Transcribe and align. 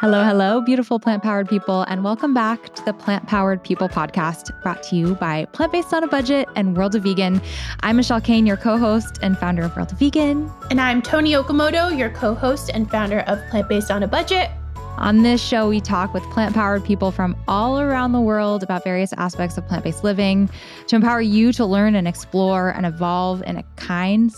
Hello, 0.00 0.22
hello, 0.22 0.60
beautiful 0.60 1.00
plant 1.00 1.24
powered 1.24 1.48
people, 1.48 1.82
and 1.88 2.04
welcome 2.04 2.32
back 2.32 2.72
to 2.76 2.84
the 2.84 2.92
Plant 2.92 3.26
Powered 3.26 3.64
People 3.64 3.88
podcast 3.88 4.52
brought 4.62 4.80
to 4.84 4.94
you 4.94 5.16
by 5.16 5.46
Plant 5.46 5.72
Based 5.72 5.92
on 5.92 6.04
a 6.04 6.06
Budget 6.06 6.48
and 6.54 6.76
World 6.76 6.94
of 6.94 7.02
Vegan. 7.02 7.40
I'm 7.80 7.96
Michelle 7.96 8.20
Cehn, 8.20 8.46
your 8.46 8.56
co 8.56 8.78
host 8.78 9.18
and 9.22 9.36
founder 9.36 9.64
of 9.64 9.74
World 9.74 9.90
of 9.90 9.98
Vegan. 9.98 10.48
And 10.70 10.80
I'm 10.80 11.02
Toni 11.02 11.32
Okamoto, 11.32 11.98
your 11.98 12.10
co 12.10 12.32
host 12.32 12.70
and 12.72 12.88
founder 12.88 13.22
of 13.22 13.44
Plant 13.50 13.68
Based 13.68 13.90
on 13.90 14.04
a 14.04 14.06
Budget. 14.06 14.52
On 14.98 15.24
this 15.24 15.40
show, 15.40 15.68
we 15.68 15.80
talk 15.80 16.14
with 16.14 16.22
plant 16.30 16.54
powered 16.54 16.84
people 16.84 17.10
from 17.10 17.36
all 17.48 17.80
around 17.80 18.12
the 18.12 18.20
world 18.20 18.62
about 18.62 18.84
various 18.84 19.12
aspects 19.14 19.58
of 19.58 19.66
plant 19.66 19.82
based 19.82 20.04
living 20.04 20.48
to 20.86 20.94
empower 20.94 21.20
you 21.20 21.52
to 21.54 21.66
learn 21.66 21.96
and 21.96 22.06
explore 22.06 22.70
and 22.70 22.86
evolve 22.86 23.42
in 23.46 23.56
a 23.56 23.64
kind, 23.74 24.32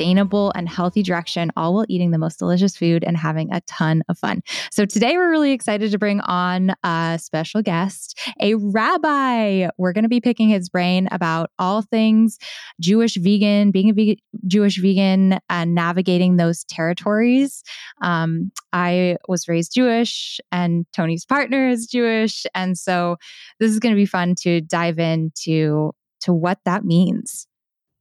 sustainable, 0.00 0.50
and 0.54 0.66
healthy 0.66 1.02
direction, 1.02 1.52
all 1.58 1.74
while 1.74 1.84
eating 1.90 2.10
the 2.10 2.16
most 2.16 2.38
delicious 2.38 2.74
food 2.74 3.04
and 3.04 3.18
having 3.18 3.52
a 3.52 3.60
ton 3.62 4.02
of 4.08 4.18
fun. 4.18 4.42
So, 4.72 4.86
today 4.86 5.18
we're 5.18 5.30
really 5.30 5.52
excited 5.52 5.90
to 5.90 5.98
bring 5.98 6.20
on 6.20 6.72
a 6.82 7.18
special 7.20 7.60
guest, 7.60 8.18
a 8.40 8.54
rabbi. 8.54 9.68
We're 9.76 9.92
going 9.92 10.04
to 10.04 10.08
be 10.08 10.22
picking 10.22 10.48
his 10.48 10.70
brain 10.70 11.06
about 11.10 11.50
all 11.58 11.82
things 11.82 12.38
Jewish 12.80 13.16
vegan, 13.16 13.72
being 13.72 13.90
a 13.98 14.16
Jewish 14.46 14.80
vegan, 14.80 15.38
and 15.50 15.74
navigating 15.74 16.36
those 16.36 16.64
territories. 16.64 17.62
Um, 18.00 18.52
I 18.72 19.18
was 19.28 19.48
raised 19.48 19.74
Jewish 19.74 20.40
and 20.50 20.86
Toni's 20.96 21.26
partner 21.26 21.68
is 21.68 21.86
Jewish. 21.86 22.46
And 22.54 22.78
so 22.78 23.16
this 23.58 23.70
is 23.70 23.78
going 23.78 23.94
to 23.94 24.00
be 24.00 24.06
fun 24.06 24.34
to 24.40 24.62
dive 24.62 24.98
into 24.98 25.92
to 26.20 26.32
what 26.32 26.58
that 26.64 26.84
means. 26.84 27.46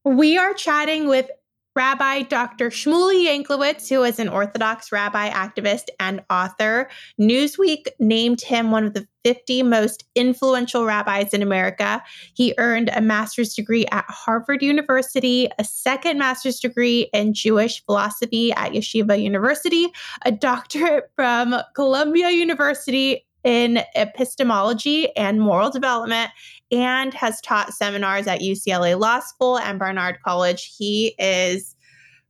We 0.05 0.37
are 0.37 0.53
chatting 0.53 1.09
with 1.09 1.29
Rabbi 1.75 2.23
Dr. 2.23 2.69
Shmuley 2.69 3.25
Yanklowitz, 3.25 3.87
who 3.89 4.03
is 4.03 4.19
an 4.19 4.27
Orthodox 4.27 4.91
rabbi, 4.91 5.29
activist, 5.29 5.85
and 5.99 6.21
author. 6.29 6.89
Newsweek 7.21 7.87
named 7.99 8.41
him 8.41 8.71
one 8.71 8.85
of 8.85 8.93
the 8.93 9.07
50 9.23 9.63
most 9.63 10.05
influential 10.15 10.85
rabbis 10.85 11.33
in 11.33 11.41
America. 11.41 12.01
He 12.33 12.55
earned 12.57 12.89
a 12.93 13.01
master's 13.01 13.53
degree 13.53 13.85
at 13.91 14.05
Harvard 14.07 14.61
University, 14.61 15.49
a 15.59 15.63
second 15.63 16.17
master's 16.17 16.59
degree 16.59 17.09
in 17.13 17.33
Jewish 17.33 17.85
philosophy 17.85 18.51
at 18.53 18.71
Yeshiva 18.71 19.21
University, 19.21 19.87
a 20.23 20.31
doctorate 20.31 21.11
from 21.15 21.55
Columbia 21.75 22.29
University 22.29 23.25
in 23.43 23.79
epistemology 23.95 25.15
and 25.15 25.39
moral 25.39 25.69
development 25.69 26.31
and 26.71 27.13
has 27.13 27.39
taught 27.41 27.73
seminars 27.73 28.27
at 28.27 28.41
UCLA 28.41 28.99
Law 28.99 29.19
School 29.19 29.57
and 29.57 29.79
Barnard 29.79 30.19
College. 30.23 30.75
He 30.77 31.15
is 31.17 31.75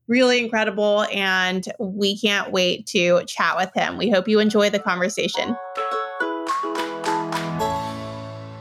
really 0.07 0.39
incredible 0.43 1.05
and 1.13 1.71
we 1.79 2.17
can't 2.19 2.51
wait 2.51 2.85
to 2.87 3.23
chat 3.25 3.57
with 3.57 3.71
him. 3.75 3.97
We 3.97 4.09
hope 4.09 4.27
you 4.27 4.39
enjoy 4.39 4.69
the 4.69 4.79
conversation. 4.79 5.55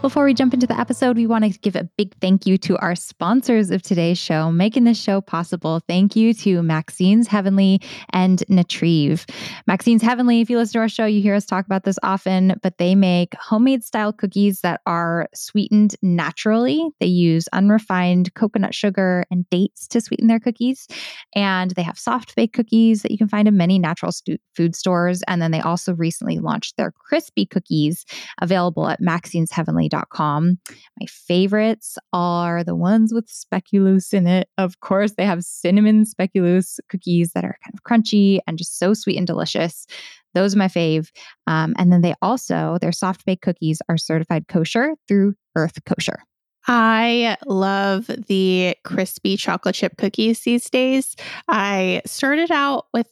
Before 0.09 0.25
we 0.25 0.33
jump 0.33 0.55
into 0.55 0.67
the 0.67 0.81
episode, 0.81 1.19
we 1.19 1.27
want 1.27 1.45
to 1.45 1.59
give 1.59 1.77
a 1.77 1.85
big 1.99 2.15
thank 2.19 2.47
you 2.47 2.57
to 2.57 2.79
our 2.79 2.95
sponsors 2.95 3.71
of 3.71 3.83
today's 3.83 4.17
show, 4.17 4.51
making 4.51 4.85
this 4.85 4.99
show 4.99 5.21
possible. 5.21 5.83
Thank 5.87 6.17
you 6.17 6.33
to 6.33 6.63
Maxine's 6.63 7.29
Heavenly 7.29 7.83
and 8.15 8.39
Natrive. 8.49 9.29
Maxine's 9.67 10.01
Heavenly, 10.01 10.41
if 10.41 10.49
you 10.49 10.57
listen 10.57 10.73
to 10.73 10.79
our 10.79 10.89
show, 10.89 11.05
you 11.05 11.21
hear 11.21 11.35
us 11.35 11.45
talk 11.45 11.67
about 11.67 11.85
this 11.85 11.99
often, 12.03 12.59
but 12.63 12.79
they 12.79 12.95
make 12.95 13.35
homemade 13.35 13.85
style 13.85 14.15
cookies 14.15 14.63
that 14.63 14.81
are 14.87 15.29
sweetened 15.35 15.95
naturally. 16.01 16.89
They 17.01 17.07
use 17.07 17.47
unrefined 17.53 18.33
coconut 18.33 18.75
sugar 18.75 19.27
and 19.31 19.45
dates 19.51 19.87
to 19.89 20.01
sweeten 20.01 20.27
their 20.27 20.41
cookies. 20.41 20.89
And 21.35 21.73
they 21.73 21.83
have 21.83 21.99
soft 21.99 22.35
baked 22.35 22.55
cookies 22.55 23.03
that 23.03 23.11
you 23.11 23.19
can 23.19 23.29
find 23.29 23.47
in 23.47 23.59
many 23.59 23.79
natural 23.79 24.13
stu- 24.13 24.39
food 24.57 24.75
stores. 24.75 25.23
And 25.29 25.43
then 25.43 25.51
they 25.51 25.61
also 25.61 25.95
recently 25.95 26.39
launched 26.39 26.79
their 26.79 26.93
crispy 26.93 27.45
cookies 27.45 28.07
available 28.41 28.89
at 28.89 29.03
Maxine's 29.03 29.51
maxinesheavenly.com 29.51 29.98
my 30.19 31.07
favorites 31.07 31.99
are 32.13 32.65
the 32.65 32.75
ones 32.75 33.13
with 33.13 33.29
speculoos 33.29 34.13
in 34.13 34.27
it. 34.27 34.49
Of 34.59 34.81
course, 34.81 35.13
they 35.17 35.25
have 35.25 35.45
cinnamon 35.45 36.05
speculoos 36.05 36.79
cookies 36.89 37.33
that 37.33 37.45
are 37.45 37.57
kind 37.65 37.75
of 37.75 37.83
crunchy 37.85 38.41
and 38.47 38.59
just 38.59 38.79
so 38.79 38.95
sweet 38.95 39.17
and 39.17 39.27
delicious. 39.27 39.87
Those 40.35 40.55
are 40.55 40.59
my 40.59 40.69
fave. 40.69 41.11
Um, 41.47 41.75
and 41.79 41.93
then 41.93 42.03
they 42.03 42.15
also, 42.23 42.79
their 42.81 42.93
soft 42.93 43.25
baked 43.25 43.43
cookies 43.43 43.81
are 43.89 43.97
certified 43.97 44.49
kosher 44.49 44.95
through 45.07 45.35
Earth 45.57 45.79
Kosher. 45.85 46.23
I 46.67 47.39
love 47.47 48.11
the 48.29 48.77
crispy 48.85 49.39
chocolate 49.39 49.75
chip 49.75 49.97
cookies 49.97 50.41
these 50.41 50.69
days. 50.69 51.17
I 51.49 52.03
started 52.05 52.51
out 52.51 52.87
with 52.93 53.09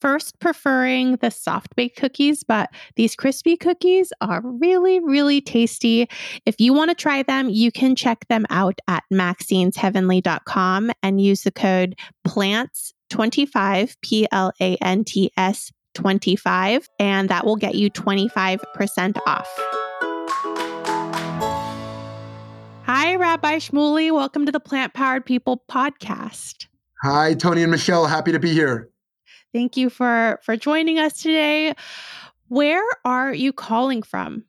first 0.00 0.38
preferring 0.40 1.16
the 1.16 1.30
soft 1.30 1.74
baked 1.76 1.96
cookies, 1.96 2.42
but 2.42 2.70
these 2.96 3.14
crispy 3.14 3.56
cookies 3.56 4.12
are 4.20 4.40
really, 4.44 5.00
really 5.00 5.40
tasty. 5.40 6.08
If 6.46 6.60
you 6.60 6.72
want 6.72 6.90
to 6.90 6.94
try 6.94 7.22
them, 7.22 7.48
you 7.48 7.72
can 7.72 7.96
check 7.96 8.26
them 8.28 8.46
out 8.50 8.80
at 8.88 9.04
maxinesheavenly.com 9.12 10.90
and 11.02 11.20
use 11.20 11.42
the 11.42 11.50
code 11.50 11.94
PLANTS25, 12.26 13.96
P 14.02 14.28
L 14.32 14.52
A 14.60 14.76
N 14.76 15.04
T 15.04 15.30
S 15.36 15.72
25, 15.94 16.88
and 16.98 17.28
that 17.28 17.44
will 17.44 17.56
get 17.56 17.74
you 17.74 17.90
25% 17.90 19.18
off. 19.26 19.48
Hi, 22.84 23.16
Rabbi 23.16 23.56
Shmuley. 23.56 24.12
Welcome 24.12 24.46
to 24.46 24.52
the 24.52 24.60
Plant 24.60 24.94
Powered 24.94 25.26
People 25.26 25.62
podcast. 25.70 26.66
Hi, 27.02 27.34
Toni 27.34 27.62
and 27.62 27.70
Michelle. 27.70 28.06
Happy 28.06 28.32
to 28.32 28.38
be 28.38 28.52
here. 28.52 28.88
Thank 29.52 29.76
you 29.76 29.90
for 29.90 30.40
for 30.42 30.56
joining 30.56 30.98
us 30.98 31.22
today. 31.22 31.74
Where 32.48 32.84
are 33.04 33.32
you 33.32 33.52
calling 33.52 34.02
from? 34.02 34.44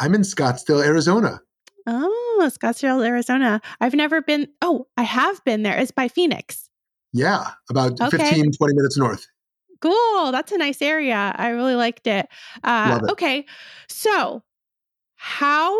I'm 0.00 0.14
in 0.14 0.22
Scottsdale, 0.22 0.84
Arizona. 0.84 1.40
Oh, 1.86 2.50
Scottsdale, 2.52 3.06
Arizona. 3.06 3.60
I've 3.80 3.94
never 3.94 4.22
been. 4.22 4.48
Oh, 4.62 4.86
I 4.96 5.02
have 5.02 5.42
been 5.44 5.62
there. 5.62 5.76
It's 5.76 5.90
by 5.90 6.08
Phoenix. 6.08 6.70
Yeah, 7.12 7.50
about 7.70 8.00
okay. 8.00 8.16
15, 8.16 8.52
20 8.52 8.74
minutes 8.74 8.96
north. 8.96 9.28
Cool. 9.80 10.32
That's 10.32 10.50
a 10.50 10.58
nice 10.58 10.82
area. 10.82 11.34
I 11.36 11.50
really 11.50 11.74
liked 11.74 12.06
it. 12.06 12.26
Uh, 12.64 13.00
it. 13.02 13.10
Okay. 13.12 13.46
So, 13.88 14.42
how, 15.14 15.78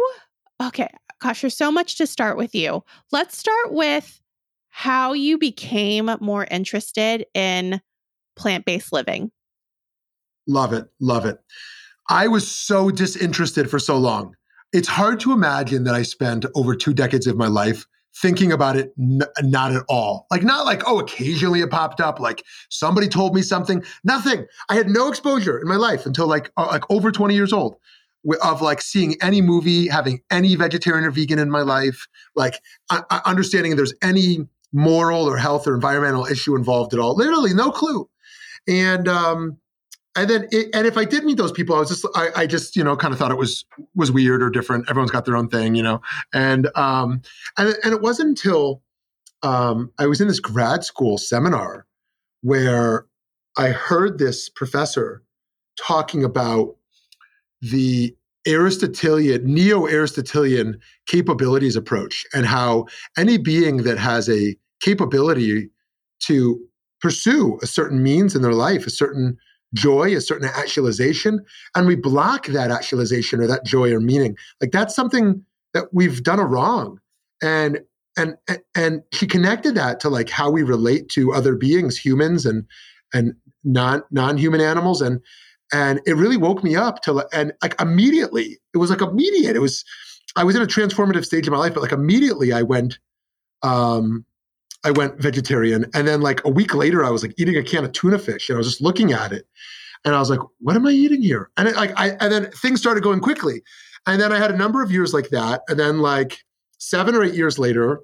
okay, 0.63 0.89
gosh, 1.21 1.41
there's 1.41 1.57
so 1.57 1.73
much 1.73 1.97
to 1.97 2.07
start 2.07 2.37
with 2.37 2.55
you. 2.55 2.85
Let's 3.11 3.37
start 3.37 3.73
with 3.73 4.21
how 4.69 5.13
you 5.13 5.39
became 5.39 6.11
more 6.21 6.45
interested 6.51 7.27
in 7.35 7.81
plant 8.37 8.65
based 8.65 8.93
living? 8.93 9.31
Love 10.47 10.73
it. 10.73 10.87
Love 11.01 11.27
it. 11.27 11.39
I 12.09 12.29
was 12.29 12.51
so 12.51 12.91
disinterested 12.91 13.71
for 13.71 13.79
so 13.79 13.97
long. 13.97 14.37
It's 14.73 14.89
hard 14.89 15.21
to 15.21 15.33
imagine 15.33 15.85
that 15.85 15.95
I 15.95 16.03
spent 16.03 16.45
over 16.55 16.75
two 16.75 16.93
decades 16.93 17.27
of 17.27 17.37
my 17.37 17.47
life 17.47 17.87
thinking 18.17 18.53
about 18.53 18.77
it 18.77 18.93
n- 18.99 19.23
not 19.41 19.73
at 19.73 19.85
all. 19.89 20.27
Like, 20.31 20.43
not 20.43 20.67
like, 20.67 20.83
oh, 20.87 21.01
occasionally 21.01 21.61
it 21.61 21.71
popped 21.71 22.01
up, 22.01 22.21
like 22.21 22.45
somebody 22.69 23.09
told 23.09 23.35
me 23.35 23.43
something. 23.43 23.83
Nothing. 24.05 24.47
I 24.69 24.75
had 24.75 24.89
no 24.89 25.09
exposure 25.09 25.59
in 25.59 25.67
my 25.67 25.77
life 25.77 26.07
until 26.07 26.27
like, 26.27 26.51
uh, 26.57 26.67
like 26.71 26.89
over 26.91 27.11
20 27.11 27.35
years 27.35 27.53
old 27.53 27.77
of 28.43 28.63
like 28.63 28.81
seeing 28.81 29.17
any 29.21 29.41
movie, 29.41 29.89
having 29.89 30.21
any 30.31 30.55
vegetarian 30.55 31.05
or 31.05 31.11
vegan 31.11 31.39
in 31.39 31.51
my 31.51 31.63
life, 31.63 32.07
like 32.35 32.55
uh, 32.91 33.03
understanding 33.25 33.77
there's 33.77 33.95
any 34.03 34.39
moral 34.73 35.29
or 35.29 35.37
health 35.37 35.67
or 35.67 35.75
environmental 35.75 36.27
issue 36.27 36.57
involved 36.57 36.93
at 36.93 37.01
all. 37.01 37.15
Literally 37.15 37.55
no 37.55 37.71
clue. 37.71 38.09
And 38.69 39.09
um, 39.09 39.59
and 40.17 40.31
then 40.31 40.49
it, 40.51 40.69
and 40.75 40.87
if 40.87 40.97
I 40.97 41.05
did 41.05 41.25
meet 41.25 41.37
those 41.37 41.53
people, 41.53 41.77
I 41.77 41.81
was 41.81 41.89
just 41.89 42.07
I, 42.15 42.29
I, 42.37 42.47
just 42.47 42.77
you 42.77 42.85
know 42.85 42.97
kind 42.97 43.13
of 43.13 43.19
thought 43.19 43.31
it 43.31 43.39
was 43.39 43.65
was 43.95 44.13
weird 44.13 44.43
or 44.43 44.51
different. 44.51 44.89
Everyone's 44.89 45.11
got 45.11 45.25
their 45.25 45.37
own 45.37 45.49
thing, 45.49 45.75
you 45.75 45.83
know. 45.83 46.01
And 46.33 46.69
um, 46.77 47.23
and 47.59 47.75
and 47.83 47.93
it 47.93 48.01
wasn't 48.01 48.29
until 48.31 48.83
um, 49.43 49.91
I 49.99 50.07
was 50.07 50.21
in 50.21 50.29
this 50.29 50.41
grad 50.41 50.85
school 50.85 51.19
seminar 51.19 51.87
where 52.43 53.07
I 53.57 53.69
heard 53.69 54.19
this 54.19 54.49
professor 54.49 55.23
talking 55.81 56.25
about 56.25 56.77
the 57.61 58.15
Aristotelian, 58.47 59.43
neo 59.45 59.87
Aristotelian 59.87 60.79
capabilities 61.07 61.77
approach, 61.77 62.25
and 62.35 62.47
how 62.47 62.87
any 63.17 63.39
being 63.39 63.79
that 63.79 63.99
has 63.99 64.29
a 64.29 64.57
capability 64.81 65.71
to 66.21 66.61
pursue 67.05 67.59
a 67.63 67.67
certain 67.67 68.03
means 68.03 68.35
in 68.35 68.41
their 68.41 68.55
life, 68.55 68.87
a 68.87 68.91
certain 68.91 69.37
joy, 69.75 70.17
a 70.17 70.23
certain 70.23 70.49
actualization, 70.49 71.45
and 71.75 71.87
we 71.87 71.95
block 71.95 72.47
that 72.47 72.71
actualization 72.71 73.43
or 73.43 73.47
that 73.47 73.63
joy 73.63 73.93
or 73.93 74.01
meaning. 74.01 74.35
Like 74.59 74.71
that's 74.71 74.95
something 74.95 75.45
that 75.75 75.89
we've 75.93 76.23
done 76.23 76.39
a 76.39 76.47
wrong. 76.47 76.99
And 77.43 77.81
and 78.17 78.37
and 78.75 79.03
she 79.13 79.27
connected 79.27 79.75
that 79.75 80.01
to 80.01 80.09
like 80.09 80.31
how 80.31 80.51
we 80.51 80.63
relate 80.63 81.11
to 81.11 81.35
other 81.35 81.55
beings, 81.57 81.99
humans 81.99 82.47
and 82.47 82.65
and 83.13 83.35
non 83.65 84.03
non-human 84.11 84.63
animals 84.63 85.03
and 85.03 85.21
and 85.75 86.01
it 86.07 86.17
really 86.17 86.39
woke 86.39 86.65
me 86.65 86.75
up 86.75 87.03
to 87.03 87.27
and 87.35 87.53
like 87.63 87.79
immediately 87.81 88.59
it 88.73 88.79
was 88.79 88.91
like 88.91 89.01
immediate 89.01 89.57
it 89.57 89.61
was 89.61 89.85
i 90.37 90.45
was 90.45 90.55
in 90.55 90.61
a 90.61 90.67
transformative 90.67 91.25
stage 91.25 91.47
of 91.47 91.53
my 91.53 91.59
life 91.59 91.73
but 91.73 91.81
like 91.81 91.93
immediately 91.93 92.53
i 92.53 92.61
went 92.61 92.99
um 93.63 94.27
I 94.85 94.91
went 94.91 95.21
vegetarian. 95.21 95.87
And 95.95 96.07
then 96.07 96.21
like 96.21 96.45
a 96.45 96.51
week 96.51 96.75
later, 96.75 97.05
I 97.05 97.11
was 97.11 97.23
like 97.23 97.35
eating 97.39 97.57
a 97.57 97.63
can 97.63 97.85
of 97.85 97.93
tuna 97.93 98.19
fish 98.19 98.49
and 98.49 98.57
I 98.57 98.59
was 98.59 98.69
just 98.69 98.83
looking 98.83 99.13
at 99.13 99.33
it. 99.33 99.47
And 100.05 100.15
I 100.15 100.19
was 100.19 100.29
like, 100.29 100.41
what 100.61 100.77
am 100.77 100.87
I 100.87 100.91
eating 100.91 101.23
here? 101.23 101.51
And 101.57 101.67
it, 101.67 101.77
like, 101.77 101.93
I, 101.97 102.11
and 102.21 102.31
then 102.31 102.51
things 102.51 102.81
started 102.81 103.03
going 103.03 103.21
quickly. 103.21 103.63
And 104.07 104.21
then 104.21 104.33
I 104.33 104.39
had 104.39 104.51
a 104.51 104.57
number 104.57 104.83
of 104.83 104.93
years 104.93 105.15
like 105.15 105.31
that. 105.31 105.63
And 105.69 105.81
then 105.81 106.01
like 106.01 106.39
seven 106.79 107.15
or 107.15 107.25
eight 107.25 107.35
years 107.35 107.59
later, 107.59 108.01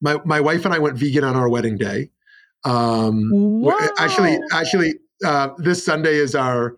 my, 0.00 0.18
my 0.24 0.40
wife 0.40 0.64
and 0.64 0.72
I 0.72 0.78
went 0.78 0.96
vegan 0.96 1.24
on 1.24 1.34
our 1.34 1.48
wedding 1.48 1.76
day. 1.76 2.10
Um, 2.64 3.28
wow. 3.60 3.76
Actually, 3.98 4.38
actually, 4.52 4.94
uh, 5.24 5.48
this 5.58 5.84
Sunday 5.84 6.14
is 6.14 6.34
our 6.36 6.76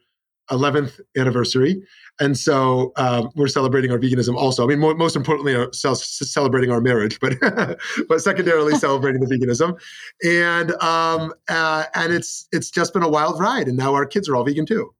11th 0.50 1.00
anniversary. 1.16 1.82
And 2.22 2.38
so 2.38 2.92
um, 2.94 3.30
we're 3.34 3.48
celebrating 3.48 3.90
our 3.90 3.98
veganism 3.98 4.36
also. 4.36 4.62
I 4.62 4.68
mean, 4.68 4.78
mo- 4.78 4.94
most 4.94 5.16
importantly, 5.16 5.56
uh, 5.56 5.66
celebrating 5.72 6.70
our 6.70 6.80
marriage, 6.80 7.18
but 7.18 7.34
but 8.08 8.20
secondarily 8.20 8.76
celebrating 8.76 9.20
the 9.20 9.26
veganism. 9.26 9.76
And 10.24 10.70
um, 10.80 11.34
uh, 11.48 11.84
and 11.96 12.12
it's 12.12 12.46
it's 12.52 12.70
just 12.70 12.92
been 12.92 13.02
a 13.02 13.08
wild 13.08 13.40
ride. 13.40 13.66
And 13.66 13.76
now 13.76 13.92
our 13.94 14.06
kids 14.06 14.28
are 14.28 14.36
all 14.36 14.44
vegan 14.44 14.66
too. 14.66 14.94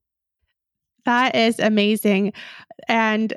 That 1.05 1.37
is 1.37 1.61
amazing. 1.61 2.33
And 2.89 3.35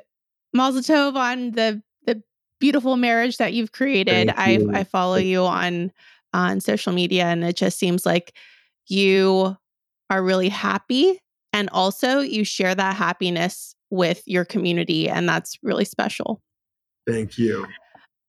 Mazel 0.52 0.82
Tov 0.82 1.14
on 1.14 1.52
the 1.52 1.80
the 2.06 2.20
beautiful 2.58 2.96
marriage 2.96 3.36
that 3.36 3.52
you've 3.52 3.70
created. 3.70 4.32
I 4.36 4.66
I 4.72 4.82
follow 4.82 5.16
you 5.16 5.44
on 5.44 5.92
on 6.34 6.60
social 6.60 6.92
media, 6.92 7.26
and 7.26 7.44
it 7.44 7.54
just 7.54 7.78
seems 7.78 8.04
like 8.04 8.34
you 8.88 9.56
are 10.10 10.24
really 10.24 10.48
happy 10.48 11.20
and 11.52 11.70
also 11.70 12.18
you 12.18 12.44
share 12.44 12.74
that 12.74 12.96
happiness 12.96 13.75
with 13.90 14.22
your 14.26 14.44
community 14.44 15.08
and 15.08 15.28
that's 15.28 15.58
really 15.62 15.84
special. 15.84 16.40
Thank 17.06 17.38
you. 17.38 17.66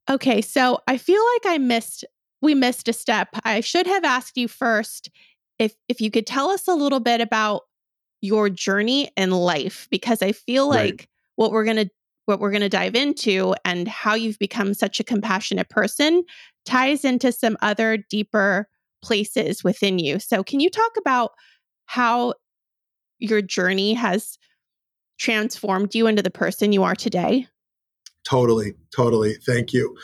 Okay, 0.09 0.41
so 0.41 0.79
I 0.87 0.97
feel 0.97 1.21
like 1.35 1.53
I 1.53 1.57
missed 1.57 2.05
we 2.41 2.53
missed 2.53 2.87
a 2.87 2.93
step. 2.93 3.29
I 3.43 3.61
should 3.61 3.87
have 3.87 4.03
asked 4.03 4.37
you 4.37 4.47
first 4.47 5.09
if 5.59 5.73
if 5.87 5.99
you 6.01 6.11
could 6.11 6.27
tell 6.27 6.49
us 6.49 6.67
a 6.67 6.75
little 6.75 6.99
bit 6.99 7.21
about 7.21 7.63
your 8.21 8.49
journey 8.49 9.09
in 9.17 9.31
life 9.31 9.87
because 9.91 10.21
I 10.21 10.31
feel 10.31 10.67
like 10.67 10.91
right. 10.91 11.07
what 11.35 11.51
we're 11.51 11.65
going 11.65 11.77
to 11.77 11.89
what 12.25 12.39
we're 12.39 12.51
going 12.51 12.61
to 12.61 12.69
dive 12.69 12.95
into 12.95 13.55
and 13.63 13.87
how 13.87 14.13
you've 14.13 14.37
become 14.37 14.73
such 14.73 14.99
a 14.99 15.03
compassionate 15.03 15.69
person 15.69 16.23
ties 16.65 17.05
into 17.05 17.31
some 17.31 17.55
other 17.61 17.97
deeper 18.09 18.67
places 19.01 19.63
within 19.63 19.97
you. 19.97 20.19
So, 20.19 20.43
can 20.43 20.59
you 20.59 20.69
talk 20.69 20.91
about 20.97 21.31
how 21.85 22.33
your 23.19 23.41
journey 23.41 23.93
has 23.93 24.37
transformed 25.17 25.95
you 25.95 26.07
into 26.07 26.21
the 26.21 26.31
person 26.31 26.71
you 26.71 26.83
are 26.83 26.95
today? 26.95 27.47
Totally, 28.23 28.73
totally. 28.95 29.35
Thank 29.35 29.73
you. 29.73 29.95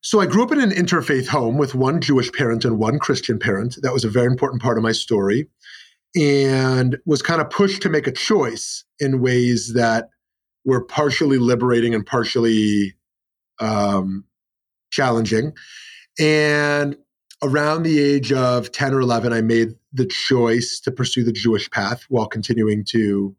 So 0.00 0.20
I 0.20 0.26
grew 0.26 0.42
up 0.44 0.52
in 0.52 0.60
an 0.60 0.70
interfaith 0.70 1.28
home 1.28 1.56
with 1.56 1.74
one 1.74 2.00
Jewish 2.00 2.30
parent 2.32 2.64
and 2.64 2.78
one 2.78 2.98
Christian 2.98 3.38
parent. 3.38 3.78
That 3.80 3.94
was 3.94 4.04
a 4.04 4.10
very 4.10 4.26
important 4.26 4.60
part 4.60 4.76
of 4.76 4.82
my 4.82 4.92
story 4.92 5.48
and 6.14 6.98
was 7.06 7.22
kind 7.22 7.40
of 7.40 7.50
pushed 7.50 7.82
to 7.82 7.88
make 7.88 8.06
a 8.06 8.12
choice 8.12 8.84
in 9.00 9.20
ways 9.20 9.72
that 9.74 10.10
were 10.64 10.84
partially 10.84 11.38
liberating 11.38 11.94
and 11.94 12.06
partially 12.06 12.94
um, 13.60 14.24
challenging. 14.90 15.52
And 16.20 16.96
around 17.42 17.82
the 17.82 17.98
age 17.98 18.32
of 18.32 18.72
10 18.72 18.94
or 18.94 19.00
11, 19.00 19.32
I 19.32 19.40
made 19.40 19.74
the 19.92 20.06
choice 20.06 20.80
to 20.80 20.92
pursue 20.92 21.24
the 21.24 21.32
Jewish 21.32 21.70
path 21.70 22.04
while 22.08 22.26
continuing 22.26 22.84
to 22.90 23.34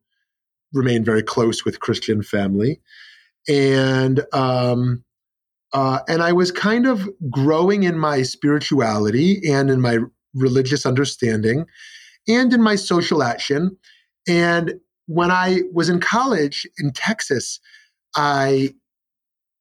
remain 0.75 1.04
very 1.04 1.24
close 1.24 1.66
with 1.66 1.80
Christian 1.80 2.22
family. 2.22 2.80
And, 3.48 4.22
um, 4.33 5.04
uh, 5.74 6.00
and 6.07 6.22
I 6.22 6.31
was 6.33 6.51
kind 6.51 6.86
of 6.86 7.10
growing 7.30 7.83
in 7.83 7.98
my 7.98 8.22
spirituality 8.22 9.42
and 9.51 9.69
in 9.69 9.81
my 9.81 10.00
religious 10.33 10.86
understanding 10.86 11.66
and 12.27 12.54
in 12.54 12.62
my 12.62 12.75
social 12.75 13.24
action. 13.24 13.77
And 14.27 14.75
when 15.07 15.31
I 15.31 15.62
was 15.74 15.89
in 15.89 16.00
college 16.00 16.68
in 16.77 16.92
Texas, 16.94 17.60
I 18.16 18.74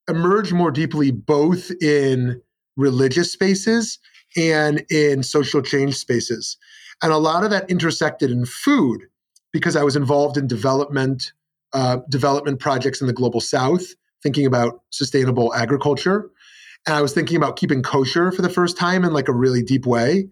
emerged 0.09 0.53
more 0.53 0.71
deeply 0.71 1.11
both 1.11 1.71
in 1.83 2.41
religious 2.77 3.33
spaces 3.33 3.99
and 4.37 4.85
in 4.91 5.23
social 5.23 5.63
change 5.63 5.97
spaces. 5.97 6.57
And 7.03 7.13
a 7.13 7.19
lot 7.19 7.45
of 7.45 7.51
that 7.51 7.71
intersected 7.71 8.31
in 8.31 8.47
food 8.47 9.03
because 9.55 9.77
I 9.77 9.85
was 9.85 9.95
involved 9.95 10.37
in 10.37 10.47
development 10.49 11.33
uh, 11.73 11.99
development 12.11 12.61
projects 12.61 13.01
in 13.01 13.07
the 13.07 13.13
global 13.13 13.41
south, 13.41 13.85
thinking 14.23 14.47
about 14.47 14.83
sustainable 14.91 15.55
agriculture. 15.55 16.31
And 16.87 16.95
I 16.95 17.01
was 17.01 17.15
thinking 17.15 17.37
about 17.37 17.57
keeping 17.57 17.83
kosher 17.83 18.31
for 18.31 18.43
the 18.43 18.51
first 18.51 18.77
time 18.77 19.05
in 19.05 19.13
like 19.13 19.29
a 19.29 19.33
really 19.33 19.63
deep 19.63 19.87
way. 19.87 20.29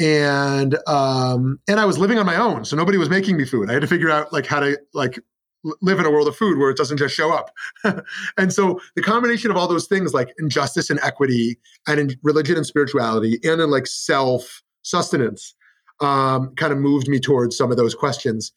And 0.00 0.78
um, 0.86 1.60
and 1.68 1.78
I 1.78 1.84
was 1.84 1.98
living 1.98 2.18
on 2.18 2.24
my 2.24 2.36
own, 2.36 2.64
so 2.64 2.76
nobody 2.76 2.96
was 2.96 3.10
making 3.10 3.36
me 3.36 3.44
food. 3.44 3.68
I 3.68 3.74
had 3.74 3.82
to 3.82 3.88
figure 3.88 4.10
out 4.10 4.32
like 4.32 4.46
how 4.46 4.60
to 4.60 4.78
like 4.94 5.18
live 5.80 6.00
in 6.00 6.06
a 6.06 6.10
world 6.10 6.26
of 6.26 6.36
food 6.36 6.58
where 6.58 6.70
it 6.70 6.76
doesn't 6.76 6.96
just 6.96 7.14
show 7.14 7.32
up. 7.32 7.50
and 8.38 8.52
so 8.52 8.80
the 8.96 9.02
combination 9.02 9.50
of 9.50 9.56
all 9.56 9.68
those 9.68 9.86
things 9.86 10.14
like 10.14 10.32
injustice 10.38 10.88
and 10.88 10.98
equity 11.00 11.58
and 11.86 12.00
in 12.00 12.16
religion 12.22 12.56
and 12.56 12.66
spirituality 12.66 13.38
and 13.44 13.60
in 13.60 13.70
like 13.70 13.86
self 13.86 14.62
sustenance 14.82 15.54
um, 16.00 16.54
kind 16.56 16.72
of 16.72 16.78
moved 16.78 17.08
me 17.08 17.18
towards 17.20 17.56
some 17.56 17.70
of 17.70 17.76
those 17.76 17.94
questions. 17.94 18.52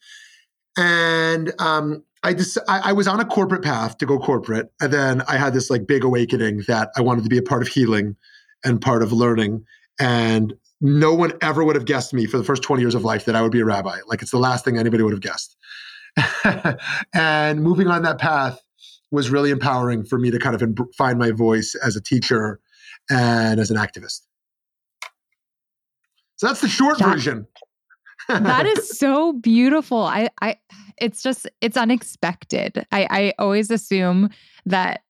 And 0.78 1.54
um, 1.60 2.04
I 2.24 2.34
just 2.34 2.58
I, 2.68 2.90
I, 2.90 2.94
was 2.94 3.08
on 3.08 3.20
a 3.20 3.26
corporate 3.26 3.64
path 3.64 3.98
to 4.00 4.06
go 4.06 4.20
corporate, 4.20 4.72
and 4.82 4.92
then 4.92 5.22
I 5.28 5.38
had 5.38 5.54
this 5.54 5.70
like 5.70 5.88
big 5.88 6.04
awakening 6.04 6.64
that 6.68 6.90
I 6.98 7.02
wanted 7.02 7.24
to 7.24 7.30
be 7.30 7.38
a 7.38 7.44
part 7.44 7.62
of 7.62 7.68
healing 7.68 8.16
and 8.64 8.82
part 8.82 9.04
of 9.04 9.14
learning. 9.14 9.64
And 10.00 10.54
no 10.82 11.14
one 11.14 11.34
ever 11.42 11.64
would 11.64 11.76
have 11.76 11.86
guessed 11.86 12.14
me 12.14 12.26
for 12.26 12.38
the 12.38 12.44
first 12.44 12.64
20 12.64 12.82
years 12.82 12.96
of 12.96 13.06
life 13.06 13.26
that 13.26 13.36
I 13.36 13.42
would 13.42 13.52
be 13.52 13.62
a 13.62 13.66
rabbi. 13.66 14.00
Like 14.08 14.22
it's 14.22 14.32
the 14.32 14.38
last 14.38 14.66
thing 14.66 14.78
anybody 14.78 15.04
would 15.04 15.14
have 15.14 15.22
guessed. 15.22 15.56
and 17.14 17.62
moving 17.62 17.88
on 17.88 18.04
that 18.04 18.18
path 18.18 18.60
was 19.12 19.30
really 19.30 19.52
empowering 19.52 20.04
for 20.04 20.18
me 20.20 20.32
to 20.32 20.40
kind 20.40 20.62
of 20.62 20.78
find 20.98 21.18
my 21.18 21.32
voice 21.32 21.76
as 21.76 21.96
a 21.96 22.02
teacher 22.02 22.60
and 23.10 23.60
as 23.60 23.72
an 23.72 23.78
activist. 23.78 24.22
So 26.38 26.48
that's 26.48 26.62
the 26.62 26.68
short 26.68 27.00
version. 27.00 27.48
that 28.28 28.66
is 28.66 28.90
so 28.98 29.34
beautiful. 29.34 30.00
I, 30.00 30.30
I, 30.42 30.58
it's 30.98 31.22
just, 31.22 31.48
it's 31.62 31.78
unexpected. 31.78 32.86
I, 32.92 33.08
I 33.10 33.34
always 33.40 33.72
assume 33.72 34.30
that 34.66 35.02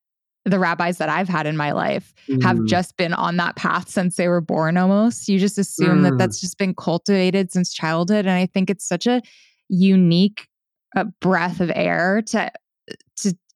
the 0.45 0.59
rabbis 0.59 0.99
that 0.99 1.09
I've 1.09 1.27
had 1.27 1.47
in 1.47 1.57
my 1.57 1.71
life 1.71 2.13
mm. 2.29 2.41
have 2.43 2.63
just 2.65 2.97
been 2.97 3.13
on 3.13 3.37
that 3.37 3.55
path 3.55 3.89
since 3.89 4.15
they 4.15 4.27
were 4.27 4.41
born 4.41 4.77
almost. 4.77 5.27
You 5.27 5.39
just 5.39 5.57
assume 5.57 5.99
mm. 5.99 6.03
that 6.03 6.17
that's 6.19 6.39
just 6.39 6.59
been 6.59 6.75
cultivated 6.75 7.51
since 7.51 7.73
childhood. 7.73 8.25
And 8.25 8.35
I 8.35 8.45
think 8.45 8.69
it's 8.69 8.87
such 8.87 9.07
a 9.07 9.21
unique 9.69 10.47
a 10.95 11.05
breath 11.05 11.59
of 11.59 11.71
air 11.75 12.21
to 12.27 12.49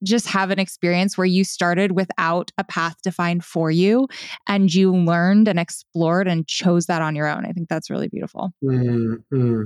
just 0.02 0.26
have 0.26 0.50
an 0.50 0.58
experience 0.58 1.18
where 1.18 1.26
you 1.26 1.44
started 1.44 1.92
without 1.92 2.50
a 2.58 2.64
path 2.64 2.96
defined 3.02 3.44
for 3.44 3.70
you 3.70 4.08
and 4.46 4.72
you 4.74 4.94
learned 4.94 5.48
and 5.48 5.58
explored 5.58 6.26
and 6.26 6.46
chose 6.46 6.86
that 6.86 7.02
on 7.02 7.14
your 7.14 7.26
own. 7.26 7.44
I 7.46 7.52
think 7.52 7.68
that's 7.68 7.90
really 7.90 8.08
beautiful. 8.08 8.52
Mm-hmm. 8.64 9.64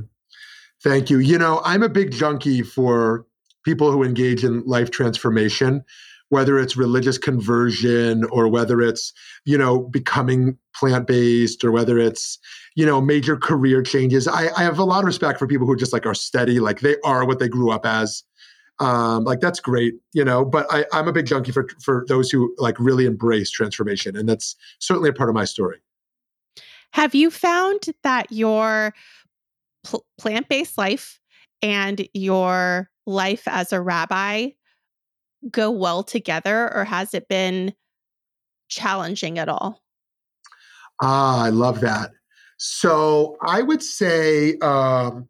Thank 0.83 1.11
you. 1.11 1.19
You 1.19 1.39
know, 1.39 1.63
I'm 1.65 1.83
a 1.83 1.89
big 1.89 2.13
junkie 2.13 2.63
for 2.63 3.25
people 3.65 3.91
who 3.91 4.03
engage 4.03 4.45
in 4.45 4.63
life 4.67 4.91
transformation, 4.91 5.83
whether 6.29 6.59
it's 6.59 6.77
religious 6.77 7.17
conversion 7.17 8.25
or 8.25 8.49
whether 8.49 8.83
it's, 8.83 9.13
you 9.45 9.57
know, 9.57 9.79
becoming 9.79 10.59
plant 10.75 11.07
based 11.07 11.65
or 11.65 11.73
whether 11.73 11.99
it's, 11.99 12.39
you 12.75 12.85
know, 12.85 13.01
major 13.01 13.37
career 13.37 13.83
changes. 13.83 14.29
I, 14.29 14.49
I 14.57 14.63
have 14.63 14.79
a 14.79 14.85
lot 14.85 14.99
of 14.99 15.07
respect 15.07 15.39
for 15.39 15.47
people 15.47 15.67
who 15.67 15.77
just 15.77 15.93
like 15.93 16.07
are 16.07 16.15
steady, 16.15 16.61
like 16.61 16.81
they 16.81 16.97
are 17.05 17.25
what 17.25 17.39
they 17.39 17.49
grew 17.49 17.71
up 17.71 17.87
as. 17.87 18.23
Um, 18.81 19.25
like 19.25 19.41
that's 19.41 19.61
great, 19.61 19.95
you 20.13 20.25
know. 20.25 20.45
But 20.45 20.67
I, 20.71 20.85
I'm 20.93 21.07
a 21.07 21.13
big 21.13 21.27
junkie 21.27 21.53
for 21.53 21.69
for 21.81 22.05
those 22.09 22.31
who 22.31 22.55
like 22.59 22.79
really 22.81 23.07
embrace 23.07 23.51
transformation, 23.51 24.17
and 24.17 24.29
that's 24.29 24.57
certainly 24.81 25.11
a 25.11 25.13
part 25.13 25.29
of 25.29 25.35
my 25.35 25.45
story. 25.45 25.79
Have 26.93 27.15
you 27.15 27.31
found 27.31 27.87
that 28.03 28.31
your 28.31 28.95
pl- 29.85 30.07
plant 30.19 30.49
based 30.49 30.77
life 30.77 31.21
and 31.63 32.07
your 32.15 32.91
life 33.07 33.47
as 33.47 33.73
a 33.73 33.81
rabbi 33.81 34.51
go 35.51 35.71
well 35.71 36.03
together, 36.03 36.75
or 36.75 36.85
has 36.85 37.15
it 37.15 37.29
been 37.29 37.75
challenging 38.69 39.39
at 39.39 39.49
all? 39.49 39.83
Ah, 41.03 41.45
I 41.45 41.51
love 41.51 41.81
that. 41.81 42.11
So 42.57 43.37
I 43.43 43.63
would 43.63 43.83
say, 43.83 44.57
um, 44.59 45.29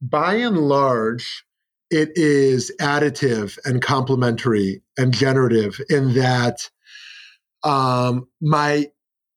by 0.00 0.34
and 0.34 0.58
large, 0.58 1.44
it 1.92 2.10
is 2.16 2.72
additive 2.80 3.58
and 3.64 3.82
complementary 3.82 4.82
and 4.96 5.12
generative 5.12 5.80
in 5.90 6.14
that 6.14 6.70
um, 7.62 8.26
my 8.40 8.86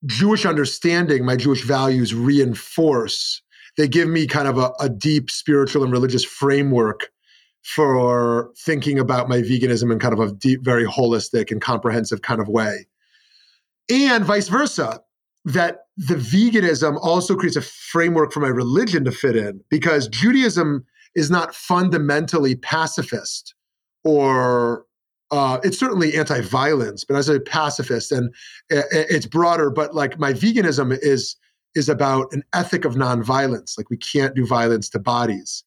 Jewish 0.06 0.46
understanding, 0.46 1.26
my 1.26 1.36
Jewish 1.36 1.64
values 1.64 2.14
reinforce. 2.14 3.42
They 3.78 3.88
give 3.88 4.08
me 4.08 4.26
kind 4.26 4.48
of 4.48 4.58
a, 4.58 4.72
a 4.80 4.90
deep 4.90 5.30
spiritual 5.30 5.84
and 5.84 5.92
religious 5.92 6.24
framework 6.24 7.12
for 7.64 8.52
thinking 8.58 9.00
about 9.00 9.28
my 9.28 9.42
veganism 9.42 9.92
in 9.92 10.00
kind 10.00 10.14
of 10.14 10.20
a 10.20 10.32
deep, 10.32 10.64
very 10.64 10.86
holistic 10.86 11.52
and 11.52 11.62
comprehensive 11.62 12.22
kind 12.22 12.40
of 12.40 12.48
way. 12.48 12.88
And 13.90 14.24
vice 14.24 14.48
versa 14.48 15.02
that 15.46 15.82
the 15.98 16.16
veganism 16.16 16.98
also 17.02 17.36
creates 17.36 17.56
a 17.56 17.62
framework 17.62 18.32
for 18.32 18.40
my 18.40 18.48
religion 18.48 19.04
to 19.06 19.12
fit 19.12 19.36
in 19.36 19.62
because 19.70 20.08
Judaism 20.08 20.86
is 21.16 21.32
not 21.32 21.56
fundamentally 21.56 22.56
pacifist 22.56 23.56
or 24.04 24.86
uh, 25.32 25.60
it's 25.64 25.80
certainly 25.80 26.16
anti-violence, 26.16 27.04
but 27.04 27.18
as 27.18 27.28
a 27.28 27.40
pacifist, 27.40 28.12
and 28.12 28.34
it's 28.70 29.26
broader. 29.26 29.72
But 29.72 29.96
like 29.96 30.20
my 30.20 30.34
veganism 30.34 30.98
is 31.02 31.36
is 31.74 31.90
about 31.90 32.32
an 32.32 32.44
ethic 32.54 32.86
of 32.86 32.96
nonviolence. 32.96 33.78
Like 33.78 33.90
we 33.90 33.98
can't 33.98 34.36
do 34.36 34.46
violence 34.46 34.88
to 34.90 35.00
bodies 35.00 35.64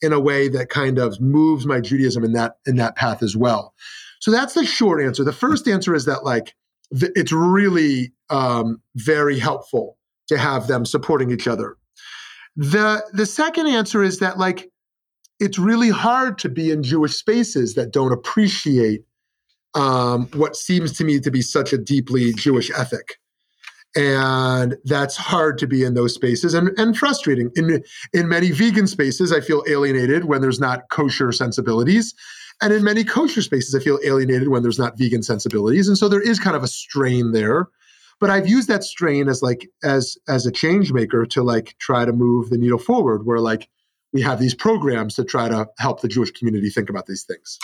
in 0.00 0.12
a 0.12 0.20
way 0.20 0.48
that 0.48 0.70
kind 0.70 0.98
of 0.98 1.20
moves 1.20 1.66
my 1.66 1.80
Judaism 1.80 2.24
in 2.24 2.32
that 2.32 2.54
in 2.66 2.76
that 2.76 2.96
path 2.96 3.22
as 3.22 3.36
well. 3.36 3.74
So 4.20 4.30
that's 4.30 4.54
the 4.54 4.64
short 4.64 5.02
answer. 5.02 5.24
The 5.24 5.32
first 5.32 5.66
answer 5.66 5.94
is 5.94 6.04
that 6.04 6.24
like 6.24 6.54
th- 6.98 7.12
it's 7.16 7.32
really 7.32 8.12
um, 8.30 8.80
very 8.94 9.38
helpful 9.38 9.98
to 10.28 10.38
have 10.38 10.68
them 10.68 10.86
supporting 10.86 11.30
each 11.30 11.48
other. 11.48 11.76
The 12.56 13.04
the 13.12 13.26
second 13.26 13.66
answer 13.66 14.02
is 14.02 14.20
that 14.20 14.38
like 14.38 14.70
it's 15.40 15.58
really 15.58 15.90
hard 15.90 16.38
to 16.38 16.48
be 16.48 16.70
in 16.70 16.82
Jewish 16.82 17.16
spaces 17.16 17.74
that 17.74 17.92
don't 17.92 18.12
appreciate 18.12 19.04
um, 19.74 20.28
what 20.34 20.56
seems 20.56 20.92
to 20.98 21.04
me 21.04 21.18
to 21.20 21.30
be 21.30 21.42
such 21.42 21.72
a 21.72 21.78
deeply 21.78 22.32
Jewish 22.34 22.70
ethic. 22.70 23.16
And 23.96 24.76
that's 24.84 25.16
hard 25.16 25.58
to 25.58 25.66
be 25.66 25.82
in 25.82 25.94
those 25.94 26.14
spaces 26.14 26.54
and, 26.54 26.70
and 26.78 26.96
frustrating. 26.96 27.50
In, 27.56 27.82
in 28.12 28.28
many 28.28 28.52
vegan 28.52 28.86
spaces, 28.86 29.32
I 29.32 29.40
feel 29.40 29.64
alienated 29.68 30.26
when 30.26 30.42
there's 30.42 30.60
not 30.60 30.88
kosher 30.90 31.32
sensibilities. 31.32 32.14
And 32.62 32.72
in 32.72 32.84
many 32.84 33.02
kosher 33.02 33.42
spaces, 33.42 33.74
I 33.74 33.82
feel 33.82 33.98
alienated 34.04 34.48
when 34.48 34.62
there's 34.62 34.78
not 34.78 34.96
vegan 34.96 35.22
sensibilities. 35.22 35.88
And 35.88 35.98
so 35.98 36.08
there 36.08 36.20
is 36.20 36.38
kind 36.38 36.54
of 36.54 36.62
a 36.62 36.68
strain 36.68 37.32
there. 37.32 37.66
But 38.20 38.30
I've 38.30 38.46
used 38.46 38.68
that 38.68 38.84
strain 38.84 39.28
as 39.28 39.42
like 39.42 39.66
as 39.82 40.18
as 40.28 40.44
a 40.44 40.52
change 40.52 40.92
maker 40.92 41.24
to 41.26 41.42
like 41.42 41.74
try 41.78 42.04
to 42.04 42.12
move 42.12 42.50
the 42.50 42.58
needle 42.58 42.78
forward, 42.78 43.24
where 43.24 43.40
like 43.40 43.70
we 44.12 44.22
have 44.22 44.40
these 44.40 44.54
programs 44.54 45.14
to 45.16 45.24
try 45.24 45.48
to 45.48 45.68
help 45.78 46.00
the 46.00 46.08
Jewish 46.08 46.30
community 46.32 46.70
think 46.70 46.90
about 46.90 47.06
these 47.06 47.24
things. 47.24 47.58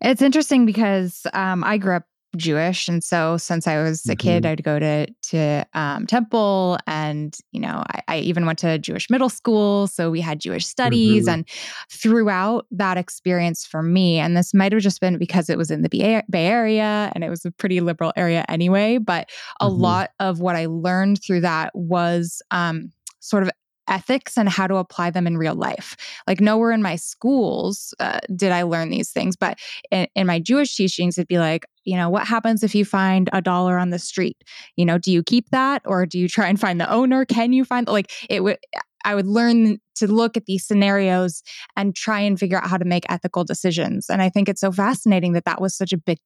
It's 0.00 0.22
interesting 0.22 0.66
because 0.66 1.26
um, 1.32 1.64
I 1.64 1.78
grew 1.78 1.96
up 1.96 2.04
Jewish, 2.36 2.86
and 2.86 3.02
so 3.02 3.38
since 3.38 3.66
I 3.66 3.82
was 3.82 4.04
a 4.04 4.10
mm-hmm. 4.10 4.16
kid, 4.16 4.46
I'd 4.46 4.62
go 4.62 4.78
to 4.78 5.06
to 5.30 5.66
um, 5.72 6.06
temple, 6.06 6.78
and 6.86 7.34
you 7.52 7.60
know, 7.60 7.82
I, 7.88 8.02
I, 8.08 8.18
even 8.18 8.44
went 8.44 8.58
to 8.58 8.78
Jewish 8.78 9.08
middle 9.08 9.30
school, 9.30 9.86
so 9.86 10.10
we 10.10 10.20
had 10.20 10.38
Jewish 10.38 10.66
studies, 10.66 11.24
mm-hmm. 11.24 11.34
and 11.34 11.48
throughout 11.90 12.66
that 12.72 12.98
experience 12.98 13.64
for 13.64 13.82
me, 13.82 14.18
and 14.18 14.36
this 14.36 14.52
might 14.52 14.72
have 14.72 14.82
just 14.82 15.00
been 15.00 15.16
because 15.16 15.48
it 15.48 15.56
was 15.56 15.70
in 15.70 15.80
the 15.80 15.88
Bay, 15.88 16.22
Bay 16.28 16.46
Area 16.46 17.10
and 17.14 17.24
it 17.24 17.30
was 17.30 17.44
a 17.46 17.50
pretty 17.50 17.80
liberal 17.80 18.12
area 18.16 18.44
anyway, 18.48 18.98
but 18.98 19.30
a 19.60 19.66
mm-hmm. 19.66 19.80
lot 19.80 20.10
of 20.20 20.40
what 20.40 20.56
I 20.56 20.66
learned 20.66 21.22
through 21.22 21.40
that 21.40 21.74
was 21.74 22.42
um, 22.50 22.92
sort 23.20 23.42
of 23.42 23.50
ethics 23.88 24.36
and 24.36 24.48
how 24.48 24.66
to 24.66 24.76
apply 24.76 25.10
them 25.10 25.26
in 25.26 25.38
real 25.38 25.54
life. 25.54 25.96
Like 26.26 26.40
nowhere 26.40 26.72
in 26.72 26.82
my 26.82 26.96
schools 26.96 27.94
uh, 28.00 28.20
did 28.34 28.52
I 28.52 28.62
learn 28.62 28.90
these 28.90 29.10
things, 29.10 29.36
but 29.36 29.58
in, 29.90 30.06
in, 30.14 30.26
my 30.26 30.40
Jewish 30.40 30.74
teachings, 30.74 31.18
it'd 31.18 31.28
be 31.28 31.38
like, 31.38 31.66
you 31.84 31.96
know, 31.96 32.10
what 32.10 32.26
happens 32.26 32.62
if 32.62 32.74
you 32.74 32.84
find 32.84 33.30
a 33.32 33.40
dollar 33.40 33.78
on 33.78 33.90
the 33.90 33.98
street? 33.98 34.42
You 34.76 34.84
know, 34.84 34.98
do 34.98 35.12
you 35.12 35.22
keep 35.22 35.50
that 35.50 35.82
or 35.84 36.04
do 36.04 36.18
you 36.18 36.28
try 36.28 36.48
and 36.48 36.58
find 36.58 36.80
the 36.80 36.90
owner? 36.90 37.24
Can 37.24 37.52
you 37.52 37.64
find 37.64 37.86
like 37.86 38.10
it 38.28 38.42
would? 38.42 38.58
I 39.04 39.14
would 39.14 39.26
learn 39.26 39.78
to 39.94 40.08
look 40.08 40.36
at 40.36 40.46
these 40.46 40.66
scenarios 40.66 41.44
and 41.76 41.94
try 41.94 42.18
and 42.18 42.38
figure 42.38 42.58
out 42.58 42.68
how 42.68 42.76
to 42.76 42.84
make 42.84 43.06
ethical 43.08 43.44
decisions. 43.44 44.10
And 44.10 44.20
I 44.20 44.28
think 44.28 44.48
it's 44.48 44.60
so 44.60 44.72
fascinating 44.72 45.32
that 45.34 45.44
that 45.44 45.60
was 45.60 45.76
such 45.76 45.92
a 45.92 45.96
big 45.96 46.18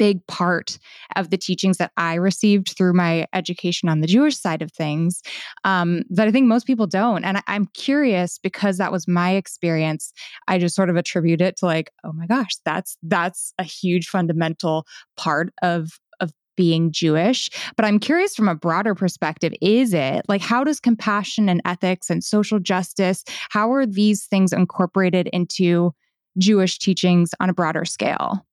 big 0.00 0.26
part 0.28 0.78
of 1.14 1.28
the 1.28 1.36
teachings 1.36 1.76
that 1.76 1.92
I 1.98 2.14
received 2.14 2.74
through 2.74 2.94
my 2.94 3.26
education 3.34 3.86
on 3.86 4.00
the 4.00 4.06
Jewish 4.06 4.34
side 4.34 4.62
of 4.62 4.72
things 4.72 5.20
um, 5.64 6.04
that 6.08 6.26
I 6.26 6.30
think 6.30 6.46
most 6.46 6.66
people 6.66 6.86
don't. 6.86 7.22
And 7.22 7.36
I, 7.36 7.42
I'm 7.48 7.66
curious 7.74 8.38
because 8.38 8.78
that 8.78 8.92
was 8.92 9.06
my 9.06 9.32
experience. 9.32 10.14
I 10.48 10.56
just 10.56 10.74
sort 10.74 10.88
of 10.88 10.96
attribute 10.96 11.42
it 11.42 11.58
to 11.58 11.66
like, 11.66 11.90
oh 12.02 12.12
my 12.14 12.26
gosh, 12.26 12.56
that's 12.64 12.96
that's 13.02 13.52
a 13.58 13.62
huge 13.62 14.08
fundamental 14.08 14.86
part 15.18 15.52
of 15.62 16.00
of 16.18 16.32
being 16.56 16.92
Jewish. 16.92 17.50
But 17.76 17.84
I'm 17.84 17.98
curious 17.98 18.34
from 18.34 18.48
a 18.48 18.54
broader 18.54 18.94
perspective, 18.94 19.52
is 19.60 19.92
it 19.92 20.24
like 20.28 20.40
how 20.40 20.64
does 20.64 20.80
compassion 20.80 21.50
and 21.50 21.60
ethics 21.66 22.08
and 22.08 22.24
social 22.24 22.58
justice, 22.58 23.22
how 23.50 23.70
are 23.70 23.84
these 23.84 24.24
things 24.24 24.54
incorporated 24.54 25.28
into 25.30 25.92
Jewish 26.38 26.78
teachings 26.78 27.32
on 27.38 27.50
a 27.50 27.54
broader 27.54 27.84
scale? 27.84 28.46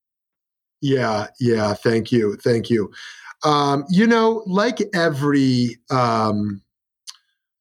Yeah, 0.82 1.28
yeah. 1.40 1.74
Thank 1.74 2.12
you, 2.12 2.36
thank 2.38 2.70
you. 2.70 2.92
Um, 3.44 3.86
you 3.90 4.08
know, 4.08 4.44
like 4.48 4.80
every 4.94 5.78
um, 5.90 6.62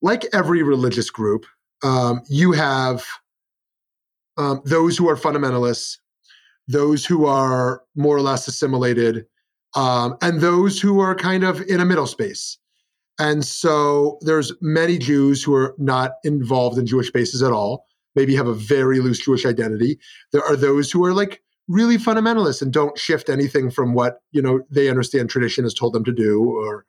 like 0.02 0.26
every 0.32 0.62
religious 0.62 1.11
group, 1.11 1.46
um, 1.82 2.23
you 2.28 2.52
have 2.52 3.04
um, 4.37 4.61
those 4.64 4.96
who 4.96 5.08
are 5.08 5.16
fundamentalists, 5.16 5.99
those 6.68 7.04
who 7.04 7.26
are 7.26 7.82
more 7.94 8.16
or 8.16 8.20
less 8.20 8.49
assimilated, 8.49 9.26
um, 9.75 10.16
and 10.23 10.40
those 10.40 10.80
who 10.80 11.00
are 11.00 11.14
kind 11.14 11.44
of 11.44 11.61
in 11.62 11.80
a 11.80 11.85
middle 11.85 12.06
space. 12.06 12.58
And 13.18 13.44
so 13.44 14.18
there's 14.20 14.52
many 14.61 14.99
Jews 14.99 15.42
who 15.42 15.54
are 15.54 15.75
not 15.78 16.12
involved 16.25 16.78
in 16.78 16.87
Jewish 16.87 17.08
spaces 17.08 17.42
at 17.42 17.52
all, 17.52 17.87
maybe 18.14 18.35
have 18.35 18.46
a 18.46 18.54
very 18.54 19.00
loose 19.00 19.18
Jewish 19.25 19.46
identity. 19.46 19.99
There 20.32 20.44
are 20.44 20.56
those 20.56 20.90
who 20.90 21.04
are 21.04 21.14
like 21.14 21.42
really 21.68 21.99
fundamentalist 21.99 22.62
and 22.62 22.73
don't 22.73 22.99
shift 22.99 23.28
anything 23.28 23.70
from 23.70 23.94
what 23.94 24.20
you 24.32 24.40
know 24.42 24.61
they 24.70 24.88
understand 24.88 25.30
tradition 25.30 25.64
has 25.64 25.75
told 25.75 25.92
them 25.92 26.04
to 26.04 26.12
do 26.12 26.42
or 26.44 26.85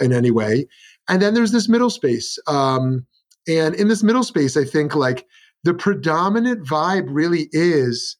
in 0.00 0.12
any 0.12 0.30
way. 0.30 0.66
And 1.08 1.20
then 1.20 1.34
there's 1.34 1.52
this 1.52 1.68
middle 1.68 1.90
space 1.90 2.38
um, 2.46 3.06
and 3.48 3.74
in 3.74 3.88
this 3.88 4.02
middle 4.02 4.22
space 4.22 4.56
i 4.56 4.64
think 4.64 4.94
like 4.94 5.26
the 5.64 5.74
predominant 5.74 6.66
vibe 6.66 7.06
really 7.08 7.48
is 7.52 8.16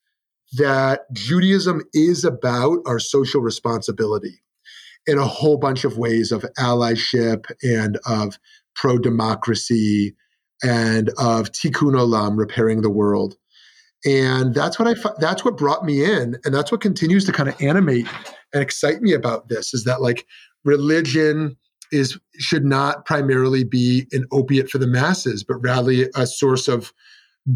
that 0.54 1.00
judaism 1.12 1.82
is 1.92 2.24
about 2.24 2.78
our 2.86 2.98
social 2.98 3.40
responsibility 3.40 4.42
in 5.06 5.18
a 5.18 5.26
whole 5.26 5.56
bunch 5.56 5.84
of 5.84 5.98
ways 5.98 6.32
of 6.32 6.44
allyship 6.58 7.50
and 7.62 7.98
of 8.06 8.38
pro-democracy 8.74 10.14
and 10.62 11.08
of 11.18 11.50
tikkun 11.52 11.94
olam 11.94 12.36
repairing 12.36 12.82
the 12.82 12.90
world 12.90 13.36
and 14.04 14.54
that's 14.54 14.78
what 14.78 14.88
i 14.88 15.10
that's 15.18 15.44
what 15.44 15.56
brought 15.56 15.84
me 15.84 16.04
in 16.04 16.36
and 16.44 16.54
that's 16.54 16.72
what 16.72 16.80
continues 16.80 17.24
to 17.24 17.32
kind 17.32 17.48
of 17.48 17.60
animate 17.60 18.06
and 18.52 18.62
excite 18.62 19.00
me 19.02 19.12
about 19.12 19.48
this 19.48 19.72
is 19.72 19.84
that 19.84 20.00
like 20.00 20.26
religion 20.64 21.56
is 21.92 22.18
should 22.38 22.64
not 22.64 23.04
primarily 23.04 23.64
be 23.64 24.06
an 24.12 24.24
opiate 24.32 24.68
for 24.70 24.78
the 24.78 24.86
masses 24.86 25.44
but 25.44 25.56
rather 25.56 25.92
a 26.14 26.26
source 26.26 26.68
of 26.68 26.92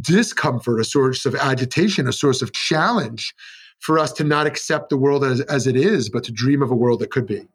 discomfort 0.01 0.81
a 0.81 0.85
source 0.85 1.27
of 1.27 1.35
agitation 1.35 2.07
a 2.07 2.13
source 2.13 2.43
of 2.43 2.53
challenge 2.53 3.35
for 3.81 3.99
us 3.99 4.13
to 4.13 4.25
not 4.25 4.47
accept 4.47 4.89
the 4.89 4.97
world 4.97 5.25
as, 5.25 5.41
as 5.43 5.67
it 5.67 5.77
is 5.77 6.09
but 6.09 6.25
to 6.25 6.33
dream 6.33 6.63
of 6.63 6.71
a 6.71 6.75
world 6.75 7.01
that 7.01 7.11
could 7.11 7.27
be. 7.27 7.47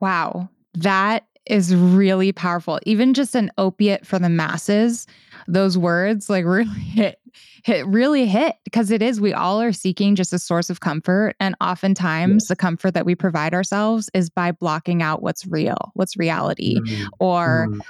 Wow. 0.00 0.48
That 0.74 1.26
is 1.46 1.74
really 1.74 2.32
powerful. 2.32 2.80
Even 2.84 3.14
just 3.14 3.34
an 3.34 3.50
opiate 3.56 4.06
for 4.06 4.18
the 4.18 4.28
masses 4.28 5.06
those 5.48 5.78
words 5.78 6.28
like 6.28 6.44
really 6.46 6.68
hit 6.80 7.20
hit 7.64 7.86
really 7.86 8.26
hit 8.26 8.56
because 8.64 8.90
it 8.90 9.02
is 9.02 9.20
we 9.20 9.32
all 9.32 9.60
are 9.60 9.72
seeking 9.72 10.14
just 10.14 10.32
a 10.32 10.38
source 10.38 10.70
of 10.70 10.80
comfort 10.80 11.34
and 11.40 11.54
oftentimes 11.60 12.44
yes. 12.44 12.48
the 12.48 12.56
comfort 12.56 12.92
that 12.92 13.06
we 13.06 13.14
provide 13.14 13.54
ourselves 13.54 14.10
is 14.14 14.30
by 14.30 14.52
blocking 14.52 15.02
out 15.02 15.22
what's 15.22 15.46
real 15.46 15.92
what's 15.94 16.16
reality 16.16 16.78
mm-hmm. 16.78 17.06
or 17.18 17.68
mm-hmm. 17.70 17.80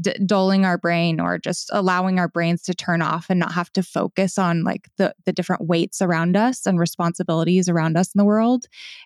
D- 0.00 0.14
dulling 0.24 0.64
our 0.64 0.78
brain 0.78 1.20
or 1.20 1.36
just 1.36 1.68
allowing 1.74 2.18
our 2.18 2.28
brains 2.28 2.62
to 2.62 2.74
turn 2.74 3.02
off 3.02 3.26
and 3.28 3.38
not 3.38 3.52
have 3.52 3.70
to 3.74 3.82
focus 3.82 4.38
on 4.38 4.64
like 4.64 4.88
the 4.96 5.14
the 5.26 5.32
different 5.32 5.66
weights 5.66 6.00
around 6.00 6.38
us 6.38 6.64
and 6.64 6.78
responsibilities 6.78 7.68
around 7.68 7.98
us 7.98 8.14
in 8.14 8.18
the 8.18 8.24
world 8.24 8.64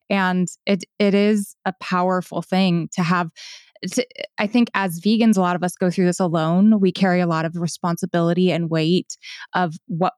and 0.08 0.46
it 0.64 0.84
it 1.00 1.14
is 1.14 1.56
a 1.64 1.72
powerful 1.80 2.42
thing 2.42 2.88
to 2.92 3.02
have 3.02 3.32
to, 3.92 4.06
I 4.38 4.46
think 4.46 4.70
as 4.74 5.00
vegans, 5.00 5.36
a 5.36 5.40
lot 5.40 5.56
of 5.56 5.62
us 5.62 5.76
go 5.76 5.90
through 5.90 6.06
this 6.06 6.20
alone. 6.20 6.80
We 6.80 6.92
carry 6.92 7.20
a 7.20 7.26
lot 7.26 7.44
of 7.44 7.56
responsibility 7.56 8.50
and 8.50 8.70
weight 8.70 9.16
of 9.54 9.76
what 9.86 10.14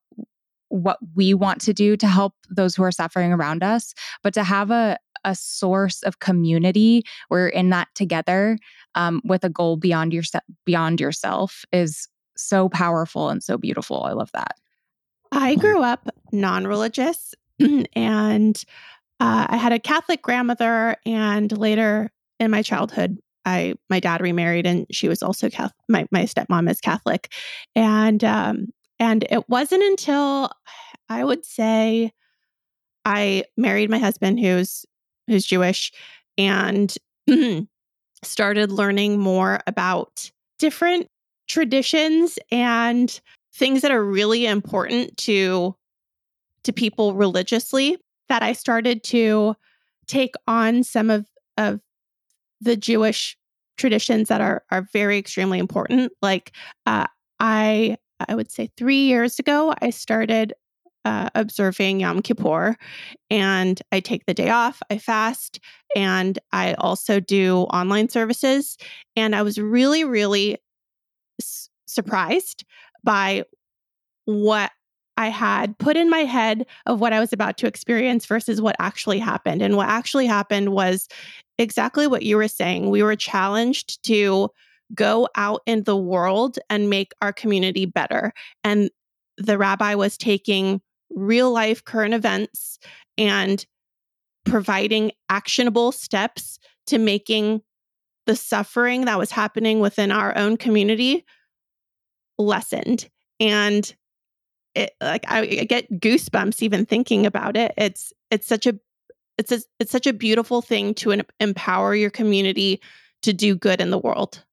what 0.71 0.99
we 1.15 1.33
want 1.33 1.63
to 1.63 1.73
do 1.73 1.97
to 1.97 2.07
help 2.07 2.35
those 2.51 2.75
who 2.75 2.83
are 2.83 2.93
suffering 2.93 3.33
around 3.33 3.63
us, 3.63 3.95
but 4.23 4.35
to 4.35 4.45
have 4.45 4.71
a 4.71 4.99
a 5.25 5.35
source 5.35 6.03
of 6.05 6.21
community 6.21 7.03
we're 7.29 7.49
in 7.49 7.71
that 7.71 7.89
together 7.97 8.57
um, 8.95 9.21
with 9.25 9.43
a 9.45 9.51
goal 9.51 9.77
beyond 9.77 10.13
your 10.13 10.23
beyond 10.65 11.01
yourself 11.01 11.65
is 11.73 12.09
so 12.37 12.69
powerful 12.69 13.29
and 13.29 13.43
so 13.43 13.59
beautiful. 13.59 14.05
I 14.05 14.13
love 14.13 14.31
that. 14.33 14.55
I 15.33 15.57
grew 15.57 15.83
up 15.83 16.09
non-religious, 16.33 17.35
and 17.95 18.65
uh, 19.21 19.47
I 19.51 19.57
had 19.57 19.73
a 19.73 19.79
Catholic 19.79 20.23
grandmother, 20.23 20.97
and 21.05 21.51
later 21.57 22.11
in 22.41 22.51
my 22.51 22.63
childhood, 22.63 23.19
I 23.49 23.75
my 23.89 24.01
dad 24.01 24.21
remarried 24.21 24.67
and 24.67 24.87
she 24.91 25.09
was 25.09 25.23
also 25.23 25.49
Catholic. 25.49 25.75
My 25.89 26.07
my 26.11 26.25
stepmom 26.25 26.71
is 26.71 26.81
Catholic, 26.81 27.33
and 27.75 28.23
um, 28.23 28.69
and 28.99 29.27
it 29.31 29.49
wasn't 29.49 29.83
until 29.83 30.51
I 31.09 31.25
would 31.25 31.45
say 31.45 32.13
I 33.05 33.45
married 33.57 33.91
my 33.91 33.99
husband 33.99 34.39
who's 34.39 34.85
who's 35.27 35.47
Jewish, 35.47 35.93
and 36.37 36.95
started 38.23 38.71
learning 38.71 39.19
more 39.19 39.61
about 39.67 40.31
different 40.59 41.09
traditions 41.47 42.39
and 42.51 43.21
things 43.55 43.81
that 43.81 43.91
are 43.91 44.05
really 44.05 44.45
important 44.45 45.17
to 45.19 45.75
to 46.65 46.73
people 46.73 47.15
religiously 47.15 47.97
that 48.29 48.43
I 48.43 48.53
started 48.53 49.03
to 49.05 49.55
take 50.07 50.35
on 50.47 50.83
some 50.85 51.09
of 51.09 51.27
of 51.57 51.81
the 52.61 52.77
Jewish 52.77 53.38
traditions 53.79 54.29
that 54.29 54.43
are 54.43 54.65
are 54.71 54.87
very 54.93 55.19
extremely 55.19 55.59
important. 55.59 56.13
Like 56.23 56.53
uh, 56.87 57.07
I 57.41 57.97
I 58.29 58.35
would 58.35 58.51
say 58.51 58.71
three 58.77 59.07
years 59.07 59.39
ago, 59.39 59.75
I 59.81 59.91
started 59.91 60.55
uh, 61.05 61.31
observing 61.35 62.01
Yom 62.01 62.23
Kippur, 62.23 62.77
and 63.31 63.81
I 63.93 64.01
take 64.01 64.27
the 64.27 64.35
day 64.35 64.51
off. 64.51 64.83
I 64.91 64.99
fast, 64.99 65.61
and 65.97 66.39
I 66.53 66.75
also 66.75 67.21
do 67.21 67.61
online 67.73 68.09
services. 68.09 68.77
And 69.17 69.35
I 69.37 69.43
was 69.43 69.59
really, 69.59 70.05
really 70.05 70.59
s- 71.41 71.71
surprised 71.87 72.65
by 73.05 73.45
what 74.27 74.71
I 75.19 75.31
had 75.31 75.77
put 75.79 75.97
in 75.97 76.09
my 76.09 76.21
head 76.21 76.65
of 76.87 77.01
what 77.01 77.13
I 77.13 77.19
was 77.19 77.33
about 77.33 77.59
to 77.59 77.67
experience 77.67 78.25
versus 78.25 78.63
what 78.63 78.77
actually 78.79 79.19
happened. 79.19 79.63
And 79.63 79.77
what 79.77 79.89
actually 79.89 80.27
happened 80.27 80.69
was 80.69 81.09
exactly 81.59 82.07
what 82.07 82.23
you 82.23 82.37
were 82.37 82.47
saying. 82.47 82.89
We 82.89 83.03
were 83.03 83.17
challenged 83.17 84.01
to 84.05 84.51
go 84.95 85.29
out 85.35 85.63
in 85.67 85.83
the 85.83 85.97
world 85.97 86.61
and 86.71 86.89
make 86.89 87.13
our 87.21 87.33
community 87.33 87.85
better. 87.85 88.33
And 88.63 88.91
the 89.37 89.59
rabbi 89.59 89.97
was 89.97 90.17
taking 90.17 90.81
real 91.11 91.51
life 91.51 91.85
current 91.85 92.15
events 92.15 92.79
and 93.19 93.67
providing 94.47 95.11
actionable 95.29 95.91
steps 95.91 96.61
to 96.87 96.97
making 96.97 97.61
the 98.27 98.37
suffering 98.37 99.07
that 99.07 99.19
was 99.19 99.33
happening 99.33 99.81
within 99.81 100.13
our 100.13 100.37
own 100.39 100.57
community 100.57 101.25
lessened. 102.39 103.09
And 103.41 103.93
it 104.79 104.95
like 105.01 105.25
I, 105.29 105.41
I 105.41 105.65
get 105.65 105.91
goosebumps 106.01 106.63
even 106.63 106.87
thinking 106.87 107.27
about 107.27 107.57
it. 107.57 107.73
It's 107.77 108.13
it's 108.31 108.47
such 108.47 108.67
a 108.67 108.79
it's 109.39 109.53
a, 109.53 109.61
it's 109.79 109.93
such 109.93 110.07
a 110.07 110.13
beautiful 110.13 110.63
thing 110.63 110.95
to 110.95 111.23
empower 111.39 111.95
your 111.95 112.11
community 112.11 112.81
to 113.23 113.33
do 113.33 113.55
good 113.55 113.81
in 113.81 113.91
the 113.91 113.99
world. 113.99 114.45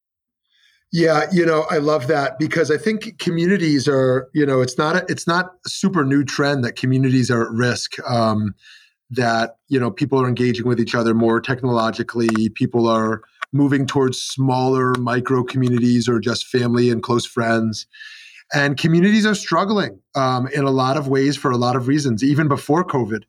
Yeah, 0.92 1.26
you 1.32 1.46
know, 1.46 1.66
I 1.70 1.78
love 1.78 2.08
that 2.08 2.40
because 2.40 2.72
I 2.72 2.78
think 2.78 3.18
communities 3.20 3.88
are, 3.88 4.30
you 4.34 4.46
know, 4.46 4.62
it's 4.62 4.78
not 4.78 4.96
a, 4.96 5.06
it's 5.10 5.28
not 5.28 5.56
a 5.66 5.70
super 5.70 6.06
new 6.06 6.24
trend 6.24 6.64
that 6.64 6.76
communities 6.76 7.30
are 7.32 7.44
at 7.44 7.52
risk. 7.52 7.98
Um, 8.08 8.54
that 9.12 9.58
you 9.68 9.80
know, 9.80 9.92
people 9.92 10.22
are 10.22 10.28
engaging 10.28 10.68
with 10.68 10.80
each 10.80 10.96
other 10.96 11.14
more 11.14 11.42
technologically. 11.42 12.50
People 12.56 12.88
are 12.88 13.22
moving 13.52 13.86
towards 13.86 14.22
smaller 14.22 14.94
micro 15.00 15.44
communities 15.44 16.08
or 16.08 16.20
just 16.20 16.48
family 16.48 16.90
and 16.90 17.04
close 17.04 17.26
friends. 17.26 17.88
And 18.54 18.78
communities 18.78 19.26
are 19.26 19.36
struggling 19.36 20.00
um, 20.16 20.48
in 20.48 20.64
a 20.64 20.72
lot 20.72 20.98
of 20.98 21.08
ways 21.08 21.36
for 21.36 21.52
a 21.52 21.58
lot 21.58 21.76
of 21.76 21.88
reasons, 21.88 22.24
even 22.24 22.48
before 22.48 22.86
COVID. 22.86 23.24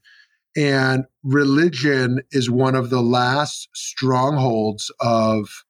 And 0.56 1.04
religion 1.22 2.22
is 2.30 2.50
one 2.50 2.74
of 2.74 2.90
the 2.90 3.02
last 3.02 3.68
strongholds 3.74 4.90
of 5.00 5.64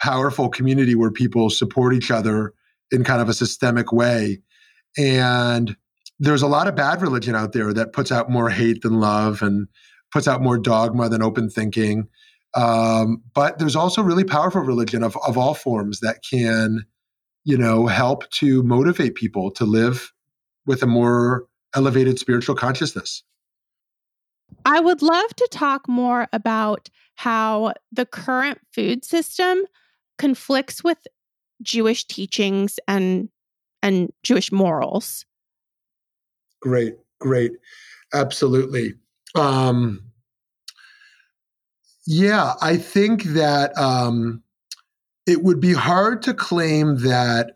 powerful 0.00 0.48
community 0.48 0.94
where 0.94 1.10
people 1.10 1.50
support 1.50 1.94
each 1.94 2.10
other 2.10 2.52
in 2.90 3.02
kind 3.02 3.20
of 3.20 3.28
a 3.28 3.34
systemic 3.34 3.92
way. 3.92 4.40
And 4.96 5.76
there's 6.18 6.42
a 6.42 6.46
lot 6.46 6.68
of 6.68 6.76
bad 6.76 7.02
religion 7.02 7.34
out 7.34 7.52
there 7.52 7.72
that 7.72 7.92
puts 7.92 8.12
out 8.12 8.30
more 8.30 8.48
hate 8.48 8.82
than 8.82 9.00
love 9.00 9.42
and 9.42 9.68
puts 10.12 10.28
out 10.28 10.40
more 10.40 10.58
dogma 10.58 11.08
than 11.08 11.22
open 11.22 11.50
thinking. 11.50 12.08
Um, 12.54 13.22
but 13.34 13.58
there's 13.58 13.76
also 13.76 14.02
really 14.02 14.24
powerful 14.24 14.62
religion 14.62 15.02
of, 15.02 15.16
of 15.26 15.36
all 15.36 15.54
forms 15.54 16.00
that 16.00 16.20
can 16.28 16.86
you 17.46 17.56
know, 17.56 17.86
help 17.86 18.28
to 18.30 18.64
motivate 18.64 19.14
people 19.14 19.52
to 19.52 19.64
live 19.64 20.12
with 20.66 20.82
a 20.82 20.86
more 20.86 21.46
elevated 21.76 22.18
spiritual 22.18 22.56
consciousness. 22.56 23.22
I 24.64 24.80
would 24.80 25.00
love 25.00 25.34
to 25.36 25.48
talk 25.52 25.88
more 25.88 26.26
about 26.32 26.88
how 27.14 27.72
the 27.92 28.04
current 28.04 28.58
food 28.74 29.04
system 29.04 29.64
conflicts 30.18 30.82
with 30.82 30.98
Jewish 31.62 32.04
teachings 32.04 32.80
and 32.88 33.28
and 33.80 34.12
Jewish 34.24 34.50
morals. 34.50 35.24
Great, 36.60 36.94
great. 37.20 37.52
Absolutely. 38.12 38.94
Um, 39.36 40.00
yeah, 42.08 42.54
I 42.60 42.76
think 42.76 43.22
that 43.22 43.76
um, 43.78 44.42
it 45.26 45.42
would 45.42 45.60
be 45.60 45.72
hard 45.72 46.22
to 46.22 46.34
claim 46.34 46.98
that 46.98 47.52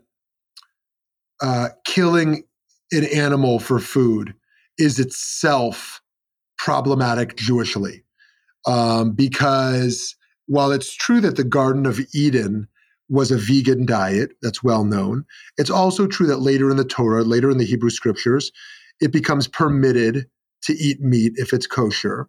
uh, 1.41 1.69
killing 1.85 2.43
an 2.91 3.05
animal 3.05 3.59
for 3.59 3.79
food 3.79 4.33
is 4.77 4.99
itself 4.99 6.01
problematic 6.57 7.35
Jewishly. 7.37 8.03
Um, 8.67 9.13
because 9.13 10.15
while 10.45 10.71
it's 10.71 10.93
true 10.93 11.21
that 11.21 11.35
the 11.35 11.43
Garden 11.43 11.85
of 11.85 11.99
Eden 12.13 12.67
was 13.09 13.31
a 13.31 13.37
vegan 13.37 13.85
diet, 13.85 14.31
that's 14.41 14.63
well 14.63 14.83
known, 14.83 15.25
it's 15.57 15.69
also 15.69 16.07
true 16.07 16.27
that 16.27 16.37
later 16.37 16.69
in 16.69 16.77
the 16.77 16.85
Torah, 16.85 17.23
later 17.23 17.49
in 17.49 17.57
the 17.57 17.65
Hebrew 17.65 17.89
scriptures, 17.89 18.51
it 18.99 19.11
becomes 19.11 19.47
permitted 19.47 20.27
to 20.63 20.73
eat 20.73 21.01
meat 21.01 21.33
if 21.37 21.53
it's 21.53 21.67
kosher. 21.67 22.27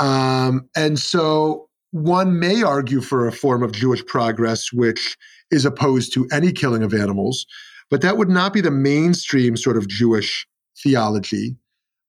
Um, 0.00 0.68
and 0.76 0.98
so 0.98 1.68
one 1.94 2.40
may 2.40 2.60
argue 2.60 3.00
for 3.00 3.28
a 3.28 3.30
form 3.30 3.62
of 3.62 3.70
Jewish 3.70 4.04
progress 4.04 4.72
which 4.72 5.16
is 5.52 5.64
opposed 5.64 6.12
to 6.14 6.26
any 6.32 6.50
killing 6.50 6.82
of 6.82 6.92
animals, 6.92 7.46
but 7.88 8.00
that 8.00 8.16
would 8.16 8.28
not 8.28 8.52
be 8.52 8.60
the 8.60 8.72
mainstream 8.72 9.56
sort 9.56 9.76
of 9.76 9.86
Jewish 9.86 10.44
theology. 10.82 11.54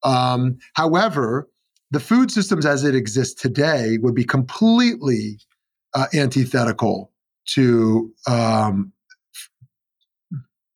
Um, 0.04 0.58
however, 0.74 1.48
the 1.92 2.00
food 2.00 2.32
systems 2.32 2.66
as 2.66 2.84
it 2.84 2.96
exists 2.96 3.40
today 3.40 4.00
would 4.02 4.16
be 4.16 4.24
completely 4.24 5.38
uh, 5.94 6.08
antithetical 6.16 7.12
to 7.50 8.12
um, 8.28 8.92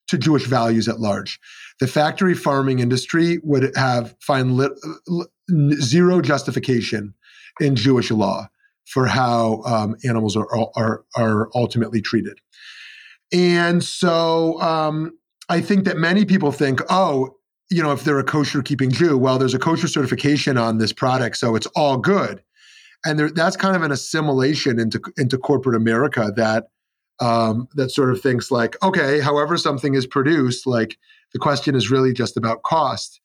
to 0.07 0.19
Jewish 0.19 0.45
values 0.45 0.87
at 0.87 0.99
large. 0.99 1.39
The 1.79 1.87
factory 1.87 2.35
farming 2.35 2.77
industry 2.77 3.39
would 3.41 3.75
have 3.75 4.15
find 4.21 4.55
li- 4.55 5.25
zero 5.81 6.21
justification 6.21 7.15
in 7.59 7.75
Jewish 7.75 8.11
law 8.11 8.49
for 8.89 9.06
how 9.06 9.62
um, 9.63 9.95
animals 10.04 10.36
are, 10.36 10.47
are, 10.75 11.06
are 11.15 11.49
ultimately 11.54 12.02
treated. 12.02 12.39
And 13.32 13.84
so 13.84 14.60
um, 14.62 15.17
I 15.47 15.62
think 15.62 15.86
that 15.86 15.97
many 15.97 16.25
people 16.25 16.52
think, 16.52 16.82
oh, 16.89 17.36
you 17.69 17.84
know, 17.84 17.91
if 17.91 18.04
they're 18.04 18.19
a 18.19 18.23
kosher 18.23 18.63
keeping 18.63 18.89
Jew, 18.89 19.15
well, 19.15 19.38
there's 19.38 19.54
a 19.54 19.60
kosher 19.60 19.88
certification 19.88 20.58
on 20.58 20.80
this 20.80 20.91
product, 20.91 21.38
so 21.38 21.56
it's 21.56 21.67
all 21.75 21.97
good. 21.97 22.41
And 23.06 23.19
there, 23.19 23.30
that's 23.30 23.56
kind 23.56 23.75
of 23.75 23.84
an 23.84 23.91
assimilation 23.91 24.80
into 24.80 24.99
into 25.17 25.38
corporate 25.38 25.75
America 25.75 26.34
that 26.36 26.65
um, 27.21 27.67
that 27.75 27.91
sort 27.91 28.12
of 28.12 28.19
thinks 28.21 28.49
like, 28.49 28.75
okay, 28.82 29.19
however 29.19 29.56
something 29.58 29.93
is 29.93 30.08
produced, 30.08 30.65
like 30.65 30.97
the 31.32 31.39
question 31.39 31.75
is 31.75 31.91
really 31.91 32.12
just 32.12 32.38
about 32.38 32.63
cost, 32.63 33.21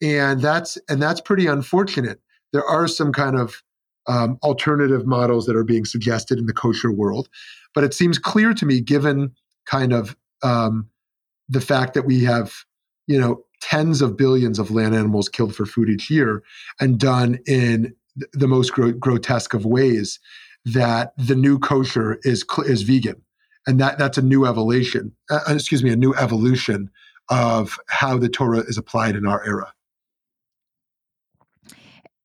and 0.00 0.40
that's 0.40 0.78
and 0.88 1.02
that's 1.02 1.20
pretty 1.20 1.48
unfortunate. 1.48 2.20
There 2.52 2.64
are 2.64 2.86
some 2.86 3.12
kind 3.12 3.36
of 3.36 3.62
um, 4.06 4.38
alternative 4.42 5.06
models 5.06 5.46
that 5.46 5.56
are 5.56 5.64
being 5.64 5.84
suggested 5.84 6.38
in 6.38 6.46
the 6.46 6.52
kosher 6.52 6.90
world. 6.90 7.28
But 7.74 7.84
it 7.84 7.94
seems 7.94 8.18
clear 8.18 8.52
to 8.54 8.66
me, 8.66 8.80
given 8.80 9.32
kind 9.66 9.92
of 9.92 10.16
um, 10.42 10.88
the 11.48 11.60
fact 11.60 11.94
that 11.94 12.06
we 12.06 12.24
have, 12.24 12.64
you 13.06 13.20
know, 13.20 13.44
tens 13.60 14.00
of 14.00 14.16
billions 14.16 14.58
of 14.58 14.70
land 14.70 14.94
animals 14.94 15.28
killed 15.28 15.54
for 15.54 15.66
food 15.66 15.88
each 15.90 16.10
year 16.10 16.42
and 16.80 16.98
done 16.98 17.38
in 17.46 17.94
the 18.32 18.48
most 18.48 18.72
gro- 18.72 18.92
grotesque 18.92 19.54
of 19.54 19.64
ways, 19.64 20.18
that 20.64 21.12
the 21.16 21.34
new 21.34 21.58
kosher 21.58 22.18
is 22.22 22.44
is 22.66 22.82
vegan, 22.82 23.22
and 23.66 23.78
that 23.80 23.98
that's 23.98 24.18
a 24.18 24.22
new 24.22 24.44
evolution. 24.46 25.12
Uh, 25.30 25.40
excuse 25.48 25.82
me, 25.82 25.90
a 25.90 25.96
new 25.96 26.14
evolution 26.16 26.90
of 27.28 27.78
how 27.88 28.18
the 28.18 28.28
Torah 28.28 28.60
is 28.60 28.76
applied 28.76 29.14
in 29.14 29.26
our 29.26 29.44
era 29.46 29.72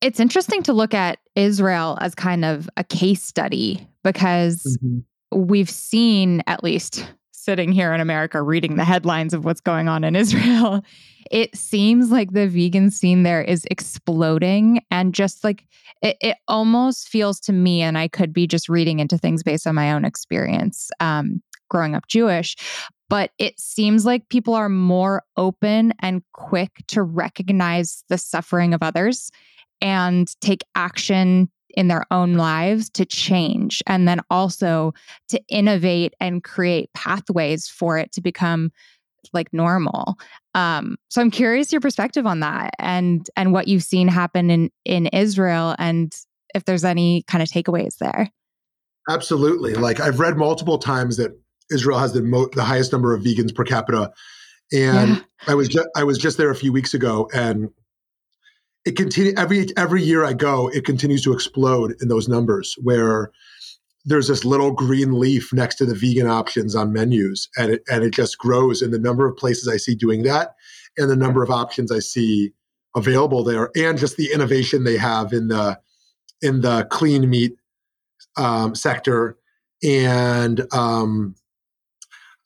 it's 0.01 0.19
interesting 0.19 0.63
to 0.63 0.73
look 0.73 0.93
at 0.93 1.19
Israel 1.35 1.97
as 2.01 2.15
kind 2.15 2.45
of 2.45 2.69
a 2.77 2.83
case 2.83 3.23
study 3.23 3.87
because 4.03 4.77
mm-hmm. 4.83 5.47
we've 5.47 5.69
seen, 5.69 6.43
at 6.47 6.63
least 6.63 7.07
sitting 7.31 7.71
here 7.71 7.93
in 7.93 8.01
America, 8.01 8.41
reading 8.41 8.75
the 8.75 8.83
headlines 8.83 9.33
of 9.33 9.45
what's 9.45 9.61
going 9.61 9.87
on 9.87 10.03
in 10.03 10.15
Israel, 10.15 10.83
it 11.31 11.55
seems 11.55 12.11
like 12.11 12.31
the 12.31 12.47
vegan 12.47 12.91
scene 12.91 13.23
there 13.23 13.41
is 13.41 13.65
exploding. 13.71 14.81
And 14.91 15.13
just 15.13 15.43
like 15.43 15.65
it, 16.01 16.17
it 16.21 16.37
almost 16.47 17.07
feels 17.07 17.39
to 17.41 17.53
me, 17.53 17.81
and 17.81 17.97
I 17.97 18.07
could 18.07 18.33
be 18.33 18.47
just 18.47 18.69
reading 18.69 18.99
into 18.99 19.17
things 19.17 19.43
based 19.43 19.65
on 19.65 19.75
my 19.75 19.93
own 19.93 20.05
experience 20.05 20.89
um, 20.99 21.41
growing 21.69 21.95
up 21.95 22.07
Jewish, 22.07 22.55
but 23.09 23.31
it 23.37 23.59
seems 23.59 24.05
like 24.05 24.29
people 24.29 24.53
are 24.53 24.69
more 24.69 25.23
open 25.37 25.93
and 25.99 26.21
quick 26.33 26.71
to 26.87 27.01
recognize 27.01 28.03
the 28.09 28.17
suffering 28.17 28.73
of 28.73 28.83
others 28.83 29.31
and 29.81 30.29
take 30.41 30.63
action 30.75 31.49
in 31.75 31.87
their 31.87 32.05
own 32.11 32.35
lives 32.35 32.89
to 32.89 33.05
change 33.05 33.83
and 33.85 34.07
then 34.07 34.21
also 34.29 34.93
to 35.29 35.41
innovate 35.49 36.13
and 36.19 36.43
create 36.43 36.89
pathways 36.93 37.67
for 37.67 37.97
it 37.97 38.11
to 38.13 38.21
become 38.21 38.71
like 39.33 39.51
normal. 39.51 40.17
Um, 40.53 40.97
so 41.09 41.21
I'm 41.21 41.31
curious 41.31 41.71
your 41.71 41.81
perspective 41.81 42.25
on 42.25 42.39
that 42.41 42.71
and 42.79 43.27
and 43.35 43.51
what 43.51 43.67
you've 43.67 43.83
seen 43.83 44.07
happen 44.07 44.49
in 44.49 44.69
in 44.85 45.07
Israel 45.07 45.75
and 45.79 46.15
if 46.53 46.65
there's 46.65 46.85
any 46.85 47.23
kind 47.23 47.41
of 47.41 47.49
takeaways 47.49 47.97
there. 47.97 48.31
Absolutely. 49.09 49.73
Like 49.73 49.99
I've 49.99 50.19
read 50.19 50.37
multiple 50.37 50.77
times 50.77 51.17
that 51.17 51.31
Israel 51.71 51.99
has 51.99 52.13
the 52.13 52.21
mo- 52.21 52.49
the 52.53 52.63
highest 52.63 52.91
number 52.91 53.13
of 53.13 53.23
vegans 53.23 53.53
per 53.53 53.63
capita, 53.63 54.11
and 54.71 55.09
yeah. 55.09 55.21
I 55.47 55.55
was 55.55 55.67
just 55.67 55.87
I 55.95 56.03
was 56.03 56.17
just 56.17 56.37
there 56.37 56.51
a 56.51 56.55
few 56.55 56.71
weeks 56.71 56.93
ago, 56.93 57.29
and 57.33 57.69
it 58.85 58.95
continue 58.95 59.33
every 59.37 59.67
every 59.77 60.03
year 60.03 60.23
I 60.23 60.33
go, 60.33 60.69
it 60.69 60.85
continues 60.85 61.23
to 61.23 61.33
explode 61.33 61.95
in 62.01 62.07
those 62.07 62.27
numbers 62.27 62.75
where 62.81 63.31
there's 64.05 64.27
this 64.27 64.45
little 64.45 64.71
green 64.71 65.19
leaf 65.19 65.51
next 65.51 65.75
to 65.75 65.85
the 65.85 65.95
vegan 65.95 66.27
options 66.27 66.75
on 66.75 66.93
menus 66.93 67.49
and 67.57 67.73
it, 67.73 67.83
and 67.89 68.03
it 68.03 68.13
just 68.13 68.37
grows 68.37 68.83
in 68.83 68.91
the 68.91 68.99
number 68.99 69.25
of 69.25 69.35
places 69.35 69.67
I 69.67 69.77
see 69.77 69.95
doing 69.95 70.21
that 70.23 70.53
and 70.95 71.09
the 71.09 71.15
number 71.15 71.41
of 71.41 71.49
options 71.49 71.91
I 71.91 71.99
see 71.99 72.51
available 72.95 73.43
there 73.43 73.71
and 73.75 73.97
just 73.97 74.15
the 74.15 74.31
innovation 74.31 74.83
they 74.83 74.97
have 74.97 75.33
in 75.33 75.47
the 75.47 75.79
in 76.41 76.61
the 76.61 76.87
clean 76.91 77.29
meat 77.29 77.57
um, 78.37 78.75
sector. 78.75 79.37
And 79.83 80.65
um, 80.73 81.35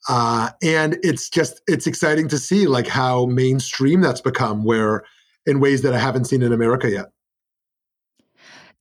uh, 0.08 0.50
and 0.62 0.98
it's 1.02 1.28
just 1.28 1.60
it's 1.66 1.86
exciting 1.86 2.28
to 2.28 2.38
see 2.38 2.66
like 2.66 2.86
how 2.86 3.26
mainstream 3.26 4.00
that's 4.00 4.20
become 4.20 4.64
where 4.64 5.04
in 5.46 5.60
ways 5.60 5.82
that 5.82 5.94
I 5.94 5.98
haven't 5.98 6.24
seen 6.24 6.42
in 6.42 6.52
America 6.52 6.90
yet. 6.90 7.06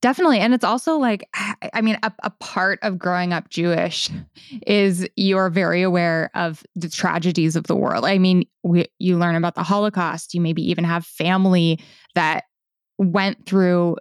Definitely. 0.02 0.40
And 0.40 0.54
it's 0.54 0.64
also 0.64 0.98
like, 0.98 1.28
I 1.74 1.82
mean, 1.82 1.98
a, 2.04 2.12
a, 2.24 2.30
part 2.30 2.80
of 2.82 2.98
growing 2.98 3.34
up 3.34 3.50
Jewish 3.50 4.10
is 4.66 5.08
you're 5.16 5.50
very 5.50 5.82
aware 5.82 6.32
of 6.36 6.64
the 6.76 6.90
tragedies 6.90 7.56
of 7.56 7.68
the 7.68 7.76
world. 7.76 8.06
I 8.06 8.18
mean, 8.18 8.46
we, 8.64 8.86
you 9.00 9.18
learn 9.18 9.36
about 9.36 9.56
the 9.56 9.64
Holocaust. 9.64 10.34
You 10.34 10.42
maybe 10.42 10.68
even 10.70 10.84
have 10.84 11.06
family 11.06 11.80
that 12.16 12.46
went 12.98 13.46
through 13.46 13.98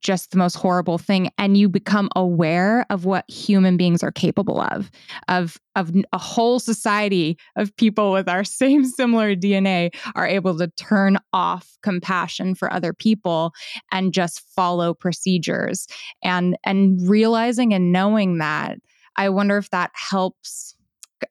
just 0.00 0.30
the 0.30 0.38
most 0.38 0.54
horrible 0.54 0.96
thing 0.96 1.30
and 1.36 1.56
you 1.56 1.68
become 1.68 2.08
aware 2.16 2.86
of 2.88 3.04
what 3.04 3.28
human 3.30 3.76
beings 3.76 4.02
are 4.02 4.10
capable 4.10 4.60
of 4.60 4.90
of 5.28 5.58
of 5.76 5.92
a 6.12 6.18
whole 6.18 6.58
society 6.58 7.36
of 7.56 7.74
people 7.76 8.12
with 8.12 8.28
our 8.28 8.44
same 8.54 8.84
similar 8.84 9.34
DNA 9.34 9.94
are 10.14 10.26
able 10.26 10.56
to 10.56 10.68
turn 10.76 11.18
off 11.32 11.76
compassion 11.82 12.54
for 12.54 12.72
other 12.72 12.92
people 12.92 13.52
and 13.92 14.14
just 14.14 14.40
follow 14.54 14.94
procedures. 14.94 15.86
And 16.22 16.56
and 16.64 17.00
realizing 17.08 17.74
and 17.74 17.92
knowing 17.92 18.38
that 18.38 18.78
I 19.16 19.28
wonder 19.28 19.58
if 19.58 19.70
that 19.70 19.90
helps 19.94 20.74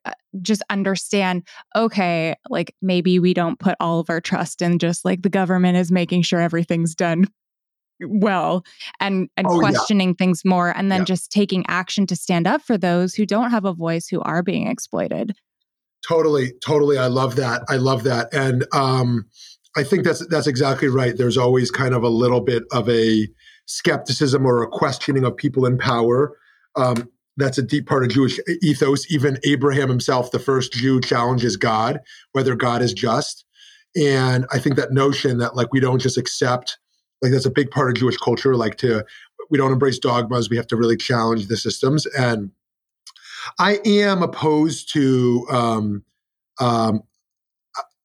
uh, 0.04 0.12
just 0.40 0.62
understand 0.70 1.46
okay 1.76 2.34
like 2.48 2.74
maybe 2.82 3.20
we 3.20 3.34
don't 3.34 3.60
put 3.60 3.76
all 3.78 4.00
of 4.00 4.10
our 4.10 4.20
trust 4.20 4.62
in 4.62 4.78
just 4.78 5.04
like 5.04 5.22
the 5.22 5.28
government 5.28 5.76
is 5.76 5.92
making 5.92 6.22
sure 6.22 6.40
everything's 6.40 6.94
done 6.94 7.26
well 8.00 8.64
and 9.00 9.28
and 9.36 9.46
oh, 9.48 9.58
questioning 9.58 10.10
yeah. 10.10 10.14
things 10.18 10.42
more 10.44 10.76
and 10.76 10.90
then 10.90 11.00
yeah. 11.00 11.04
just 11.04 11.30
taking 11.30 11.64
action 11.68 12.06
to 12.06 12.16
stand 12.16 12.46
up 12.46 12.62
for 12.62 12.76
those 12.76 13.14
who 13.14 13.24
don't 13.24 13.50
have 13.50 13.64
a 13.64 13.72
voice 13.72 14.08
who 14.08 14.20
are 14.22 14.42
being 14.42 14.66
exploited 14.66 15.34
totally 16.06 16.52
totally 16.64 16.98
i 16.98 17.06
love 17.06 17.36
that 17.36 17.62
i 17.68 17.76
love 17.76 18.02
that 18.04 18.32
and 18.32 18.66
um 18.72 19.24
i 19.76 19.82
think 19.82 20.04
that's 20.04 20.26
that's 20.28 20.46
exactly 20.46 20.88
right 20.88 21.16
there's 21.16 21.38
always 21.38 21.70
kind 21.70 21.94
of 21.94 22.02
a 22.02 22.08
little 22.08 22.40
bit 22.40 22.64
of 22.72 22.88
a 22.88 23.28
skepticism 23.66 24.44
or 24.44 24.62
a 24.62 24.68
questioning 24.68 25.24
of 25.24 25.36
people 25.36 25.64
in 25.64 25.78
power 25.78 26.36
um 26.76 27.08
that's 27.36 27.58
a 27.58 27.62
deep 27.62 27.88
part 27.88 28.04
of 28.04 28.10
Jewish 28.10 28.38
ethos. 28.62 29.10
Even 29.10 29.38
Abraham 29.44 29.88
himself, 29.88 30.30
the 30.30 30.38
first 30.38 30.72
Jew, 30.72 31.00
challenges 31.00 31.56
God, 31.56 31.98
whether 32.32 32.54
God 32.54 32.80
is 32.80 32.92
just. 32.92 33.44
And 33.96 34.46
I 34.52 34.58
think 34.58 34.76
that 34.76 34.92
notion 34.92 35.38
that 35.38 35.56
like 35.56 35.72
we 35.72 35.80
don't 35.80 36.00
just 36.00 36.18
accept 36.18 36.78
like 37.24 37.32
that's 37.32 37.46
a 37.46 37.50
big 37.50 37.70
part 37.70 37.88
of 37.88 37.94
Jewish 37.96 38.18
culture. 38.18 38.54
Like 38.54 38.76
to 38.78 39.04
we 39.50 39.58
don't 39.58 39.72
embrace 39.72 39.98
dogmas. 39.98 40.50
We 40.50 40.56
have 40.56 40.66
to 40.68 40.76
really 40.76 40.96
challenge 40.96 41.46
the 41.46 41.56
systems. 41.56 42.06
And 42.06 42.50
I 43.58 43.80
am 43.84 44.22
opposed 44.22 44.92
to 44.92 45.46
um, 45.50 46.04
um, 46.60 47.02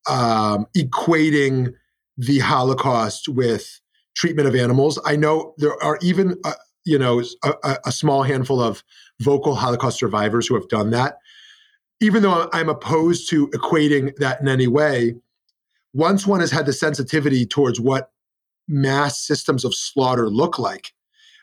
um, 0.10 0.68
equating 0.76 1.74
the 2.18 2.40
Holocaust 2.40 3.28
with 3.30 3.80
treatment 4.16 4.48
of 4.48 4.56
animals. 4.56 5.00
I 5.06 5.16
know 5.16 5.54
there 5.58 5.82
are 5.84 6.00
even 6.02 6.38
uh, 6.44 6.54
you 6.86 6.98
know 6.98 7.22
a, 7.44 7.78
a, 7.86 7.92
small 7.92 8.24
handful 8.24 8.62
of 8.62 8.84
vocal 9.20 9.56
Holocaust 9.56 10.00
survivors 10.00 10.48
who 10.48 10.56
have 10.56 10.68
done 10.70 10.92
that. 10.92 11.18
Even 12.02 12.24
though 12.24 12.50
I'm 12.54 12.70
opposed 12.70 13.30
to 13.30 13.48
equating 13.50 14.16
that 14.18 14.40
in 14.40 14.48
any 14.48 14.68
way, 14.68 15.16
once 15.94 16.26
one 16.26 16.40
has 16.40 16.52
had 16.52 16.66
the 16.66 16.74
sensitivity 16.74 17.46
towards 17.46 17.80
what 17.80 18.12
mass 18.70 19.20
systems 19.20 19.66
of 19.66 19.76
slaughter 19.76 20.30
look 20.30 20.60
like. 20.60 20.94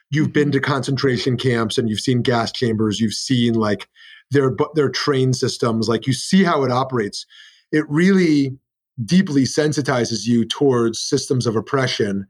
You've 0.09 0.33
been 0.33 0.51
to 0.53 0.59
concentration 0.59 1.37
camps 1.37 1.77
and 1.77 1.89
you've 1.89 1.99
seen 1.99 2.21
gas 2.21 2.51
chambers, 2.51 2.99
you've 2.99 3.13
seen 3.13 3.53
like 3.53 3.87
their 4.31 4.55
their 4.73 4.89
train 4.89 5.33
systems, 5.33 5.87
like 5.87 6.07
you 6.07 6.13
see 6.13 6.43
how 6.43 6.63
it 6.63 6.71
operates. 6.71 7.25
It 7.71 7.85
really 7.89 8.57
deeply 9.05 9.43
sensitizes 9.43 10.25
you 10.25 10.45
towards 10.45 10.99
systems 10.99 11.45
of 11.45 11.55
oppression 11.55 12.25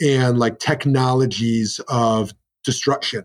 and 0.00 0.38
like 0.38 0.58
technologies 0.58 1.80
of 1.88 2.32
destruction 2.64 3.24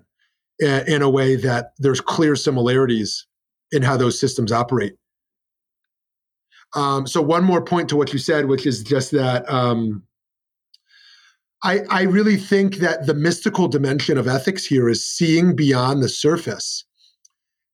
in 0.59 1.01
a 1.01 1.09
way 1.09 1.35
that 1.35 1.71
there's 1.79 1.99
clear 1.99 2.35
similarities 2.35 3.25
in 3.71 3.81
how 3.81 3.97
those 3.97 4.19
systems 4.19 4.51
operate. 4.51 4.93
Um, 6.75 7.07
so 7.07 7.21
one 7.21 7.43
more 7.43 7.63
point 7.63 7.89
to 7.89 7.95
what 7.95 8.13
you 8.13 8.19
said, 8.19 8.45
which 8.45 8.65
is 8.65 8.83
just 8.83 9.11
that 9.11 9.49
um, 9.51 10.03
I, 11.65 11.79
I 11.89 12.03
really 12.03 12.37
think 12.37 12.75
that 12.75 13.07
the 13.07 13.15
mystical 13.15 13.67
dimension 13.67 14.19
of 14.19 14.27
ethics 14.27 14.63
here 14.63 14.87
is 14.87 15.03
seeing 15.03 15.55
beyond 15.55 16.03
the 16.03 16.09
surface 16.09 16.85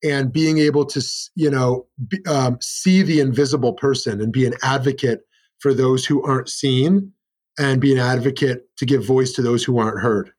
and 0.02 0.32
being 0.32 0.60
able 0.60 0.86
to, 0.86 1.06
you 1.36 1.52
know, 1.52 1.88
be, 2.08 2.26
um, 2.26 2.58
see 2.62 3.02
the 3.04 3.20
invisible 3.20 3.74
person 3.74 4.22
and 4.22 4.32
be 4.32 4.46
an 4.46 4.54
advocate 4.64 5.28
for 5.60 5.74
those 5.74 6.06
who 6.06 6.24
aren't 6.24 6.48
seen 6.48 7.12
and 7.60 7.82
be 7.82 7.92
an 7.92 8.00
advocate 8.00 8.66
to 8.78 8.86
give 8.86 9.06
voice 9.06 9.34
to 9.34 9.42
those 9.42 9.62
who 9.62 9.78
aren't 9.78 10.00
heard. 10.00 10.32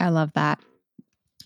I 0.00 0.08
love 0.08 0.32
that. 0.34 0.58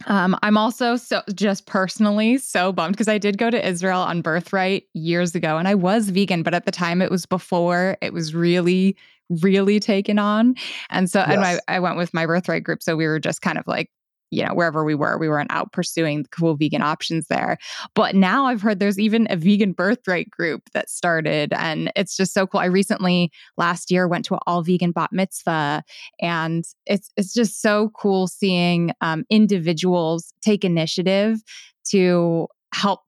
Um, 0.06 0.36
I'm 0.42 0.56
also 0.56 0.96
so 0.96 1.22
just 1.34 1.66
personally 1.66 2.38
so 2.38 2.72
bummed 2.72 2.94
because 2.94 3.08
I 3.08 3.18
did 3.18 3.38
go 3.38 3.50
to 3.50 3.68
Israel 3.68 4.00
on 4.00 4.22
birthright 4.22 4.84
years 4.94 5.34
ago 5.34 5.58
and 5.58 5.68
I 5.68 5.74
was 5.74 6.10
vegan, 6.10 6.42
but 6.42 6.54
at 6.54 6.64
the 6.64 6.70
time 6.70 7.02
it 7.02 7.10
was 7.10 7.26
before 7.26 7.96
it 8.00 8.12
was 8.12 8.34
really, 8.34 8.96
really 9.28 9.78
taken 9.78 10.18
on. 10.18 10.54
And 10.88 11.10
so 11.10 11.20
yes. 11.20 11.28
and 11.28 11.40
I, 11.44 11.60
I 11.68 11.80
went 11.80 11.96
with 11.96 12.14
my 12.14 12.26
birthright 12.26 12.64
group. 12.64 12.82
So 12.82 12.96
we 12.96 13.06
were 13.06 13.20
just 13.20 13.42
kind 13.42 13.58
of 13.58 13.66
like 13.66 13.90
you 14.30 14.44
know, 14.44 14.54
wherever 14.54 14.84
we 14.84 14.94
were, 14.94 15.18
we 15.18 15.28
weren't 15.28 15.50
out 15.52 15.72
pursuing 15.72 16.22
the 16.22 16.28
cool 16.28 16.56
vegan 16.56 16.82
options 16.82 17.26
there. 17.28 17.58
But 17.94 18.14
now 18.14 18.46
I've 18.46 18.62
heard 18.62 18.78
there's 18.78 18.98
even 18.98 19.26
a 19.30 19.36
vegan 19.36 19.72
birthright 19.72 20.30
group 20.30 20.70
that 20.72 20.88
started, 20.88 21.52
and 21.52 21.92
it's 21.96 22.16
just 22.16 22.32
so 22.32 22.46
cool. 22.46 22.60
I 22.60 22.66
recently 22.66 23.30
last 23.56 23.90
year 23.90 24.08
went 24.08 24.24
to 24.26 24.34
an 24.34 24.40
all 24.46 24.62
vegan 24.62 24.92
bat 24.92 25.10
mitzvah, 25.12 25.82
and 26.20 26.64
it's 26.86 27.10
it's 27.16 27.32
just 27.32 27.60
so 27.60 27.90
cool 27.90 28.26
seeing 28.26 28.92
um, 29.00 29.24
individuals 29.30 30.32
take 30.40 30.64
initiative 30.64 31.42
to 31.90 32.46
help 32.72 33.00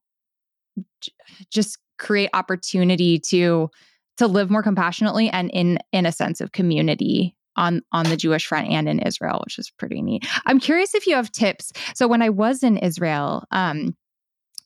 j- 1.00 1.12
just 1.50 1.78
create 1.98 2.30
opportunity 2.34 3.18
to 3.18 3.70
to 4.18 4.26
live 4.26 4.50
more 4.50 4.62
compassionately 4.62 5.28
and 5.30 5.50
in 5.52 5.78
in 5.92 6.06
a 6.06 6.12
sense 6.12 6.40
of 6.40 6.52
community 6.52 7.34
on 7.56 7.82
on 7.92 8.08
the 8.08 8.16
Jewish 8.16 8.46
front 8.46 8.68
and 8.68 8.88
in 8.88 8.98
Israel, 9.00 9.42
which 9.44 9.58
is 9.58 9.70
pretty 9.70 10.02
neat. 10.02 10.26
I'm 10.46 10.60
curious 10.60 10.94
if 10.94 11.06
you 11.06 11.14
have 11.14 11.30
tips. 11.32 11.72
So 11.94 12.08
when 12.08 12.22
I 12.22 12.30
was 12.30 12.62
in 12.62 12.78
Israel, 12.78 13.44
um, 13.50 13.96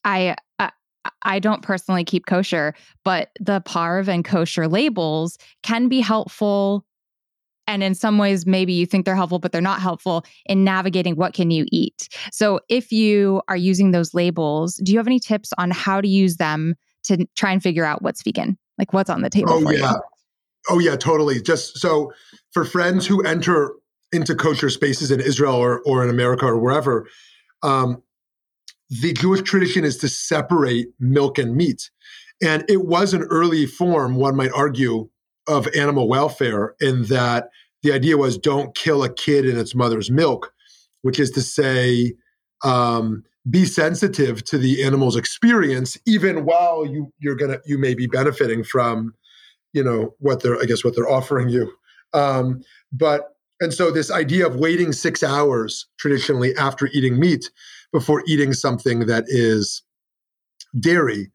I 0.04 0.36
uh, 0.58 0.70
I 1.22 1.38
don't 1.38 1.62
personally 1.62 2.04
keep 2.04 2.26
kosher, 2.26 2.74
but 3.04 3.30
the 3.40 3.60
parve 3.60 4.08
and 4.08 4.24
kosher 4.24 4.68
labels 4.68 5.38
can 5.62 5.88
be 5.88 6.00
helpful. 6.00 6.84
And 7.68 7.82
in 7.82 7.94
some 7.94 8.18
ways, 8.18 8.46
maybe 8.46 8.72
you 8.72 8.86
think 8.86 9.04
they're 9.04 9.16
helpful, 9.16 9.40
but 9.40 9.50
they're 9.50 9.60
not 9.60 9.80
helpful 9.80 10.24
in 10.46 10.62
navigating 10.62 11.16
what 11.16 11.34
can 11.34 11.50
you 11.50 11.66
eat. 11.72 12.08
So 12.30 12.60
if 12.68 12.92
you 12.92 13.42
are 13.48 13.56
using 13.56 13.90
those 13.90 14.14
labels, 14.14 14.76
do 14.76 14.92
you 14.92 14.98
have 14.98 15.08
any 15.08 15.18
tips 15.18 15.52
on 15.58 15.72
how 15.72 16.00
to 16.00 16.08
use 16.08 16.36
them 16.36 16.76
to 17.04 17.26
try 17.34 17.50
and 17.50 17.62
figure 17.62 17.84
out 17.84 18.02
what's 18.02 18.22
vegan? 18.22 18.56
Like 18.78 18.92
what's 18.92 19.10
on 19.10 19.22
the 19.22 19.30
table 19.30 19.54
oh, 19.54 19.62
for 19.62 19.74
yeah. 19.74 19.92
you? 19.92 20.00
Oh 20.68 20.78
yeah, 20.78 20.96
totally. 20.96 21.40
Just 21.40 21.78
so 21.78 22.12
for 22.52 22.64
friends 22.64 23.06
who 23.06 23.22
enter 23.22 23.72
into 24.12 24.34
kosher 24.34 24.70
spaces 24.70 25.10
in 25.10 25.20
Israel 25.20 25.54
or, 25.54 25.80
or 25.84 26.02
in 26.02 26.10
America 26.10 26.46
or 26.46 26.58
wherever, 26.58 27.08
um, 27.62 28.02
the 28.88 29.12
Jewish 29.12 29.42
tradition 29.42 29.84
is 29.84 29.96
to 29.98 30.08
separate 30.08 30.88
milk 31.00 31.38
and 31.38 31.56
meat. 31.56 31.90
And 32.42 32.64
it 32.68 32.84
was 32.84 33.14
an 33.14 33.22
early 33.22 33.66
form, 33.66 34.16
one 34.16 34.36
might 34.36 34.52
argue, 34.52 35.08
of 35.48 35.68
animal 35.76 36.08
welfare 36.08 36.74
in 36.80 37.04
that 37.04 37.50
the 37.82 37.92
idea 37.92 38.16
was 38.16 38.36
don't 38.36 38.74
kill 38.74 39.04
a 39.04 39.12
kid 39.12 39.46
in 39.46 39.56
its 39.56 39.74
mother's 39.74 40.10
milk, 40.10 40.52
which 41.02 41.20
is 41.20 41.30
to 41.32 41.40
say, 41.40 42.14
um, 42.64 43.22
be 43.48 43.64
sensitive 43.64 44.44
to 44.44 44.58
the 44.58 44.82
animal's 44.82 45.16
experience, 45.16 45.96
even 46.04 46.44
while 46.44 46.84
you 46.84 47.12
you're 47.20 47.36
gonna 47.36 47.58
you 47.64 47.78
may 47.78 47.94
be 47.94 48.06
benefiting 48.06 48.64
from, 48.64 49.14
you 49.76 49.84
know, 49.84 50.14
what 50.18 50.42
they're 50.42 50.58
I 50.60 50.64
guess 50.64 50.82
what 50.82 50.96
they're 50.96 51.08
offering 51.08 51.50
you. 51.50 51.70
Um, 52.14 52.62
but 52.90 53.36
and 53.60 53.74
so 53.74 53.90
this 53.90 54.10
idea 54.10 54.46
of 54.46 54.56
waiting 54.56 54.92
six 54.92 55.22
hours 55.22 55.86
traditionally 55.98 56.56
after 56.56 56.88
eating 56.94 57.20
meat 57.20 57.50
before 57.92 58.22
eating 58.26 58.54
something 58.54 59.00
that 59.00 59.24
is 59.26 59.82
dairy. 60.80 61.30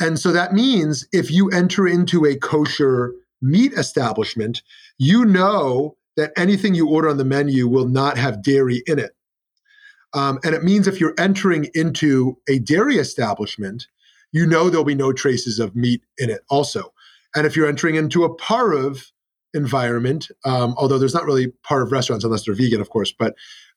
And 0.00 0.18
so 0.18 0.32
that 0.32 0.52
means 0.52 1.06
if 1.12 1.30
you 1.30 1.48
enter 1.50 1.88
into 1.88 2.26
a 2.26 2.36
kosher 2.36 3.14
meat 3.40 3.72
establishment, 3.72 4.62
you 4.98 5.24
know 5.24 5.96
that 6.16 6.32
anything 6.36 6.74
you 6.74 6.88
order 6.88 7.08
on 7.08 7.16
the 7.16 7.24
menu 7.24 7.66
will 7.66 7.88
not 7.88 8.18
have 8.18 8.42
dairy 8.42 8.82
in 8.86 8.98
it. 8.98 9.12
Um, 10.14 10.38
and 10.44 10.54
it 10.54 10.62
means 10.62 10.86
if 10.86 11.00
you're 11.00 11.14
entering 11.18 11.68
into 11.74 12.38
a 12.48 12.58
dairy 12.58 12.96
establishment, 12.96 13.86
you 14.32 14.46
know 14.46 14.68
there'll 14.68 14.84
be 14.84 14.94
no 14.94 15.12
traces 15.12 15.58
of 15.58 15.74
meat 15.74 16.02
in 16.18 16.28
it 16.28 16.42
also. 16.50 16.92
And 17.38 17.46
if 17.46 17.54
you're 17.54 17.68
entering 17.68 17.94
into 17.94 18.24
a 18.24 18.34
parve 18.34 19.12
environment, 19.54 20.28
um, 20.44 20.74
although 20.76 20.98
there's 20.98 21.14
not 21.14 21.24
really 21.24 21.52
parve 21.62 21.92
restaurants 21.92 22.24
unless 22.24 22.44
they're 22.44 22.54
vegan, 22.54 22.80
of 22.80 22.90
course, 22.90 23.14
but 23.16 23.34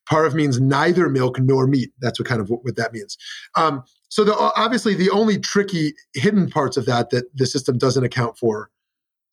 parve 0.09 0.33
means 0.33 0.59
neither 0.59 1.07
milk 1.09 1.39
nor 1.39 1.67
meat. 1.67 1.91
That's 1.99 2.19
what 2.19 2.27
kind 2.27 2.41
of 2.41 2.49
what, 2.49 2.63
what 2.63 2.75
that 2.77 2.91
means. 2.91 3.17
Um, 3.55 3.83
so 4.09 4.23
the, 4.23 4.35
obviously 4.57 4.95
the 4.95 5.11
only 5.11 5.37
tricky 5.37 5.93
hidden 6.15 6.49
parts 6.49 6.75
of 6.75 6.87
that 6.87 7.11
that 7.11 7.25
the 7.35 7.45
system 7.45 7.77
doesn't 7.77 8.03
account 8.03 8.35
for 8.35 8.71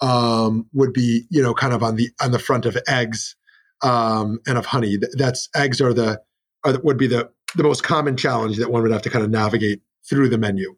um, 0.03 0.67
would 0.75 0.93
be 0.93 1.25
you 1.31 1.43
know 1.43 1.55
kind 1.55 1.73
of 1.73 1.83
on 1.83 1.97
the 1.97 2.11
on 2.23 2.31
the 2.31 2.39
front 2.39 2.67
of 2.67 2.77
eggs 2.87 3.35
um, 3.83 4.41
and 4.47 4.59
of 4.59 4.67
honey. 4.67 4.99
That's 5.15 5.49
eggs 5.57 5.81
are 5.81 5.95
the 5.95 6.21
are 6.65 6.73
the, 6.75 6.81
would 6.81 6.99
be 6.99 7.07
the 7.07 7.31
the 7.57 7.63
most 7.63 7.83
common 7.83 8.19
challenge 8.19 8.59
that 8.59 8.71
one 8.71 8.83
would 8.83 8.93
have 8.93 9.03
to 9.03 9.11
kind 9.11 9.25
of 9.25 9.31
navigate 9.31 9.81
through 10.07 10.29
the 10.29 10.39
menu. 10.39 10.77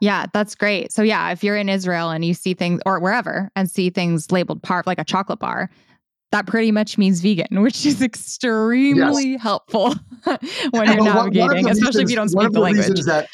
Yeah, 0.00 0.26
that's 0.32 0.54
great. 0.54 0.92
So 0.92 1.02
yeah, 1.02 1.30
if 1.30 1.42
you're 1.42 1.56
in 1.56 1.68
Israel 1.68 2.10
and 2.10 2.24
you 2.24 2.34
see 2.34 2.54
things 2.54 2.80
or 2.84 3.00
wherever 3.00 3.50
and 3.56 3.70
see 3.70 3.90
things 3.90 4.30
labeled 4.30 4.62
parve 4.62 4.86
like 4.86 4.98
a 4.98 5.04
chocolate 5.04 5.38
bar, 5.38 5.70
that 6.32 6.46
pretty 6.46 6.72
much 6.72 6.98
means 6.98 7.20
vegan, 7.20 7.62
which 7.62 7.86
is 7.86 8.02
extremely 8.02 9.32
yes. 9.32 9.42
helpful 9.42 9.94
when 10.70 10.92
you're 10.92 11.04
navigating, 11.04 11.68
especially 11.68 11.86
reasons, 11.86 11.96
if 11.96 12.10
you 12.10 12.16
don't 12.16 12.28
speak 12.28 12.42
the, 12.44 12.50
the 12.50 12.60
language. 12.60 13.00
That, 13.04 13.28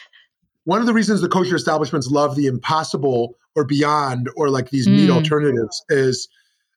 one 0.64 0.80
of 0.80 0.86
the 0.86 0.94
reasons 0.94 1.20
the 1.20 1.28
kosher 1.28 1.56
establishments 1.56 2.08
love 2.08 2.36
the 2.36 2.46
impossible 2.46 3.36
or 3.56 3.64
beyond 3.64 4.30
or 4.36 4.48
like 4.48 4.70
these 4.70 4.86
mm. 4.86 4.96
meat 4.96 5.10
alternatives 5.10 5.82
is 5.88 6.28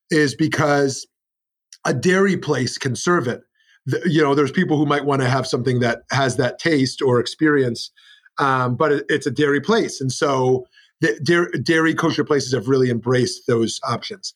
is 0.10 0.36
because 0.36 1.08
a 1.86 1.94
dairy 1.94 2.38
place 2.38 2.78
can 2.78 2.96
serve 2.96 3.28
it. 3.28 3.42
The, 3.86 4.02
you 4.06 4.22
know, 4.22 4.34
there's 4.34 4.52
people 4.52 4.78
who 4.78 4.86
might 4.86 5.06
want 5.06 5.22
to 5.22 5.30
have 5.30 5.46
something 5.46 5.80
that 5.80 6.04
has 6.12 6.38
that 6.38 6.58
taste 6.58 7.02
or 7.02 7.20
experience, 7.20 7.92
um, 8.40 8.76
but 8.76 8.92
it, 8.92 9.06
it's 9.10 9.26
a 9.26 9.32
dairy 9.32 9.62
place, 9.62 10.02
and 10.02 10.12
so 10.12 10.66
the 11.02 11.20
dairy, 11.24 11.52
dairy 11.62 11.96
kosher 11.96 12.24
places 12.24 12.54
have 12.54 12.68
really 12.68 12.90
embraced 12.90 13.48
those 13.48 13.80
options. 13.84 14.34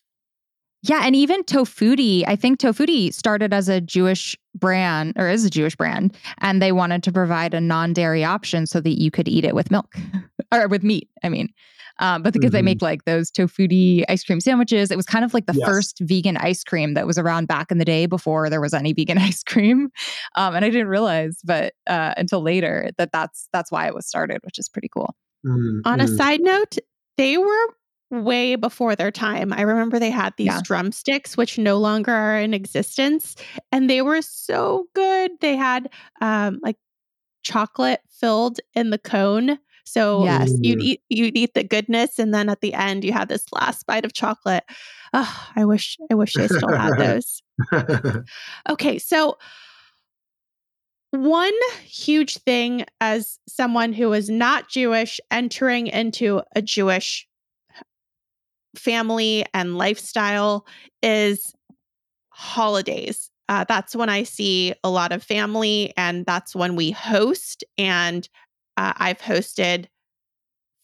Yeah, 0.82 1.02
and 1.04 1.14
even 1.14 1.42
Tofutti, 1.44 2.24
I 2.26 2.36
think 2.36 2.58
Tofutti 2.58 3.12
started 3.12 3.52
as 3.52 3.68
a 3.68 3.82
Jewish 3.82 4.36
brand 4.54 5.12
or 5.16 5.28
is 5.28 5.44
a 5.44 5.50
Jewish 5.50 5.76
brand, 5.76 6.16
and 6.38 6.62
they 6.62 6.72
wanted 6.72 7.02
to 7.02 7.12
provide 7.12 7.52
a 7.52 7.60
non-dairy 7.60 8.24
option 8.24 8.66
so 8.66 8.80
that 8.80 8.98
you 9.00 9.10
could 9.10 9.28
eat 9.28 9.44
it 9.44 9.54
with 9.54 9.70
milk 9.70 9.94
or 10.52 10.68
with 10.68 10.82
meat. 10.82 11.10
I 11.22 11.28
mean, 11.28 11.52
um, 12.00 12.22
but 12.22 12.32
because 12.32 12.48
mm-hmm. 12.48 12.56
they 12.56 12.62
make 12.62 12.82
like 12.82 13.04
those 13.04 13.30
Tofutti 13.30 14.04
ice 14.08 14.24
cream 14.24 14.40
sandwiches, 14.40 14.90
it 14.90 14.96
was 14.96 15.06
kind 15.06 15.24
of 15.24 15.32
like 15.32 15.46
the 15.46 15.54
yes. 15.54 15.66
first 15.66 15.98
vegan 16.00 16.36
ice 16.36 16.64
cream 16.64 16.94
that 16.94 17.06
was 17.06 17.18
around 17.18 17.46
back 17.46 17.70
in 17.70 17.78
the 17.78 17.84
day 17.84 18.06
before 18.06 18.50
there 18.50 18.60
was 18.60 18.74
any 18.74 18.92
vegan 18.92 19.18
ice 19.18 19.42
cream, 19.42 19.90
um, 20.34 20.54
and 20.54 20.64
I 20.64 20.70
didn't 20.70 20.88
realize, 20.88 21.38
but 21.44 21.74
uh, 21.86 22.14
until 22.16 22.42
later 22.42 22.90
that 22.98 23.12
that's 23.12 23.48
that's 23.52 23.70
why 23.70 23.86
it 23.86 23.94
was 23.94 24.06
started, 24.06 24.40
which 24.42 24.58
is 24.58 24.68
pretty 24.68 24.88
cool. 24.88 25.14
Mm-hmm. 25.46 25.80
On 25.84 26.00
a 26.00 26.04
mm-hmm. 26.04 26.16
side 26.16 26.40
note, 26.40 26.76
they 27.16 27.38
were 27.38 27.66
way 28.10 28.56
before 28.56 28.96
their 28.96 29.10
time. 29.10 29.52
I 29.52 29.62
remember 29.62 29.98
they 29.98 30.10
had 30.10 30.34
these 30.36 30.46
yeah. 30.46 30.60
drumsticks, 30.62 31.36
which 31.36 31.58
no 31.58 31.78
longer 31.78 32.12
are 32.12 32.38
in 32.38 32.54
existence, 32.54 33.36
and 33.70 33.88
they 33.88 34.02
were 34.02 34.22
so 34.22 34.86
good. 34.94 35.32
They 35.40 35.56
had 35.56 35.90
um, 36.20 36.58
like 36.62 36.76
chocolate 37.42 38.00
filled 38.10 38.60
in 38.74 38.90
the 38.90 38.98
cone. 38.98 39.58
So 39.84 40.24
yes, 40.24 40.52
you'd 40.60 40.82
eat 40.82 41.02
you'd 41.08 41.36
eat 41.36 41.54
the 41.54 41.64
goodness, 41.64 42.18
and 42.18 42.32
then 42.34 42.48
at 42.48 42.60
the 42.60 42.74
end 42.74 43.04
you 43.04 43.12
had 43.12 43.28
this 43.28 43.44
last 43.52 43.86
bite 43.86 44.04
of 44.04 44.12
chocolate. 44.12 44.64
Oh, 45.12 45.48
I 45.56 45.64
wish 45.64 45.96
I 46.10 46.14
wish 46.14 46.36
I 46.36 46.46
still 46.46 46.76
had 46.76 46.96
those. 46.98 47.42
okay, 48.68 48.98
so 48.98 49.38
one 51.10 51.52
huge 51.84 52.38
thing 52.38 52.84
as 53.00 53.38
someone 53.48 53.92
who 53.92 54.12
is 54.12 54.30
not 54.30 54.68
Jewish 54.68 55.20
entering 55.30 55.88
into 55.88 56.42
a 56.54 56.62
Jewish 56.62 57.26
family 58.76 59.44
and 59.52 59.76
lifestyle 59.76 60.66
is 61.02 61.52
holidays. 62.28 63.30
Uh, 63.48 63.64
that's 63.68 63.96
when 63.96 64.08
I 64.08 64.22
see 64.22 64.72
a 64.84 64.90
lot 64.90 65.10
of 65.10 65.24
family, 65.24 65.92
and 65.96 66.24
that's 66.24 66.54
when 66.54 66.76
we 66.76 66.92
host. 66.92 67.64
And 67.76 68.28
uh, 68.80 68.94
I've 68.96 69.20
hosted 69.20 69.88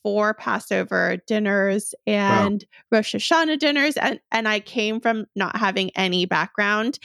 four 0.03 0.35
Passover 0.35 1.17
dinners 1.27 1.95
and 2.07 2.63
wow. 2.93 2.99
Rosh 2.99 3.15
Hashanah 3.15 3.59
dinners, 3.59 3.97
and, 3.97 4.21
and 4.31 4.47
I 4.47 4.61
came 4.61 5.01
from 5.01 5.25
not 5.35 5.57
having 5.57 5.91
any 5.97 6.27
background. 6.27 6.99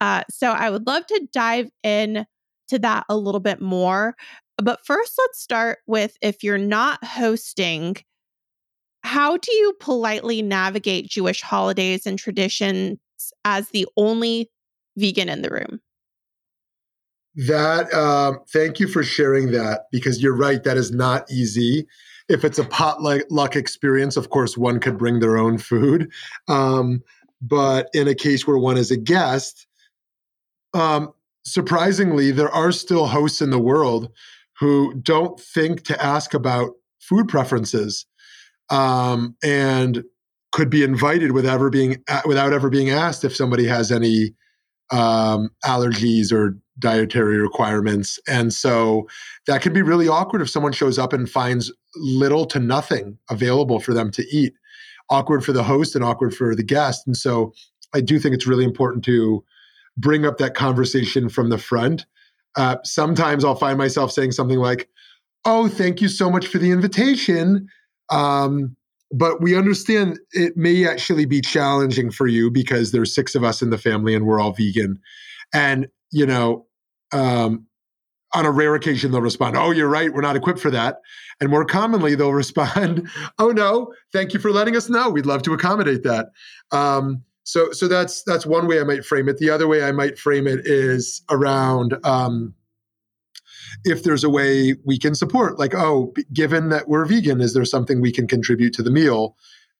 Uh, 0.00 0.24
so 0.30 0.52
I 0.52 0.70
would 0.70 0.86
love 0.86 1.06
to 1.08 1.28
dive 1.34 1.68
in 1.82 2.24
to 2.68 2.78
that 2.78 3.04
a 3.10 3.16
little 3.16 3.40
bit 3.40 3.60
more. 3.60 4.16
But 4.56 4.80
first, 4.86 5.12
let's 5.18 5.38
start 5.38 5.80
with 5.86 6.16
if 6.22 6.42
you're 6.42 6.56
not 6.56 7.04
hosting, 7.04 7.96
how 9.02 9.36
do 9.36 9.52
you 9.52 9.74
politely 9.80 10.40
navigate 10.40 11.10
Jewish 11.10 11.42
holidays 11.42 12.06
and 12.06 12.18
traditions 12.18 12.98
as 13.44 13.68
the 13.68 13.86
only 13.98 14.50
vegan 14.96 15.28
in 15.28 15.42
the 15.42 15.50
room? 15.50 15.80
That, 17.36 17.92
um, 17.92 18.40
thank 18.52 18.80
you 18.80 18.88
for 18.88 19.02
sharing 19.02 19.52
that 19.52 19.82
because 19.92 20.22
you're 20.22 20.36
right. 20.36 20.62
That 20.64 20.76
is 20.76 20.90
not 20.90 21.30
easy. 21.30 21.86
If 22.28 22.44
it's 22.44 22.58
a 22.58 22.64
potluck 22.64 23.56
experience, 23.56 24.16
of 24.16 24.30
course, 24.30 24.58
one 24.58 24.80
could 24.80 24.98
bring 24.98 25.20
their 25.20 25.38
own 25.38 25.58
food. 25.58 26.10
Um, 26.48 27.02
but 27.40 27.88
in 27.94 28.08
a 28.08 28.14
case 28.14 28.46
where 28.46 28.58
one 28.58 28.76
is 28.76 28.90
a 28.90 28.96
guest, 28.96 29.66
um, 30.74 31.12
surprisingly, 31.44 32.30
there 32.30 32.50
are 32.50 32.72
still 32.72 33.06
hosts 33.06 33.40
in 33.40 33.50
the 33.50 33.58
world 33.58 34.10
who 34.58 34.94
don't 34.94 35.38
think 35.40 35.84
to 35.84 36.04
ask 36.04 36.34
about 36.34 36.72
food 37.00 37.28
preferences 37.28 38.06
um, 38.70 39.36
and 39.42 40.04
could 40.52 40.70
be 40.70 40.82
invited 40.82 41.32
without 41.32 41.54
ever 41.54 41.70
being 41.70 42.02
without 42.26 42.52
ever 42.52 42.70
being 42.70 42.90
asked 42.90 43.24
if 43.24 43.34
somebody 43.34 43.66
has 43.66 43.92
any 43.92 44.34
um, 44.90 45.50
allergies 45.64 46.32
or 46.32 46.58
dietary 46.78 47.38
requirements. 47.38 48.18
And 48.28 48.52
so 48.52 49.08
that 49.46 49.62
can 49.62 49.72
be 49.72 49.82
really 49.82 50.08
awkward 50.08 50.42
if 50.42 50.50
someone 50.50 50.72
shows 50.72 50.98
up 50.98 51.12
and 51.12 51.28
finds 51.28 51.72
little 51.96 52.46
to 52.46 52.58
nothing 52.58 53.18
available 53.30 53.80
for 53.80 53.94
them 53.94 54.10
to 54.12 54.24
eat. 54.30 54.54
Awkward 55.10 55.44
for 55.44 55.52
the 55.52 55.62
host 55.62 55.94
and 55.94 56.04
awkward 56.04 56.34
for 56.34 56.54
the 56.54 56.62
guest. 56.62 57.06
And 57.06 57.16
so 57.16 57.52
I 57.94 58.00
do 58.00 58.18
think 58.18 58.34
it's 58.34 58.46
really 58.46 58.64
important 58.64 59.04
to 59.06 59.44
bring 59.96 60.26
up 60.26 60.38
that 60.38 60.54
conversation 60.54 61.28
from 61.28 61.48
the 61.48 61.58
front. 61.58 62.06
Uh, 62.56 62.76
sometimes 62.84 63.44
I'll 63.44 63.54
find 63.54 63.78
myself 63.78 64.12
saying 64.12 64.32
something 64.32 64.58
like, 64.58 64.88
Oh, 65.44 65.68
thank 65.68 66.00
you 66.00 66.08
so 66.08 66.30
much 66.30 66.46
for 66.46 66.58
the 66.58 66.70
invitation. 66.70 67.68
Um, 68.10 68.76
but 69.10 69.40
we 69.40 69.56
understand 69.56 70.18
it 70.32 70.56
may 70.56 70.86
actually 70.86 71.24
be 71.24 71.40
challenging 71.40 72.10
for 72.10 72.26
you 72.26 72.50
because 72.50 72.92
there's 72.92 73.14
six 73.14 73.34
of 73.34 73.44
us 73.44 73.62
in 73.62 73.70
the 73.70 73.78
family 73.78 74.14
and 74.14 74.26
we're 74.26 74.40
all 74.40 74.52
vegan. 74.52 75.00
And, 75.54 75.88
you 76.12 76.26
know, 76.26 76.66
um, 77.12 77.66
on 78.34 78.44
a 78.44 78.50
rare 78.50 78.74
occasion, 78.74 79.10
they'll 79.10 79.20
respond, 79.20 79.56
Oh, 79.56 79.70
you're 79.70 79.88
right. 79.88 80.12
We're 80.12 80.20
not 80.20 80.36
equipped 80.36 80.60
for 80.60 80.70
that. 80.70 81.00
And 81.40 81.50
more 81.50 81.64
commonly, 81.64 82.14
they'll 82.14 82.32
respond, 82.32 83.08
Oh, 83.38 83.50
no, 83.50 83.92
thank 84.12 84.34
you 84.34 84.40
for 84.40 84.50
letting 84.50 84.76
us 84.76 84.88
know. 84.88 85.10
We'd 85.10 85.26
love 85.26 85.42
to 85.42 85.54
accommodate 85.54 86.02
that. 86.02 86.30
Um, 86.70 87.22
so, 87.44 87.72
so 87.72 87.88
that's 87.88 88.22
that's 88.24 88.44
one 88.44 88.66
way 88.66 88.78
I 88.78 88.84
might 88.84 89.06
frame 89.06 89.26
it. 89.26 89.38
The 89.38 89.48
other 89.48 89.66
way 89.66 89.82
I 89.82 89.90
might 89.90 90.18
frame 90.18 90.46
it 90.46 90.60
is 90.66 91.22
around 91.30 91.96
um, 92.04 92.54
if 93.84 94.02
there's 94.02 94.24
a 94.24 94.30
way 94.30 94.74
we 94.84 94.98
can 94.98 95.14
support 95.14 95.58
like 95.58 95.74
oh 95.74 96.12
given 96.32 96.68
that 96.68 96.88
we're 96.88 97.04
vegan 97.04 97.40
is 97.40 97.54
there 97.54 97.64
something 97.64 98.00
we 98.00 98.12
can 98.12 98.26
contribute 98.26 98.72
to 98.72 98.82
the 98.82 98.90
meal 98.90 99.36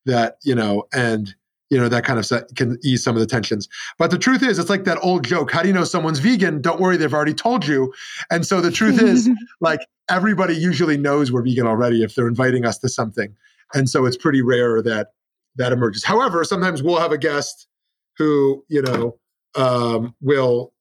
that 0.06 0.36
you 0.42 0.54
know 0.54 0.84
and 0.92 1.34
you 1.70 1.78
know 1.78 1.88
that 1.88 2.04
kind 2.04 2.18
of 2.18 2.26
set, 2.26 2.54
can 2.56 2.78
ease 2.82 3.02
some 3.02 3.14
of 3.14 3.20
the 3.20 3.26
tensions 3.26 3.68
but 3.98 4.10
the 4.10 4.18
truth 4.18 4.42
is 4.42 4.58
it's 4.58 4.70
like 4.70 4.84
that 4.84 4.98
old 5.02 5.24
joke 5.24 5.50
how 5.50 5.62
do 5.62 5.68
you 5.68 5.74
know 5.74 5.84
someone's 5.84 6.18
vegan 6.18 6.60
don't 6.60 6.80
worry 6.80 6.96
they've 6.96 7.14
already 7.14 7.34
told 7.34 7.66
you 7.66 7.92
and 8.30 8.46
so 8.46 8.60
the 8.60 8.70
truth 8.70 9.00
is 9.00 9.28
like 9.60 9.80
everybody 10.10 10.54
usually 10.54 10.96
knows 10.96 11.30
we're 11.30 11.42
vegan 11.42 11.66
already 11.66 12.02
if 12.02 12.14
they're 12.14 12.28
inviting 12.28 12.64
us 12.64 12.78
to 12.78 12.88
something 12.88 13.34
and 13.74 13.88
so 13.90 14.06
it's 14.06 14.16
pretty 14.16 14.42
rare 14.42 14.82
that 14.82 15.08
that 15.58 15.72
emerges. 15.72 16.04
However, 16.04 16.44
sometimes 16.44 16.82
we'll 16.82 17.00
have 17.00 17.12
a 17.12 17.18
guest 17.18 17.66
who 18.16 18.64
you 18.68 18.80
know 18.80 19.18
um, 19.54 20.14
will 20.20 20.72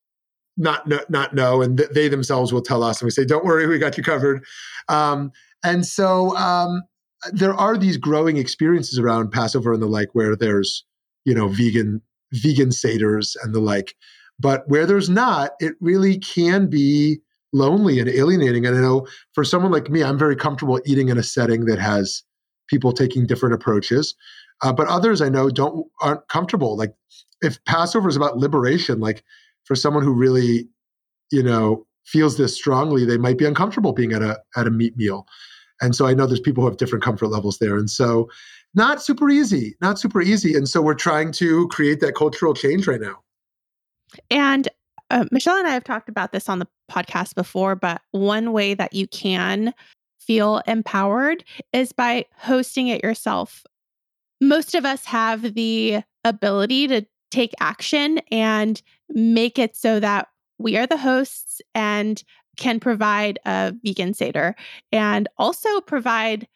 not 0.56 0.88
know, 0.88 1.00
not 1.10 1.36
know, 1.36 1.62
and 1.62 1.78
th- 1.78 1.90
they 1.90 2.08
themselves 2.08 2.54
will 2.54 2.62
tell 2.62 2.84
us, 2.84 3.02
and 3.02 3.08
we 3.08 3.12
say, 3.12 3.26
"Don't 3.26 3.44
worry, 3.44 3.68
we 3.68 3.78
got 3.78 3.98
you 3.98 4.04
covered." 4.04 4.44
Um, 4.88 5.32
and 5.64 5.86
so 5.86 6.36
um, 6.38 6.84
there 7.32 7.54
are 7.54 7.78
these 7.78 7.98
growing 7.98 8.38
experiences 8.38 9.00
around 9.00 9.32
Passover 9.32 9.74
and 9.74 9.82
the 9.82 9.88
like, 9.88 10.10
where 10.14 10.36
there's 10.36 10.86
you 11.26 11.34
know 11.34 11.48
vegan 11.48 12.02
vegan 12.34 12.70
seders 12.70 13.36
and 13.44 13.54
the 13.54 13.60
like, 13.60 13.96
but 14.40 14.68
where 14.68 14.86
there's 14.86 15.10
not, 15.10 15.52
it 15.60 15.76
really 15.80 16.18
can 16.20 16.70
be 16.70 17.20
lonely 17.54 18.00
and 18.00 18.10
alienating. 18.10 18.66
And 18.66 18.78
I 18.78 18.82
know 18.82 19.08
for 19.34 19.44
someone 19.44 19.72
like 19.72 19.90
me, 19.90 20.04
I'm 20.04 20.20
very 20.20 20.36
comfortable 20.36 20.82
eating 20.86 21.10
in 21.10 21.18
a 21.18 21.24
setting 21.24 21.66
that 21.66 21.80
has 21.80 22.24
people 22.68 22.92
taking 22.92 23.26
different 23.26 23.56
approaches. 23.56 24.16
Uh, 24.62 24.74
but 24.74 24.88
others 24.88 25.22
I 25.22 25.30
know 25.30 25.50
don't 25.50 25.88
aren't 26.02 26.28
comfortable. 26.28 26.76
Like 26.78 26.94
if 27.42 27.64
Passover 27.66 28.10
is 28.10 28.16
about 28.16 28.38
liberation, 28.38 29.00
like 29.00 29.24
for 29.66 29.76
someone 29.76 30.04
who 30.04 30.14
really, 30.14 30.68
you 31.32 31.44
know, 31.44 31.86
feels 32.06 32.38
this 32.38 32.56
strongly, 32.56 33.06
they 33.06 33.18
might 33.18 33.38
be 33.38 33.46
uncomfortable 33.46 33.94
being 33.94 34.14
at 34.14 34.22
a 34.22 34.40
at 34.56 34.68
a 34.68 34.72
meat 34.72 34.98
meal. 34.98 35.28
And 35.82 35.96
so 35.96 36.08
I 36.08 36.14
know 36.14 36.26
there's 36.26 36.40
people 36.40 36.64
who 36.64 36.70
have 36.70 36.78
different 36.78 37.04
comfort 37.04 37.28
levels 37.28 37.60
there. 37.60 37.78
And 37.78 37.90
so 37.90 38.30
not 38.74 39.02
super 39.02 39.30
easy, 39.30 39.76
not 39.82 40.00
super 40.00 40.22
easy. 40.22 40.56
And 40.56 40.68
so 40.68 40.82
we're 40.82 40.94
trying 40.94 41.32
to 41.34 41.68
create 41.70 42.00
that 42.02 42.16
cultural 42.16 42.54
change 42.54 42.88
right 42.88 43.02
now. 43.02 43.20
And 44.30 44.68
uh, 45.10 45.26
Michelle 45.32 45.58
and 45.58 45.68
I 45.68 45.72
have 45.72 45.84
talked 45.84 46.10
about 46.10 46.32
this 46.32 46.50
on 46.50 46.60
the 46.60 46.68
podcast 46.92 47.36
before, 47.36 47.76
but 47.76 48.02
one 48.12 48.52
way 48.52 48.74
that 48.74 48.94
you 48.94 49.08
can 49.08 49.74
feel 50.20 50.62
empowered 50.68 51.44
is 51.72 51.94
by 51.94 52.26
hosting 52.36 52.88
it 52.88 53.04
yourself. 53.04 53.64
Most 54.42 54.76
of 54.76 54.86
us 54.86 55.06
have 55.06 55.54
the 55.54 56.02
ability 56.24 56.88
to 56.88 57.06
take 57.32 57.54
action 57.60 58.20
and 58.32 58.82
make 59.10 59.58
it 59.58 59.76
so 59.76 60.00
that 60.00 60.28
we 60.60 60.78
are 60.78 60.88
the 60.88 60.98
hosts 60.98 61.62
and 61.74 62.24
can 62.58 62.80
provide 62.80 63.40
a 63.46 63.74
vegan 63.84 64.14
Seder 64.14 64.56
and 64.92 65.28
also 65.38 65.82
provide 65.82 66.48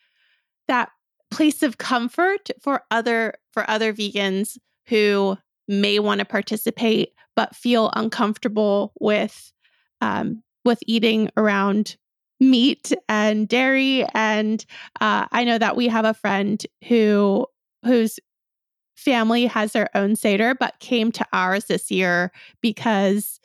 that 0.68 0.90
place 1.32 1.64
of 1.64 1.78
comfort 1.78 2.50
for 2.62 2.84
other 2.92 3.34
for 3.54 3.70
other 3.70 3.94
vegans 3.94 4.58
who 4.88 5.38
may 5.68 6.00
want 6.00 6.20
to 6.20 6.26
participate 6.26 7.14
but 7.36 7.56
feel 7.56 7.90
uncomfortable 7.96 8.92
with 9.00 9.52
um, 10.02 10.44
with 10.66 10.80
eating 10.86 11.30
around 11.38 11.96
meat 12.40 12.92
and 13.08 13.48
dairy. 13.48 14.06
And 14.14 14.66
uh, 15.00 15.28
i 15.32 15.44
know 15.44 15.58
that 15.58 15.78
we 15.78 15.88
have 15.88 16.06
a 16.06 16.14
friend 16.14 16.64
who 16.88 17.46
whose 17.86 18.20
family 18.96 19.46
has 19.48 19.72
their 19.72 19.90
own 19.96 20.16
seder 20.16 20.54
but 20.54 20.80
came 20.80 21.12
to 21.12 21.26
ours 21.34 21.66
this 21.66 21.90
year 21.90 22.32
because 22.62 23.40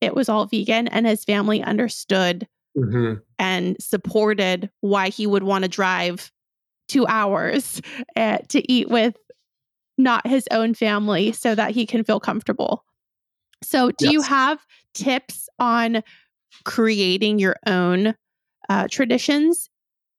it 0.00 0.14
was 0.14 0.28
all 0.28 0.46
vegan 0.46 0.88
and 0.88 1.06
his 1.06 1.24
family 1.24 1.62
understood 1.62 2.46
mm-hmm. 2.76 3.14
and 3.38 3.76
supported 3.80 4.70
why 4.80 5.08
he 5.08 5.26
would 5.26 5.42
want 5.42 5.64
to 5.64 5.68
drive 5.68 6.30
two 6.88 7.06
hours 7.06 7.80
uh, 8.16 8.38
to 8.48 8.72
eat 8.72 8.88
with 8.88 9.16
not 9.98 10.26
his 10.26 10.48
own 10.50 10.74
family 10.74 11.32
so 11.32 11.54
that 11.54 11.72
he 11.72 11.86
can 11.86 12.04
feel 12.04 12.20
comfortable 12.20 12.84
so, 13.62 13.90
do 13.90 14.06
yes. 14.06 14.12
you 14.12 14.22
have 14.22 14.66
tips 14.94 15.48
on 15.58 16.02
creating 16.64 17.38
your 17.38 17.56
own 17.66 18.14
uh, 18.68 18.88
traditions? 18.90 19.68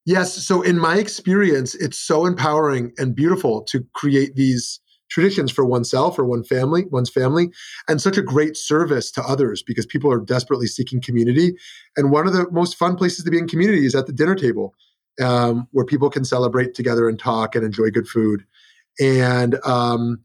Yes. 0.06 0.34
So, 0.34 0.62
in 0.62 0.78
my 0.78 0.98
experience, 0.98 1.76
it's 1.76 1.98
so 1.98 2.26
empowering 2.26 2.92
and 2.98 3.16
beautiful 3.16 3.64
to 3.64 3.86
create 3.94 4.36
these 4.36 4.80
traditions 5.12 5.52
for 5.52 5.66
oneself 5.66 6.18
or 6.18 6.26
one 6.26 6.44
family, 6.44 6.86
one's 6.86 7.10
family, 7.10 7.52
and 7.88 8.02
such 8.02 8.18
a 8.18 8.22
great 8.22 8.58
service 8.58 9.12
to 9.12 9.22
others 9.24 9.62
because 9.62 9.86
people 9.86 10.12
are 10.12 10.20
desperately 10.20 10.68
seeking 10.68 11.02
community. 11.02 11.54
And 11.98 12.12
one 12.12 12.26
of 12.26 12.34
the 12.34 12.50
most 12.52 12.78
fun 12.78 12.96
places 12.96 13.24
to 13.26 13.32
be 13.32 13.38
in 13.38 13.48
community 13.48 13.86
is 13.86 13.94
at 13.94 14.08
the 14.08 14.14
dinner 14.14 14.36
table, 14.36 14.74
um, 15.22 15.68
where 15.72 15.86
people 15.86 16.10
can 16.10 16.26
celebrate 16.26 16.74
together 16.74 17.08
and 17.08 17.20
talk 17.20 17.56
and 17.56 17.64
enjoy 17.64 17.92
good 17.92 18.08
food. 18.08 18.44
And 19.00 19.56
um, 19.66 20.22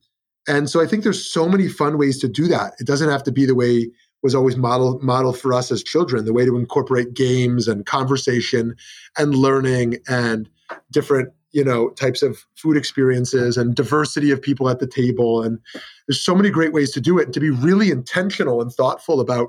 and 0.48 0.70
so 0.70 0.80
I 0.80 0.86
think 0.86 1.02
there's 1.02 1.28
so 1.28 1.48
many 1.48 1.68
fun 1.68 1.98
ways 1.98 2.20
to 2.20 2.28
do 2.28 2.46
that. 2.46 2.74
It 2.78 2.86
doesn't 2.86 3.10
have 3.10 3.24
to 3.24 3.32
be 3.32 3.46
the 3.46 3.54
way 3.54 3.90
was 4.22 4.34
always 4.34 4.56
model 4.56 4.98
model 5.02 5.32
for 5.32 5.52
us 5.52 5.70
as 5.70 5.84
children, 5.84 6.24
the 6.24 6.32
way 6.32 6.44
to 6.44 6.56
incorporate 6.56 7.14
games 7.14 7.68
and 7.68 7.86
conversation 7.86 8.74
and 9.16 9.34
learning 9.34 9.98
and 10.08 10.48
different, 10.90 11.32
you 11.56 11.64
know, 11.64 11.88
types 11.88 12.22
of 12.22 12.44
food 12.54 12.76
experiences 12.76 13.56
and 13.56 13.74
diversity 13.74 14.30
of 14.30 14.42
people 14.42 14.68
at 14.68 14.78
the 14.78 14.86
table. 14.86 15.42
And 15.42 15.58
there's 16.06 16.20
so 16.20 16.34
many 16.34 16.50
great 16.50 16.74
ways 16.74 16.92
to 16.92 17.00
do 17.00 17.18
it 17.18 17.24
and 17.24 17.32
to 17.32 17.40
be 17.40 17.48
really 17.48 17.90
intentional 17.90 18.60
and 18.60 18.70
thoughtful 18.70 19.20
about 19.20 19.48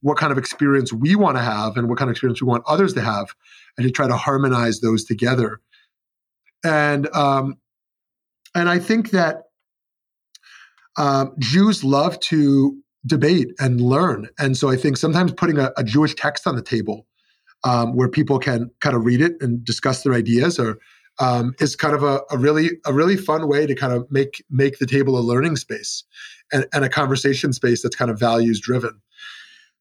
what 0.00 0.18
kind 0.18 0.32
of 0.32 0.36
experience 0.36 0.92
we 0.92 1.14
want 1.14 1.36
to 1.36 1.42
have 1.44 1.76
and 1.76 1.88
what 1.88 1.96
kind 1.96 2.10
of 2.10 2.14
experience 2.14 2.42
we 2.42 2.48
want 2.48 2.64
others 2.66 2.92
to 2.94 3.00
have 3.00 3.28
and 3.78 3.86
to 3.86 3.92
try 3.92 4.08
to 4.08 4.16
harmonize 4.16 4.80
those 4.80 5.04
together. 5.04 5.60
And 6.64 7.06
um, 7.14 7.58
and 8.56 8.68
I 8.68 8.80
think 8.80 9.10
that 9.10 9.44
uh, 10.96 11.26
Jews 11.38 11.84
love 11.84 12.18
to 12.20 12.76
debate 13.06 13.52
and 13.60 13.80
learn. 13.80 14.28
And 14.40 14.56
so 14.56 14.70
I 14.70 14.76
think 14.76 14.96
sometimes 14.96 15.32
putting 15.32 15.58
a, 15.58 15.70
a 15.76 15.84
Jewish 15.84 16.16
text 16.16 16.48
on 16.48 16.56
the 16.56 16.62
table 16.62 17.06
um, 17.62 17.94
where 17.94 18.08
people 18.08 18.40
can 18.40 18.72
kind 18.80 18.96
of 18.96 19.04
read 19.04 19.20
it 19.20 19.34
and 19.40 19.64
discuss 19.64 20.02
their 20.02 20.14
ideas 20.14 20.58
or 20.58 20.78
um, 21.18 21.54
is 21.60 21.76
kind 21.76 21.94
of 21.94 22.02
a, 22.02 22.20
a, 22.30 22.38
really 22.38 22.70
a 22.86 22.92
really 22.92 23.16
fun 23.16 23.48
way 23.48 23.66
to 23.66 23.74
kind 23.74 23.92
of 23.92 24.10
make 24.10 24.44
make 24.50 24.78
the 24.78 24.86
table 24.86 25.18
a 25.18 25.20
learning 25.20 25.56
space 25.56 26.04
and, 26.52 26.66
and 26.72 26.84
a 26.84 26.88
conversation 26.88 27.52
space 27.52 27.82
that's 27.82 27.96
kind 27.96 28.10
of 28.10 28.18
values 28.18 28.60
driven. 28.60 29.00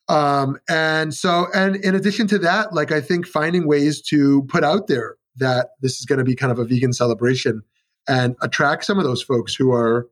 Um, 0.09 0.59
and 0.69 1.13
so, 1.13 1.47
and 1.53 1.77
in 1.77 1.95
addition 1.95 2.27
to 2.27 2.39
that, 2.39 2.73
like 2.73 2.91
I 2.91 3.01
think 3.01 3.25
finding 3.25 3.67
ways 3.67 4.01
to 4.03 4.43
put 4.43 4.63
out 4.63 4.87
there 4.87 5.15
that 5.37 5.69
this 5.81 5.97
is 5.97 6.05
going 6.05 6.19
to 6.19 6.25
be 6.25 6.35
kind 6.35 6.51
of 6.51 6.59
a 6.59 6.65
vegan 6.65 6.93
celebration 6.93 7.61
and 8.07 8.35
attract 8.41 8.83
some 8.85 8.97
of 8.97 9.05
those 9.05 9.23
folks 9.23 9.55
who 9.55 9.71
are 9.71 10.07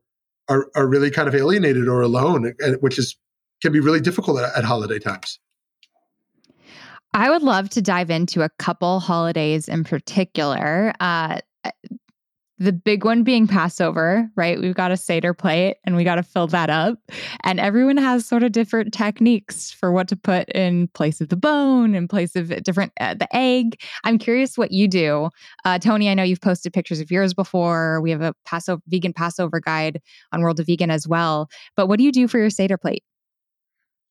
are, 0.48 0.66
are 0.74 0.88
really 0.88 1.10
kind 1.10 1.28
of 1.28 1.34
alienated 1.34 1.88
or 1.88 2.00
alone, 2.00 2.52
which 2.80 2.98
is 2.98 3.16
can 3.60 3.72
be 3.72 3.80
really 3.80 4.00
difficult 4.00 4.40
at, 4.40 4.56
at 4.56 4.64
holiday 4.64 4.98
times. 4.98 5.38
I 7.14 7.30
would 7.30 7.42
love 7.42 7.68
to 7.70 7.82
dive 7.82 8.10
into 8.10 8.42
a 8.42 8.48
couple 8.58 8.98
holidays 9.00 9.68
in 9.68 9.84
particular. 9.84 10.94
Uh, 10.98 11.40
the 12.58 12.72
big 12.72 13.04
one 13.04 13.24
being 13.24 13.48
Passover, 13.48 14.30
right? 14.36 14.60
We've 14.60 14.74
got 14.74 14.92
a 14.92 14.96
Seder 14.96 15.34
plate 15.34 15.78
and 15.84 15.96
we 15.96 16.04
got 16.04 16.14
to 16.14 16.22
fill 16.22 16.46
that 16.48 16.70
up. 16.70 16.96
And 17.42 17.58
everyone 17.58 17.96
has 17.96 18.24
sort 18.24 18.44
of 18.44 18.52
different 18.52 18.94
techniques 18.94 19.72
for 19.72 19.90
what 19.90 20.06
to 20.08 20.16
put 20.16 20.48
in 20.50 20.86
place 20.88 21.20
of 21.20 21.28
the 21.28 21.36
bone, 21.36 21.96
in 21.96 22.06
place 22.06 22.36
of 22.36 22.50
different, 22.62 22.92
uh, 23.00 23.14
the 23.14 23.34
egg. 23.34 23.80
I'm 24.04 24.16
curious 24.16 24.56
what 24.56 24.70
you 24.70 24.86
do. 24.86 25.30
Uh, 25.64 25.80
Toni, 25.80 26.08
I 26.08 26.14
know 26.14 26.22
you've 26.22 26.40
posted 26.40 26.72
pictures 26.72 27.00
of 27.00 27.10
yours 27.10 27.34
before. 27.34 28.00
We 28.00 28.12
have 28.12 28.22
a 28.22 28.32
Passover, 28.46 28.80
vegan 28.86 29.12
Passover 29.12 29.58
guide 29.58 30.00
on 30.30 30.42
World 30.42 30.60
of 30.60 30.66
Vegan 30.66 30.90
as 30.90 31.08
well. 31.08 31.48
But 31.76 31.88
what 31.88 31.98
do 31.98 32.04
you 32.04 32.12
do 32.12 32.28
for 32.28 32.38
your 32.38 32.50
Seder 32.50 32.78
plate? 32.78 33.02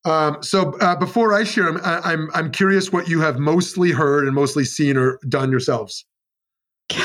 Um, 0.03 0.41
so 0.41 0.77
uh, 0.79 0.95
before 0.95 1.33
I 1.33 1.43
share, 1.43 1.69
I'm, 1.69 1.79
I'm 1.83 2.29
I'm 2.33 2.51
curious 2.51 2.91
what 2.91 3.07
you 3.07 3.21
have 3.21 3.37
mostly 3.37 3.91
heard 3.91 4.25
and 4.25 4.33
mostly 4.33 4.65
seen 4.65 4.97
or 4.97 5.19
done 5.29 5.51
yourselves. 5.51 6.05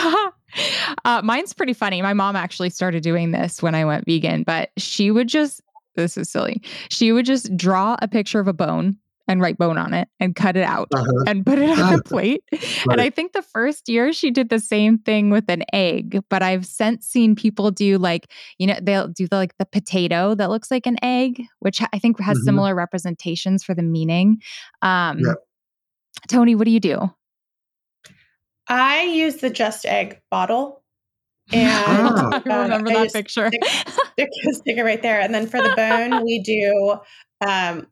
Uh, 1.04 1.20
mine's 1.22 1.52
pretty 1.52 1.74
funny. 1.74 2.00
My 2.00 2.14
mom 2.14 2.34
actually 2.34 2.70
started 2.70 3.02
doing 3.02 3.30
this 3.30 3.62
when 3.62 3.74
I 3.74 3.84
went 3.84 4.06
vegan, 4.06 4.42
but 4.42 4.70
she 4.78 5.10
would 5.10 5.28
just, 5.28 5.60
this 5.96 6.16
is 6.16 6.30
silly. 6.30 6.62
She 6.88 7.12
would 7.12 7.26
just 7.26 7.54
draw 7.56 7.96
a 8.00 8.08
picture 8.08 8.40
of 8.40 8.48
a 8.48 8.52
bone 8.52 8.96
and 9.28 9.40
write 9.40 9.58
bone 9.58 9.78
on 9.78 9.92
it 9.92 10.08
and 10.20 10.34
cut 10.36 10.56
it 10.56 10.62
out 10.62 10.88
uh-huh. 10.94 11.24
and 11.26 11.44
put 11.44 11.58
it 11.58 11.78
on 11.78 11.94
a 11.94 12.02
plate. 12.02 12.42
Right. 12.52 12.86
And 12.90 13.00
I 13.00 13.10
think 13.10 13.32
the 13.32 13.42
first 13.42 13.88
year 13.88 14.12
she 14.12 14.30
did 14.30 14.48
the 14.48 14.60
same 14.60 14.98
thing 14.98 15.30
with 15.30 15.48
an 15.48 15.64
egg, 15.72 16.20
but 16.30 16.42
I've 16.42 16.66
since 16.66 17.06
seen 17.06 17.34
people 17.34 17.70
do 17.70 17.98
like, 17.98 18.30
you 18.58 18.66
know, 18.66 18.78
they'll 18.80 19.08
do 19.08 19.26
the, 19.28 19.36
like 19.36 19.56
the 19.58 19.66
potato 19.66 20.34
that 20.34 20.50
looks 20.50 20.70
like 20.70 20.86
an 20.86 20.96
egg, 21.02 21.42
which 21.60 21.82
I 21.92 21.98
think 21.98 22.20
has 22.20 22.36
mm-hmm. 22.36 22.44
similar 22.44 22.74
representations 22.74 23.64
for 23.64 23.74
the 23.74 23.82
meaning. 23.82 24.40
Um, 24.82 25.20
yeah. 25.20 25.34
Toni, 26.28 26.54
what 26.54 26.64
do 26.64 26.70
you 26.70 26.80
do? 26.80 27.10
I 28.68 29.02
use 29.02 29.36
the 29.36 29.50
Just 29.50 29.86
Egg 29.86 30.20
bottle. 30.30 30.82
And 31.52 32.08
uh, 32.08 32.40
I 32.46 32.62
remember 32.62 32.90
that 32.90 33.12
picture. 33.12 33.48
Stick, 33.48 33.64
stick, 33.64 34.28
stick, 34.50 34.76
it 34.78 34.82
right 34.82 35.00
there. 35.00 35.20
And 35.20 35.34
then 35.34 35.46
for 35.46 35.60
the 35.62 35.72
bone, 35.76 36.24
we 36.24 36.40
do 36.40 36.96
um, 37.46 37.86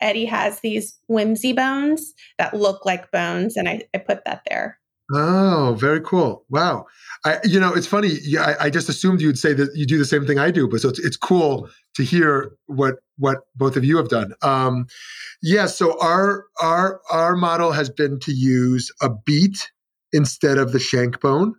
Eddie 0.00 0.26
has 0.26 0.60
these 0.60 0.98
whimsy 1.08 1.52
bones 1.52 2.14
that 2.38 2.54
look 2.54 2.84
like 2.84 3.10
bones, 3.10 3.56
and 3.56 3.68
I, 3.68 3.82
I 3.94 3.98
put 3.98 4.24
that 4.24 4.42
there. 4.48 4.78
Oh, 5.14 5.76
very 5.78 6.00
cool! 6.00 6.44
Wow, 6.50 6.86
I, 7.24 7.38
you 7.44 7.60
know, 7.60 7.72
it's 7.72 7.86
funny. 7.86 8.18
I, 8.38 8.66
I, 8.66 8.70
just 8.70 8.88
assumed 8.88 9.20
you'd 9.20 9.38
say 9.38 9.52
that 9.52 9.70
you 9.76 9.86
do 9.86 9.98
the 9.98 10.04
same 10.04 10.26
thing 10.26 10.38
I 10.40 10.50
do, 10.50 10.68
but 10.68 10.80
so 10.80 10.88
it's, 10.88 10.98
it's 10.98 11.16
cool 11.16 11.68
to 11.94 12.02
hear 12.02 12.50
what 12.66 12.96
what 13.16 13.38
both 13.54 13.76
of 13.76 13.84
you 13.84 13.96
have 13.98 14.08
done. 14.08 14.32
Um, 14.42 14.86
yeah, 15.42 15.66
so 15.66 15.96
our 16.00 16.46
our 16.60 17.00
our 17.10 17.36
model 17.36 17.70
has 17.70 17.88
been 17.88 18.18
to 18.20 18.32
use 18.32 18.90
a 19.00 19.08
beet 19.24 19.70
instead 20.12 20.58
of 20.58 20.72
the 20.72 20.80
shank 20.80 21.20
bone. 21.20 21.54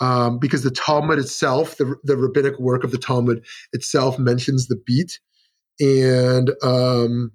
um, 0.00 0.38
because 0.38 0.62
the 0.62 0.70
Talmud 0.70 1.18
itself, 1.18 1.76
the, 1.78 1.96
the 2.04 2.16
rabbinic 2.16 2.58
work 2.58 2.84
of 2.84 2.90
the 2.90 2.98
Talmud 2.98 3.44
itself, 3.72 4.18
mentions 4.18 4.66
the 4.68 4.76
beet, 4.86 5.18
and 5.80 6.50
um, 6.62 7.32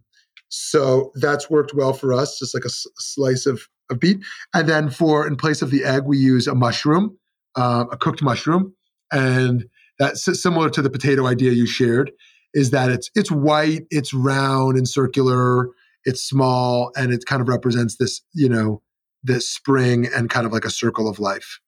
so 0.49 1.11
that's 1.15 1.49
worked 1.49 1.73
well 1.73 1.93
for 1.93 2.13
us, 2.13 2.37
just 2.39 2.53
like 2.53 2.65
a 2.65 2.69
slice 2.69 3.45
of, 3.45 3.67
of 3.89 3.99
beet. 3.99 4.19
And 4.53 4.67
then 4.67 4.89
for 4.89 5.25
in 5.25 5.35
place 5.35 5.61
of 5.61 5.71
the 5.71 5.83
egg, 5.85 6.03
we 6.05 6.17
use 6.17 6.47
a 6.47 6.55
mushroom, 6.55 7.17
uh, 7.55 7.85
a 7.91 7.97
cooked 7.97 8.21
mushroom, 8.21 8.73
and 9.11 9.65
that's 9.97 10.25
similar 10.41 10.69
to 10.69 10.81
the 10.81 10.89
potato 10.89 11.27
idea 11.27 11.51
you 11.51 11.65
shared. 11.65 12.11
Is 12.53 12.71
that 12.71 12.89
it's 12.89 13.09
it's 13.15 13.31
white, 13.31 13.83
it's 13.91 14.13
round 14.13 14.75
and 14.75 14.87
circular, 14.87 15.69
it's 16.03 16.21
small, 16.21 16.91
and 16.97 17.13
it 17.13 17.25
kind 17.25 17.41
of 17.41 17.47
represents 17.47 17.95
this, 17.95 18.21
you 18.33 18.49
know, 18.49 18.81
this 19.23 19.49
spring 19.49 20.07
and 20.13 20.29
kind 20.29 20.45
of 20.45 20.51
like 20.51 20.65
a 20.65 20.69
circle 20.69 21.07
of 21.07 21.17
life. 21.19 21.59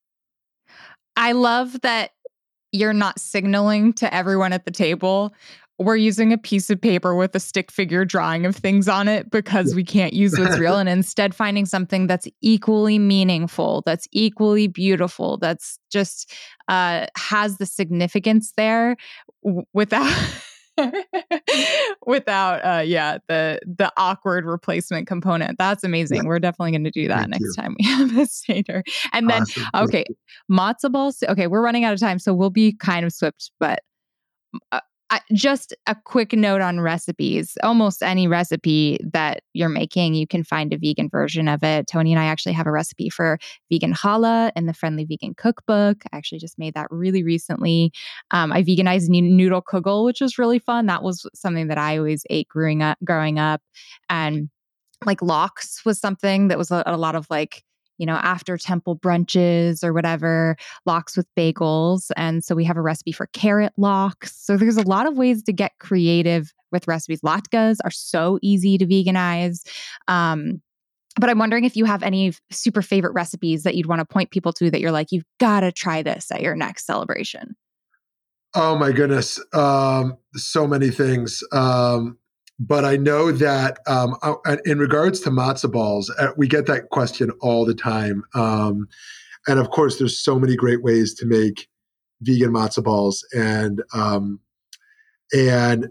I 1.16 1.32
love 1.32 1.80
that 1.82 2.12
you're 2.74 2.92
not 2.92 3.20
signaling 3.20 3.94
to 3.94 4.14
everyone 4.14 4.52
at 4.52 4.66
the 4.66 4.72
table 4.72 5.34
we're 5.84 5.96
using 5.96 6.34
a 6.34 6.38
piece 6.38 6.70
of 6.70 6.80
paper 6.80 7.16
with 7.16 7.36
a 7.36 7.40
stick 7.40 7.72
figure 7.72 8.06
drawing 8.06 8.46
of 8.46 8.56
things 8.56 8.88
on 8.88 9.08
it 9.08 9.30
because 9.30 9.76
we 9.76 9.84
can't 9.84 10.14
use 10.14 10.38
what's 10.38 10.58
real 10.58 10.78
and 10.78 10.90
instead 10.90 11.36
finding 11.36 11.66
something 11.66 12.08
that's 12.08 12.28
equally 12.42 13.00
meaningful 13.00 13.84
that's 13.86 14.08
equally 14.12 14.68
beautiful 14.68 15.38
that's 15.38 15.78
just 15.92 16.34
uh, 16.68 17.06
has 17.18 17.58
the 17.58 17.66
significance 17.66 18.54
there 18.58 18.96
w- 19.44 19.66
without 19.74 20.12
without 22.08 22.66
uh 22.66 22.82
yeah 22.82 23.20
the 23.28 23.60
the 23.64 23.92
awkward 23.96 24.44
replacement 24.44 25.06
component 25.06 25.56
that's 25.60 25.84
amazing 25.84 26.24
yeah. 26.24 26.28
we're 26.28 26.40
definitely 26.40 26.72
going 26.72 26.84
to 26.84 26.90
do 26.90 27.08
that 27.08 27.20
Thank 27.20 27.30
next 27.30 27.44
you. 27.44 27.54
time 27.54 27.76
we 27.78 27.86
have 27.90 28.18
a 28.18 28.26
seder 28.26 28.84
and 29.12 29.30
then 29.30 29.44
awesome. 29.44 29.66
okay 29.76 30.06
matzo 30.52 30.92
balls 30.92 31.24
okay 31.30 31.46
we're 31.46 31.62
running 31.62 31.84
out 31.84 31.94
of 31.94 32.00
time 32.00 32.18
so 32.18 32.34
we'll 32.34 32.50
be 32.50 32.74
kind 32.74 33.06
of 33.06 33.14
swift 33.14 33.52
but 33.60 33.82
uh, 34.72 34.80
just 35.34 35.76
a 35.88 35.96
quick 36.06 36.34
note 36.34 36.62
on 36.62 36.80
recipes. 36.80 37.58
Almost 37.64 38.04
any 38.04 38.28
recipe 38.28 39.00
that 39.12 39.44
you're 39.54 39.70
making, 39.70 40.14
you 40.14 40.28
can 40.28 40.44
find 40.44 40.74
a 40.74 40.78
vegan 40.78 41.10
version 41.10 41.48
of 41.48 41.64
it. 41.64 41.88
Toni 41.88 42.14
and 42.14 42.20
I 42.20 42.26
actually 42.26 42.54
have 42.54 42.68
a 42.68 42.72
recipe 42.72 43.10
for 43.10 43.38
vegan 43.72 43.94
challah 43.94 44.52
in 44.56 44.66
the 44.66 44.74
Friendly 44.74 45.06
Vegan 45.06 45.34
Cookbook. 45.36 46.04
I 46.12 46.18
actually 46.18 46.40
just 46.40 46.58
made 46.60 46.74
that 46.74 46.88
really 46.90 47.24
recently. 47.24 47.92
Um, 48.32 48.52
I 48.52 48.64
veganized 48.64 49.10
noodle 49.10 49.62
kugel, 49.62 50.06
which 50.06 50.22
was 50.22 50.38
really 50.38 50.60
fun. 50.60 50.86
That 50.86 51.04
was 51.04 51.28
something 51.34 51.68
that 51.68 51.78
I 51.78 51.98
always 51.98 52.26
ate 52.30 52.48
growing 52.48 52.82
up. 52.82 52.98
Growing 53.04 53.40
up, 53.40 53.62
and 54.10 54.50
like 55.06 55.22
lox 55.22 55.84
was 55.86 56.00
something 56.00 56.48
that 56.48 56.58
was 56.58 56.72
a, 56.72 56.84
a 56.86 56.98
lot 56.98 57.16
of 57.16 57.28
like 57.30 57.64
you 57.98 58.06
know, 58.06 58.16
after 58.16 58.58
temple 58.58 58.98
brunches 58.98 59.84
or 59.84 59.94
whatever, 59.94 60.56
lox 60.86 61.16
with 61.16 61.28
bagels. 61.38 62.12
And 62.18 62.44
so 62.44 62.56
we 62.56 62.64
have 62.66 62.78
a 62.78 62.82
recipe 62.82 63.12
for 63.12 63.28
carrot 63.28 63.74
lox. 63.78 64.36
So 64.36 64.58
there's 64.58 64.78
a 64.78 64.88
lot 64.88 65.06
of 65.08 65.18
ways 65.18 65.44
to 65.44 65.54
get 65.54 65.74
creative 65.80 66.54
with 66.72 66.88
recipes. 66.88 67.22
Latkes 67.22 67.78
are 67.84 67.92
so 67.92 68.40
easy 68.42 68.78
to 68.78 68.86
veganize. 68.86 69.68
Um, 70.08 70.62
but 71.20 71.30
I'm 71.30 71.38
wondering 71.38 71.64
if 71.64 71.76
you 71.76 71.86
have 71.86 72.02
any 72.02 72.34
super 72.50 72.82
favorite 72.82 73.14
recipes 73.14 73.64
that 73.64 73.76
you'd 73.76 73.86
want 73.86 74.00
to 74.00 74.06
point 74.06 74.32
people 74.32 74.52
to 74.54 74.72
that 74.72 74.82
you're 74.82 74.92
like, 74.92 75.12
you've 75.12 75.26
got 75.40 75.60
to 75.60 75.72
try 75.72 76.02
this 76.02 76.32
at 76.32 76.42
your 76.42 76.56
next 76.56 76.86
celebration. 76.86 77.56
Oh 78.56 78.78
my 78.78 78.92
goodness. 78.92 79.40
Um, 79.54 80.18
so 80.36 80.68
many 80.68 80.90
things. 80.90 81.44
Um, 81.52 82.18
but 82.68 82.86
I 82.86 82.96
know 82.96 83.32
that 83.32 83.80
um, 83.88 84.16
uh, 84.22 84.58
in 84.64 84.80
regards 84.80 85.20
to 85.22 85.30
matzo 85.30 85.70
balls, 85.70 86.10
uh, 86.18 86.30
we 86.38 86.48
get 86.48 86.66
that 86.68 86.90
question 86.92 87.30
all 87.42 87.66
the 87.66 87.74
time. 87.74 88.24
Um, 88.34 88.88
and 89.48 89.60
of 89.60 89.70
course, 89.70 90.00
there's 90.00 90.18
so 90.18 90.40
many 90.40 90.56
great 90.56 90.82
ways 90.82 91.14
to 91.16 91.26
make 91.26 91.68
vegan 92.22 92.52
matzo 92.52 92.82
balls, 92.82 93.26
and 93.34 93.84
um, 93.94 94.40
and 95.36 95.90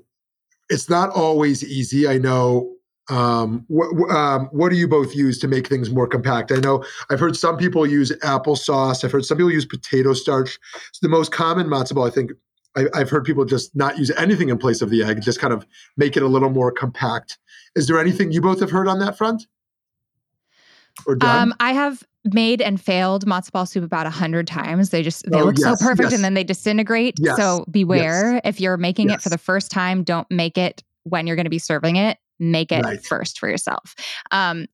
it's 0.71 0.89
not 0.89 1.11
always 1.11 1.63
easy. 1.65 2.09
I 2.09 2.19
know. 2.19 2.71
Um, 3.11 3.65
what, 3.67 4.11
um, 4.11 4.49
what 4.53 4.71
do 4.71 4.77
you 4.77 4.87
both 4.87 5.15
use 5.15 5.39
to 5.41 5.49
make 5.49 5.67
things 5.67 5.91
more 5.91 6.07
compact? 6.07 6.53
I 6.53 6.61
know 6.61 6.85
I've 7.11 7.21
heard 7.21 7.37
some 7.37 7.59
people 7.59 7.85
use 7.85 8.13
applesauce. 8.23 9.05
I've 9.05 9.13
heard 9.13 9.27
some 9.27 9.37
people 9.37 9.51
use 9.51 9.67
potato 9.67 10.15
starch. 10.15 10.59
So 10.93 11.01
the 11.03 11.09
most 11.09 11.33
common 11.33 11.67
matzo 11.67 11.95
ball, 11.95 12.07
I 12.07 12.11
think, 12.11 12.31
I, 12.77 12.99
have 12.99 13.11
heard 13.11 13.25
people 13.25 13.45
just 13.45 13.75
not 13.77 13.99
use 13.99 14.11
anything 14.13 14.49
in 14.49 14.59
place 14.59 14.81
of 14.81 14.91
the 14.91 15.03
egg, 15.05 15.21
just 15.23 15.41
kind 15.41 15.53
of 15.53 15.67
make 15.97 16.17
it 16.17 16.23
a 16.23 16.27
little 16.27 16.51
more 16.51 16.73
compact. 16.73 17.39
Is 17.75 17.87
there 17.87 17.99
anything 17.99 18.33
you 18.33 18.41
both 18.41 18.61
have 18.61 18.71
heard 18.71 18.89
on 18.89 18.99
that 19.01 19.19
front? 19.19 19.47
Or 21.07 21.15
done? 21.15 21.49
Um, 21.49 21.55
I 21.61 21.73
have 21.73 22.03
made 22.25 22.63
and 22.63 22.81
failed 22.81 23.27
matzo 23.27 23.53
ball 23.53 23.67
soup 23.67 23.85
about 23.85 24.07
a 24.07 24.11
hundred 24.11 24.47
times. 24.47 24.91
They 24.91 25.03
just 25.03 25.29
they 25.31 25.41
oh, 25.41 25.45
look 25.45 25.59
yes, 25.59 25.81
so 25.81 25.87
perfect 25.87 26.11
yes. 26.11 26.15
and 26.15 26.25
then 26.25 26.35
they 26.35 26.45
disintegrate. 26.45 27.19
Yes, 27.19 27.37
so 27.37 27.65
beware 27.71 28.41
if 28.45 28.61
you're 28.61 28.77
making 28.77 29.11
it 29.11 29.21
for 29.21 29.29
the 29.29 29.39
first 29.39 29.71
time. 29.71 30.03
Don't 30.03 30.31
make 30.31 30.57
it 30.57 30.83
when 31.05 31.27
you're 31.27 31.37
going 31.37 31.45
to 31.45 31.51
be 31.51 31.59
serving 31.59 31.97
it. 31.97 32.19
Make 32.39 32.73
it 32.73 32.85
right. 32.85 33.05
first 33.05 33.39
for 33.39 33.49
yourself. 33.49 33.95
Um, 34.31 34.67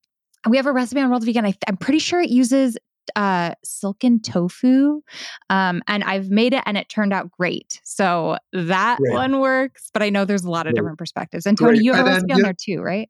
we 0.49 0.57
have 0.57 0.67
a 0.67 0.73
recipe 0.73 1.01
on 1.01 1.11
World 1.11 1.25
Vegan. 1.25 1.45
I, 1.47 1.55
am 1.67 1.77
pretty 1.77 1.99
sure 1.99 2.21
it 2.21 2.31
uses 2.31 2.79
uh, 3.17 3.55
silken 3.65 4.21
tofu. 4.21 5.03
Um, 5.51 5.83
and 5.87 6.05
I've 6.05 6.31
made 6.31 6.55
it 6.55 6.63
and 6.67 6.77
it 6.77 6.89
turned 6.89 7.13
out 7.13 7.31
great. 7.31 7.81
So 7.85 8.39
that 8.53 8.99
right. 9.01 9.15
one 9.15 9.41
works, 9.41 9.91
but 9.93 10.03
I 10.03 10.11
know 10.11 10.25
there's 10.25 10.45
a 10.45 10.51
lot 10.51 10.67
of 10.67 10.71
right. 10.71 10.77
different 10.77 10.99
perspectives. 10.99 11.47
And 11.47 11.59
Toni, 11.59 11.79
right. 11.79 11.83
you 11.83 11.93
have 11.93 12.07
and 12.07 12.09
a 12.09 12.15
recipe 12.15 12.33
on 12.33 12.43
there 12.43 12.55
too, 12.55 12.81
right? 12.81 13.09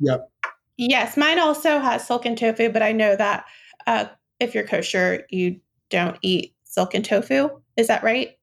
Yep. 0.00 0.30
Yes, 0.76 1.16
mine 1.16 1.38
also 1.38 1.78
has 1.78 2.06
silken 2.06 2.36
tofu, 2.36 2.70
but 2.70 2.82
I 2.82 2.92
know 2.92 3.14
that 3.14 3.44
uh, 3.86 4.06
if 4.38 4.54
you're 4.54 4.66
kosher, 4.66 5.26
you 5.28 5.60
don't 5.90 6.16
eat 6.22 6.54
silken 6.64 7.02
tofu. 7.02 7.50
Is 7.76 7.88
that 7.88 8.02
right? 8.02 8.38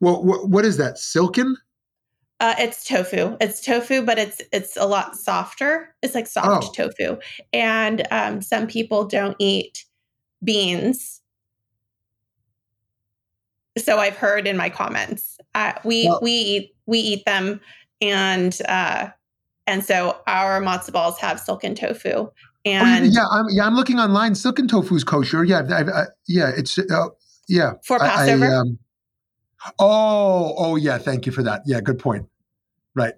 Well, 0.00 0.22
wh- 0.22 0.48
what 0.48 0.64
is 0.64 0.78
that? 0.78 0.98
Silken? 0.98 1.56
Uh, 2.40 2.54
it's 2.58 2.84
tofu. 2.84 3.36
It's 3.40 3.60
tofu, 3.60 4.02
but 4.02 4.18
it's 4.18 4.42
it's 4.52 4.76
a 4.76 4.86
lot 4.86 5.16
softer. 5.16 5.94
It's 6.02 6.14
like 6.14 6.26
soft 6.26 6.66
oh. 6.68 6.72
tofu, 6.72 7.18
and 7.52 8.06
um, 8.10 8.42
some 8.42 8.66
people 8.66 9.06
don't 9.06 9.36
eat 9.38 9.84
beans. 10.42 11.20
So 13.78 13.98
I've 13.98 14.16
heard 14.16 14.46
in 14.46 14.56
my 14.56 14.70
comments. 14.70 15.38
Uh, 15.54 15.72
we 15.84 16.06
well, 16.08 16.20
we 16.22 16.32
eat 16.32 16.76
we 16.86 16.98
eat 16.98 17.24
them, 17.26 17.60
and 18.00 18.58
uh, 18.68 19.08
and 19.66 19.84
so 19.84 20.18
our 20.26 20.60
matzo 20.60 20.92
balls 20.92 21.18
have 21.18 21.38
silken 21.38 21.74
tofu. 21.74 22.10
Oh, 22.10 22.32
and 22.64 23.12
yeah, 23.12 23.26
I'm, 23.30 23.46
yeah, 23.50 23.66
I'm 23.66 23.74
looking 23.74 23.98
online. 24.00 24.34
Silken 24.34 24.66
tofu 24.66 24.96
is 24.96 25.04
kosher. 25.04 25.44
Yeah, 25.44 25.62
I, 25.70 25.82
I, 25.82 26.04
yeah, 26.26 26.50
it's 26.56 26.78
uh, 26.78 27.08
yeah 27.48 27.74
for 27.84 27.98
Passover. 27.98 28.46
I, 28.46 28.56
um, 28.56 28.78
oh, 29.78 30.54
oh 30.56 30.76
yeah. 30.76 30.98
Thank 30.98 31.26
you 31.26 31.32
for 31.32 31.42
that. 31.42 31.62
Yeah, 31.66 31.80
good 31.80 31.98
point. 31.98 32.26
Right. 32.94 33.14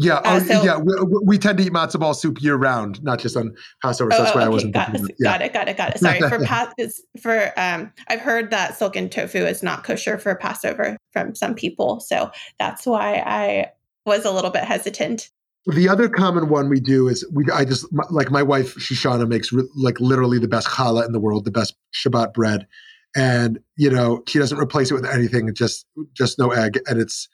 Yeah, 0.00 0.14
uh, 0.16 0.22
oh, 0.26 0.38
so, 0.38 0.62
yeah. 0.62 0.78
We, 0.78 0.94
we, 1.24 1.38
tend 1.38 1.58
to 1.58 1.64
eat 1.64 1.72
matzo 1.72 1.98
ball 1.98 2.14
soup 2.14 2.40
year 2.40 2.54
round, 2.54 3.02
not 3.02 3.18
just 3.18 3.36
on 3.36 3.52
Passover. 3.82 4.12
So 4.12 4.18
that's 4.18 4.30
oh, 4.30 4.34
why 4.34 4.42
okay, 4.42 4.46
I 4.46 4.48
wasn't. 4.48 4.74
Got, 4.74 4.94
yeah. 4.94 5.08
got 5.24 5.42
it. 5.42 5.52
Got 5.52 5.68
it. 5.68 5.76
Got 5.76 5.96
it. 5.96 5.98
Sorry 5.98 6.20
for 6.20 6.38
pas- 6.44 7.02
for 7.20 7.52
um. 7.56 7.92
I've 8.06 8.20
heard 8.20 8.50
that 8.50 8.78
silken 8.78 9.08
tofu 9.08 9.38
is 9.38 9.62
not 9.62 9.82
kosher 9.82 10.16
for 10.16 10.36
Passover 10.36 10.96
from 11.12 11.34
some 11.34 11.54
people, 11.54 11.98
so 11.98 12.30
that's 12.60 12.86
why 12.86 13.14
I 13.26 13.72
was 14.06 14.24
a 14.24 14.30
little 14.30 14.50
bit 14.50 14.62
hesitant. 14.62 15.30
The 15.66 15.88
other 15.88 16.08
common 16.08 16.48
one 16.48 16.68
we 16.68 16.78
do 16.78 17.08
is 17.08 17.26
we. 17.32 17.44
I 17.52 17.64
just 17.64 17.84
like 18.10 18.30
my 18.30 18.42
wife 18.42 18.76
Shoshana 18.76 19.28
makes 19.28 19.52
re, 19.52 19.64
like 19.74 19.98
literally 19.98 20.38
the 20.38 20.48
best 20.48 20.68
challah 20.68 21.06
in 21.06 21.12
the 21.12 21.20
world, 21.20 21.44
the 21.44 21.50
best 21.50 21.74
Shabbat 21.92 22.34
bread, 22.34 22.68
and 23.16 23.58
you 23.76 23.90
know 23.90 24.22
she 24.28 24.38
doesn't 24.38 24.58
replace 24.58 24.92
it 24.92 24.94
with 24.94 25.06
anything, 25.06 25.52
just 25.54 25.86
just 26.12 26.38
no 26.38 26.52
egg, 26.52 26.78
and 26.86 27.00
it's 27.00 27.28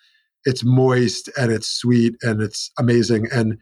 it's 0.45 0.65
moist 0.65 1.31
and 1.39 1.53
it's 1.53 1.69
sweet 1.69 2.15
and 2.23 2.41
it's 2.41 2.71
amazing. 2.79 3.29
And 3.33 3.59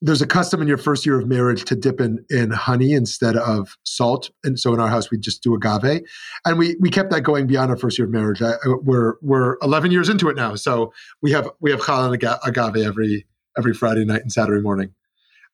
there's 0.00 0.20
a 0.20 0.26
custom 0.26 0.60
in 0.60 0.68
your 0.68 0.76
first 0.76 1.06
year 1.06 1.18
of 1.18 1.26
marriage 1.26 1.64
to 1.64 1.74
dip 1.74 2.00
in 2.00 2.24
in 2.28 2.50
honey 2.50 2.92
instead 2.92 3.36
of 3.36 3.76
salt. 3.84 4.30
And 4.42 4.58
so 4.58 4.74
in 4.74 4.80
our 4.80 4.88
house 4.88 5.10
we 5.10 5.18
just 5.18 5.42
do 5.42 5.54
agave, 5.54 6.02
and 6.44 6.58
we 6.58 6.76
we 6.80 6.90
kept 6.90 7.10
that 7.10 7.22
going 7.22 7.46
beyond 7.46 7.70
our 7.70 7.76
first 7.76 7.98
year 7.98 8.06
of 8.06 8.12
marriage. 8.12 8.42
I, 8.42 8.54
we're 8.82 9.14
we're 9.22 9.56
11 9.62 9.92
years 9.92 10.08
into 10.08 10.28
it 10.28 10.36
now, 10.36 10.56
so 10.56 10.92
we 11.22 11.30
have 11.32 11.48
we 11.60 11.70
have 11.70 11.80
challah 11.80 12.12
and 12.12 12.38
agave 12.46 12.84
every 12.84 13.26
every 13.56 13.72
Friday 13.72 14.04
night 14.04 14.22
and 14.22 14.32
Saturday 14.32 14.62
morning. 14.62 14.92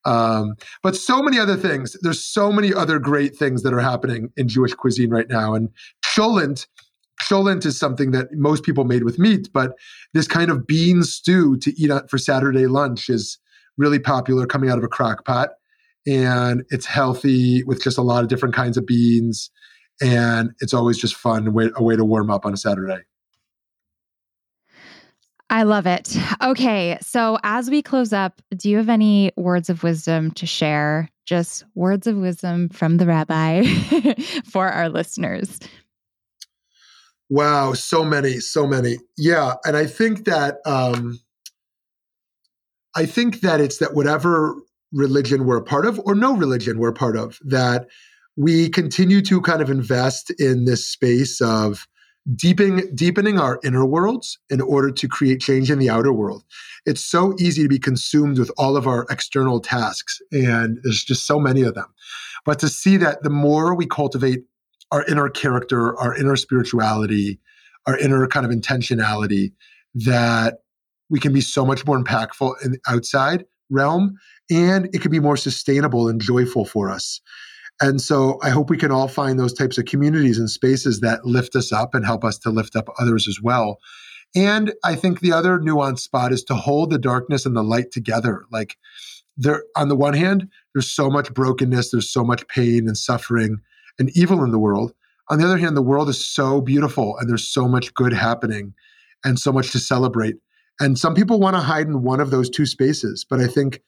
Um, 0.03 0.55
but 0.81 0.95
so 0.95 1.21
many 1.21 1.39
other 1.39 1.55
things. 1.55 1.95
There's 2.01 2.23
so 2.23 2.51
many 2.51 2.73
other 2.73 2.97
great 2.97 3.35
things 3.35 3.61
that 3.61 3.73
are 3.73 3.79
happening 3.79 4.31
in 4.35 4.47
Jewish 4.47 4.73
cuisine 4.73 5.11
right 5.11 5.29
now, 5.29 5.53
and 5.53 5.69
cholent 6.03 6.67
Cholent 7.27 7.65
is 7.65 7.77
something 7.77 8.11
that 8.11 8.33
most 8.33 8.63
people 8.63 8.83
made 8.83 9.03
with 9.03 9.19
meat, 9.19 9.49
but 9.53 9.73
this 10.13 10.27
kind 10.27 10.51
of 10.51 10.67
bean 10.67 11.03
stew 11.03 11.57
to 11.57 11.79
eat 11.79 11.91
for 12.09 12.17
Saturday 12.17 12.67
lunch 12.67 13.09
is 13.09 13.37
really 13.77 13.99
popular 13.99 14.45
coming 14.45 14.69
out 14.69 14.77
of 14.77 14.83
a 14.83 14.87
crock 14.87 15.25
pot. 15.25 15.49
And 16.07 16.63
it's 16.69 16.85
healthy 16.85 17.63
with 17.63 17.81
just 17.81 17.97
a 17.97 18.01
lot 18.01 18.23
of 18.23 18.29
different 18.29 18.55
kinds 18.55 18.77
of 18.77 18.85
beans. 18.85 19.51
And 20.01 20.51
it's 20.59 20.73
always 20.73 20.97
just 20.97 21.15
fun, 21.15 21.47
a 21.47 21.51
way, 21.51 21.69
a 21.75 21.83
way 21.83 21.95
to 21.95 22.03
warm 22.03 22.31
up 22.31 22.45
on 22.45 22.53
a 22.53 22.57
Saturday. 22.57 23.03
I 25.51 25.63
love 25.63 25.85
it. 25.85 26.17
Okay. 26.41 26.97
So, 27.01 27.37
as 27.43 27.69
we 27.69 27.81
close 27.81 28.13
up, 28.13 28.41
do 28.55 28.69
you 28.69 28.77
have 28.77 28.87
any 28.87 29.33
words 29.35 29.69
of 29.69 29.83
wisdom 29.83 30.31
to 30.31 30.45
share? 30.45 31.09
Just 31.25 31.65
words 31.75 32.07
of 32.07 32.15
wisdom 32.15 32.69
from 32.69 32.97
the 32.97 33.05
rabbi 33.05 33.65
for 34.45 34.69
our 34.69 34.87
listeners. 34.87 35.59
Wow, 37.31 37.71
so 37.71 38.03
many, 38.03 38.41
so 38.41 38.67
many. 38.67 38.97
Yeah, 39.17 39.53
and 39.63 39.77
I 39.77 39.85
think 39.85 40.25
that 40.25 40.57
um, 40.65 41.17
I 42.93 43.05
think 43.05 43.39
that 43.39 43.61
it's 43.61 43.77
that 43.77 43.95
whatever 43.95 44.53
religion 44.91 45.45
we're 45.45 45.55
a 45.55 45.63
part 45.63 45.85
of, 45.85 45.97
or 46.03 46.13
no 46.13 46.35
religion 46.35 46.77
we're 46.77 46.89
a 46.89 46.93
part 46.93 47.15
of, 47.15 47.39
that 47.45 47.87
we 48.35 48.67
continue 48.67 49.21
to 49.21 49.39
kind 49.39 49.61
of 49.61 49.69
invest 49.69 50.29
in 50.41 50.65
this 50.65 50.85
space 50.85 51.39
of 51.39 51.87
deepening 52.35 52.93
deepening 52.93 53.39
our 53.39 53.61
inner 53.63 53.85
worlds 53.85 54.37
in 54.49 54.59
order 54.59 54.91
to 54.91 55.07
create 55.07 55.39
change 55.39 55.71
in 55.71 55.79
the 55.79 55.89
outer 55.89 56.11
world. 56.11 56.43
It's 56.85 56.99
so 57.03 57.33
easy 57.39 57.63
to 57.63 57.69
be 57.69 57.79
consumed 57.79 58.39
with 58.39 58.51
all 58.57 58.75
of 58.75 58.87
our 58.87 59.05
external 59.09 59.61
tasks, 59.61 60.19
and 60.33 60.79
there's 60.83 61.01
just 61.01 61.25
so 61.25 61.39
many 61.39 61.61
of 61.61 61.75
them. 61.75 61.87
But 62.43 62.59
to 62.59 62.67
see 62.67 62.97
that 62.97 63.23
the 63.23 63.29
more 63.29 63.73
we 63.73 63.85
cultivate 63.85 64.43
our 64.91 65.05
inner 65.05 65.29
character, 65.29 65.97
our 65.97 66.15
inner 66.15 66.35
spirituality, 66.35 67.39
our 67.87 67.97
inner 67.97 68.27
kind 68.27 68.45
of 68.45 68.51
intentionality, 68.51 69.53
that 69.93 70.59
we 71.09 71.19
can 71.19 71.33
be 71.33 71.41
so 71.41 71.65
much 71.65 71.85
more 71.85 72.01
impactful 72.01 72.53
in 72.63 72.71
the 72.71 72.79
outside 72.87 73.45
realm 73.69 74.17
and 74.49 74.89
it 74.93 75.01
can 75.01 75.11
be 75.11 75.19
more 75.19 75.37
sustainable 75.37 76.07
and 76.07 76.21
joyful 76.21 76.65
for 76.65 76.89
us. 76.89 77.21
And 77.81 77.99
so 77.99 78.37
I 78.43 78.49
hope 78.49 78.69
we 78.69 78.77
can 78.77 78.91
all 78.91 79.07
find 79.07 79.39
those 79.39 79.53
types 79.53 79.77
of 79.77 79.85
communities 79.85 80.37
and 80.37 80.49
spaces 80.49 80.99
that 80.99 81.25
lift 81.25 81.55
us 81.55 81.71
up 81.71 81.95
and 81.95 82.05
help 82.05 82.23
us 82.23 82.37
to 82.39 82.49
lift 82.49 82.75
up 82.75 82.89
others 82.99 83.27
as 83.27 83.39
well. 83.41 83.79
And 84.35 84.73
I 84.83 84.95
think 84.95 85.19
the 85.19 85.33
other 85.33 85.59
nuanced 85.59 85.99
spot 85.99 86.31
is 86.31 86.43
to 86.45 86.53
hold 86.53 86.91
the 86.91 86.99
darkness 86.99 87.45
and 87.45 87.55
the 87.55 87.63
light 87.63 87.91
together. 87.91 88.45
Like 88.51 88.77
there 89.35 89.63
on 89.75 89.89
the 89.89 89.95
one 89.95 90.13
hand, 90.13 90.47
there's 90.73 90.91
so 90.91 91.09
much 91.09 91.33
brokenness, 91.33 91.91
there's 91.91 92.09
so 92.09 92.23
much 92.23 92.47
pain 92.47 92.87
and 92.87 92.97
suffering 92.97 93.57
and 93.99 94.09
evil 94.15 94.43
in 94.43 94.51
the 94.51 94.59
world. 94.59 94.93
On 95.29 95.37
the 95.37 95.45
other 95.45 95.57
hand, 95.57 95.77
the 95.77 95.81
world 95.81 96.09
is 96.09 96.25
so 96.25 96.61
beautiful 96.61 97.17
and 97.17 97.29
there's 97.29 97.47
so 97.47 97.67
much 97.67 97.93
good 97.93 98.13
happening 98.13 98.73
and 99.23 99.39
so 99.39 99.51
much 99.51 99.71
to 99.71 99.79
celebrate. 99.79 100.35
And 100.79 100.97
some 100.97 101.13
people 101.13 101.39
want 101.39 101.55
to 101.55 101.61
hide 101.61 101.87
in 101.87 102.01
one 102.01 102.19
of 102.19 102.31
those 102.31 102.49
two 102.49 102.65
spaces, 102.65 103.25
but 103.29 103.39
I 103.39 103.47
think 103.47 103.81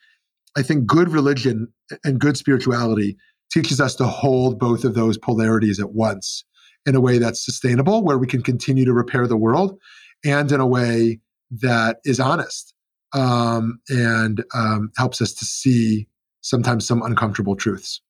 I 0.56 0.62
think 0.62 0.86
good 0.86 1.10
religion 1.10 1.68
and 2.04 2.20
good 2.20 2.38
spirituality 2.38 3.18
teaches 3.52 3.82
us 3.82 3.96
to 3.96 4.06
hold 4.06 4.60
both 4.60 4.84
of 4.84 4.94
those 4.94 5.18
polarities 5.18 5.80
at 5.80 5.94
once 5.94 6.44
in 6.86 6.96
a 6.96 7.02
way 7.02 7.18
that's 7.18 7.44
sustainable, 7.44 8.04
where 8.04 8.18
we 8.18 8.28
can 8.28 8.44
continue 8.44 8.86
to 8.86 8.94
repair 8.94 9.28
the 9.28 9.38
world, 9.38 9.80
and 10.24 10.52
in 10.52 10.60
a 10.60 10.68
way 10.68 11.20
that 11.50 11.98
is 12.04 12.20
honest 12.20 12.74
um, 13.14 13.80
and 13.90 14.44
um, 14.54 14.92
helps 14.98 15.22
us 15.22 15.34
to 15.34 15.46
see 15.46 16.08
sometimes 16.42 16.86
some 16.86 17.02
uncomfortable 17.02 17.56
truths. 17.56 18.02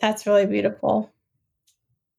That's 0.00 0.26
really 0.26 0.46
beautiful. 0.46 1.12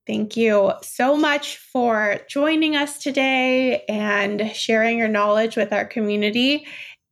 Thank 0.05 0.37
you 0.37 0.71
so 0.81 1.17
much 1.17 1.57
for 1.57 2.19
joining 2.29 2.77
us 2.77 2.97
today 2.97 3.83
and 3.89 4.51
sharing 4.53 4.97
your 4.97 5.09
knowledge 5.09 5.57
with 5.57 5.73
our 5.73 5.83
community. 5.83 6.65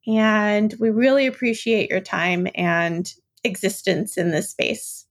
And 0.08 0.74
we 0.80 0.90
really 0.92 1.26
appreciate 1.26 1.90
your 1.90 2.00
time 2.00 2.48
and 2.56 3.12
existence 3.44 4.18
in 4.18 4.32
this 4.32 4.50
space. 4.52 5.06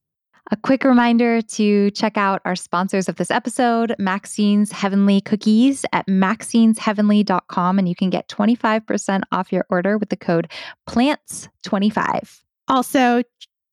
A 0.51 0.57
quick 0.57 0.83
reminder 0.83 1.41
to 1.41 1.89
check 1.91 2.17
out 2.17 2.41
our 2.45 2.55
sponsors 2.55 3.09
of 3.09 3.15
this 3.15 3.31
episode, 3.31 3.95
Maxine's 3.97 4.71
Heavenly 4.71 5.21
Cookies 5.21 5.85
at 5.91 6.05
maxinesheavenly.com, 6.05 7.79
and 7.79 7.89
you 7.89 7.95
can 7.95 8.11
get 8.11 8.29
25% 8.29 9.21
off 9.31 9.51
your 9.51 9.65
order 9.71 9.97
with 9.97 10.09
the 10.09 10.15
code 10.15 10.51
PLANTS25. 10.87 12.41
Also, 12.67 13.23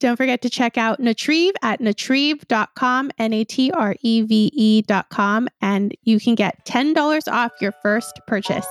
don't 0.03 0.17
forget 0.17 0.43
to 0.43 0.51
check 0.51 0.77
out 0.77 1.01
Natreve 1.01 1.53
at 1.63 1.81
natreve.com, 1.81 3.11
N 3.19 3.33
A 3.33 3.45
T 3.45 3.71
R 3.71 3.95
E 4.03 4.23
V 4.23 4.51
E.com, 4.53 5.49
and 5.61 5.97
you 6.03 6.19
can 6.19 6.35
get 6.35 6.65
$10 6.67 7.33
off 7.33 7.53
your 7.61 7.73
first 7.83 8.19
purchase. 8.27 8.67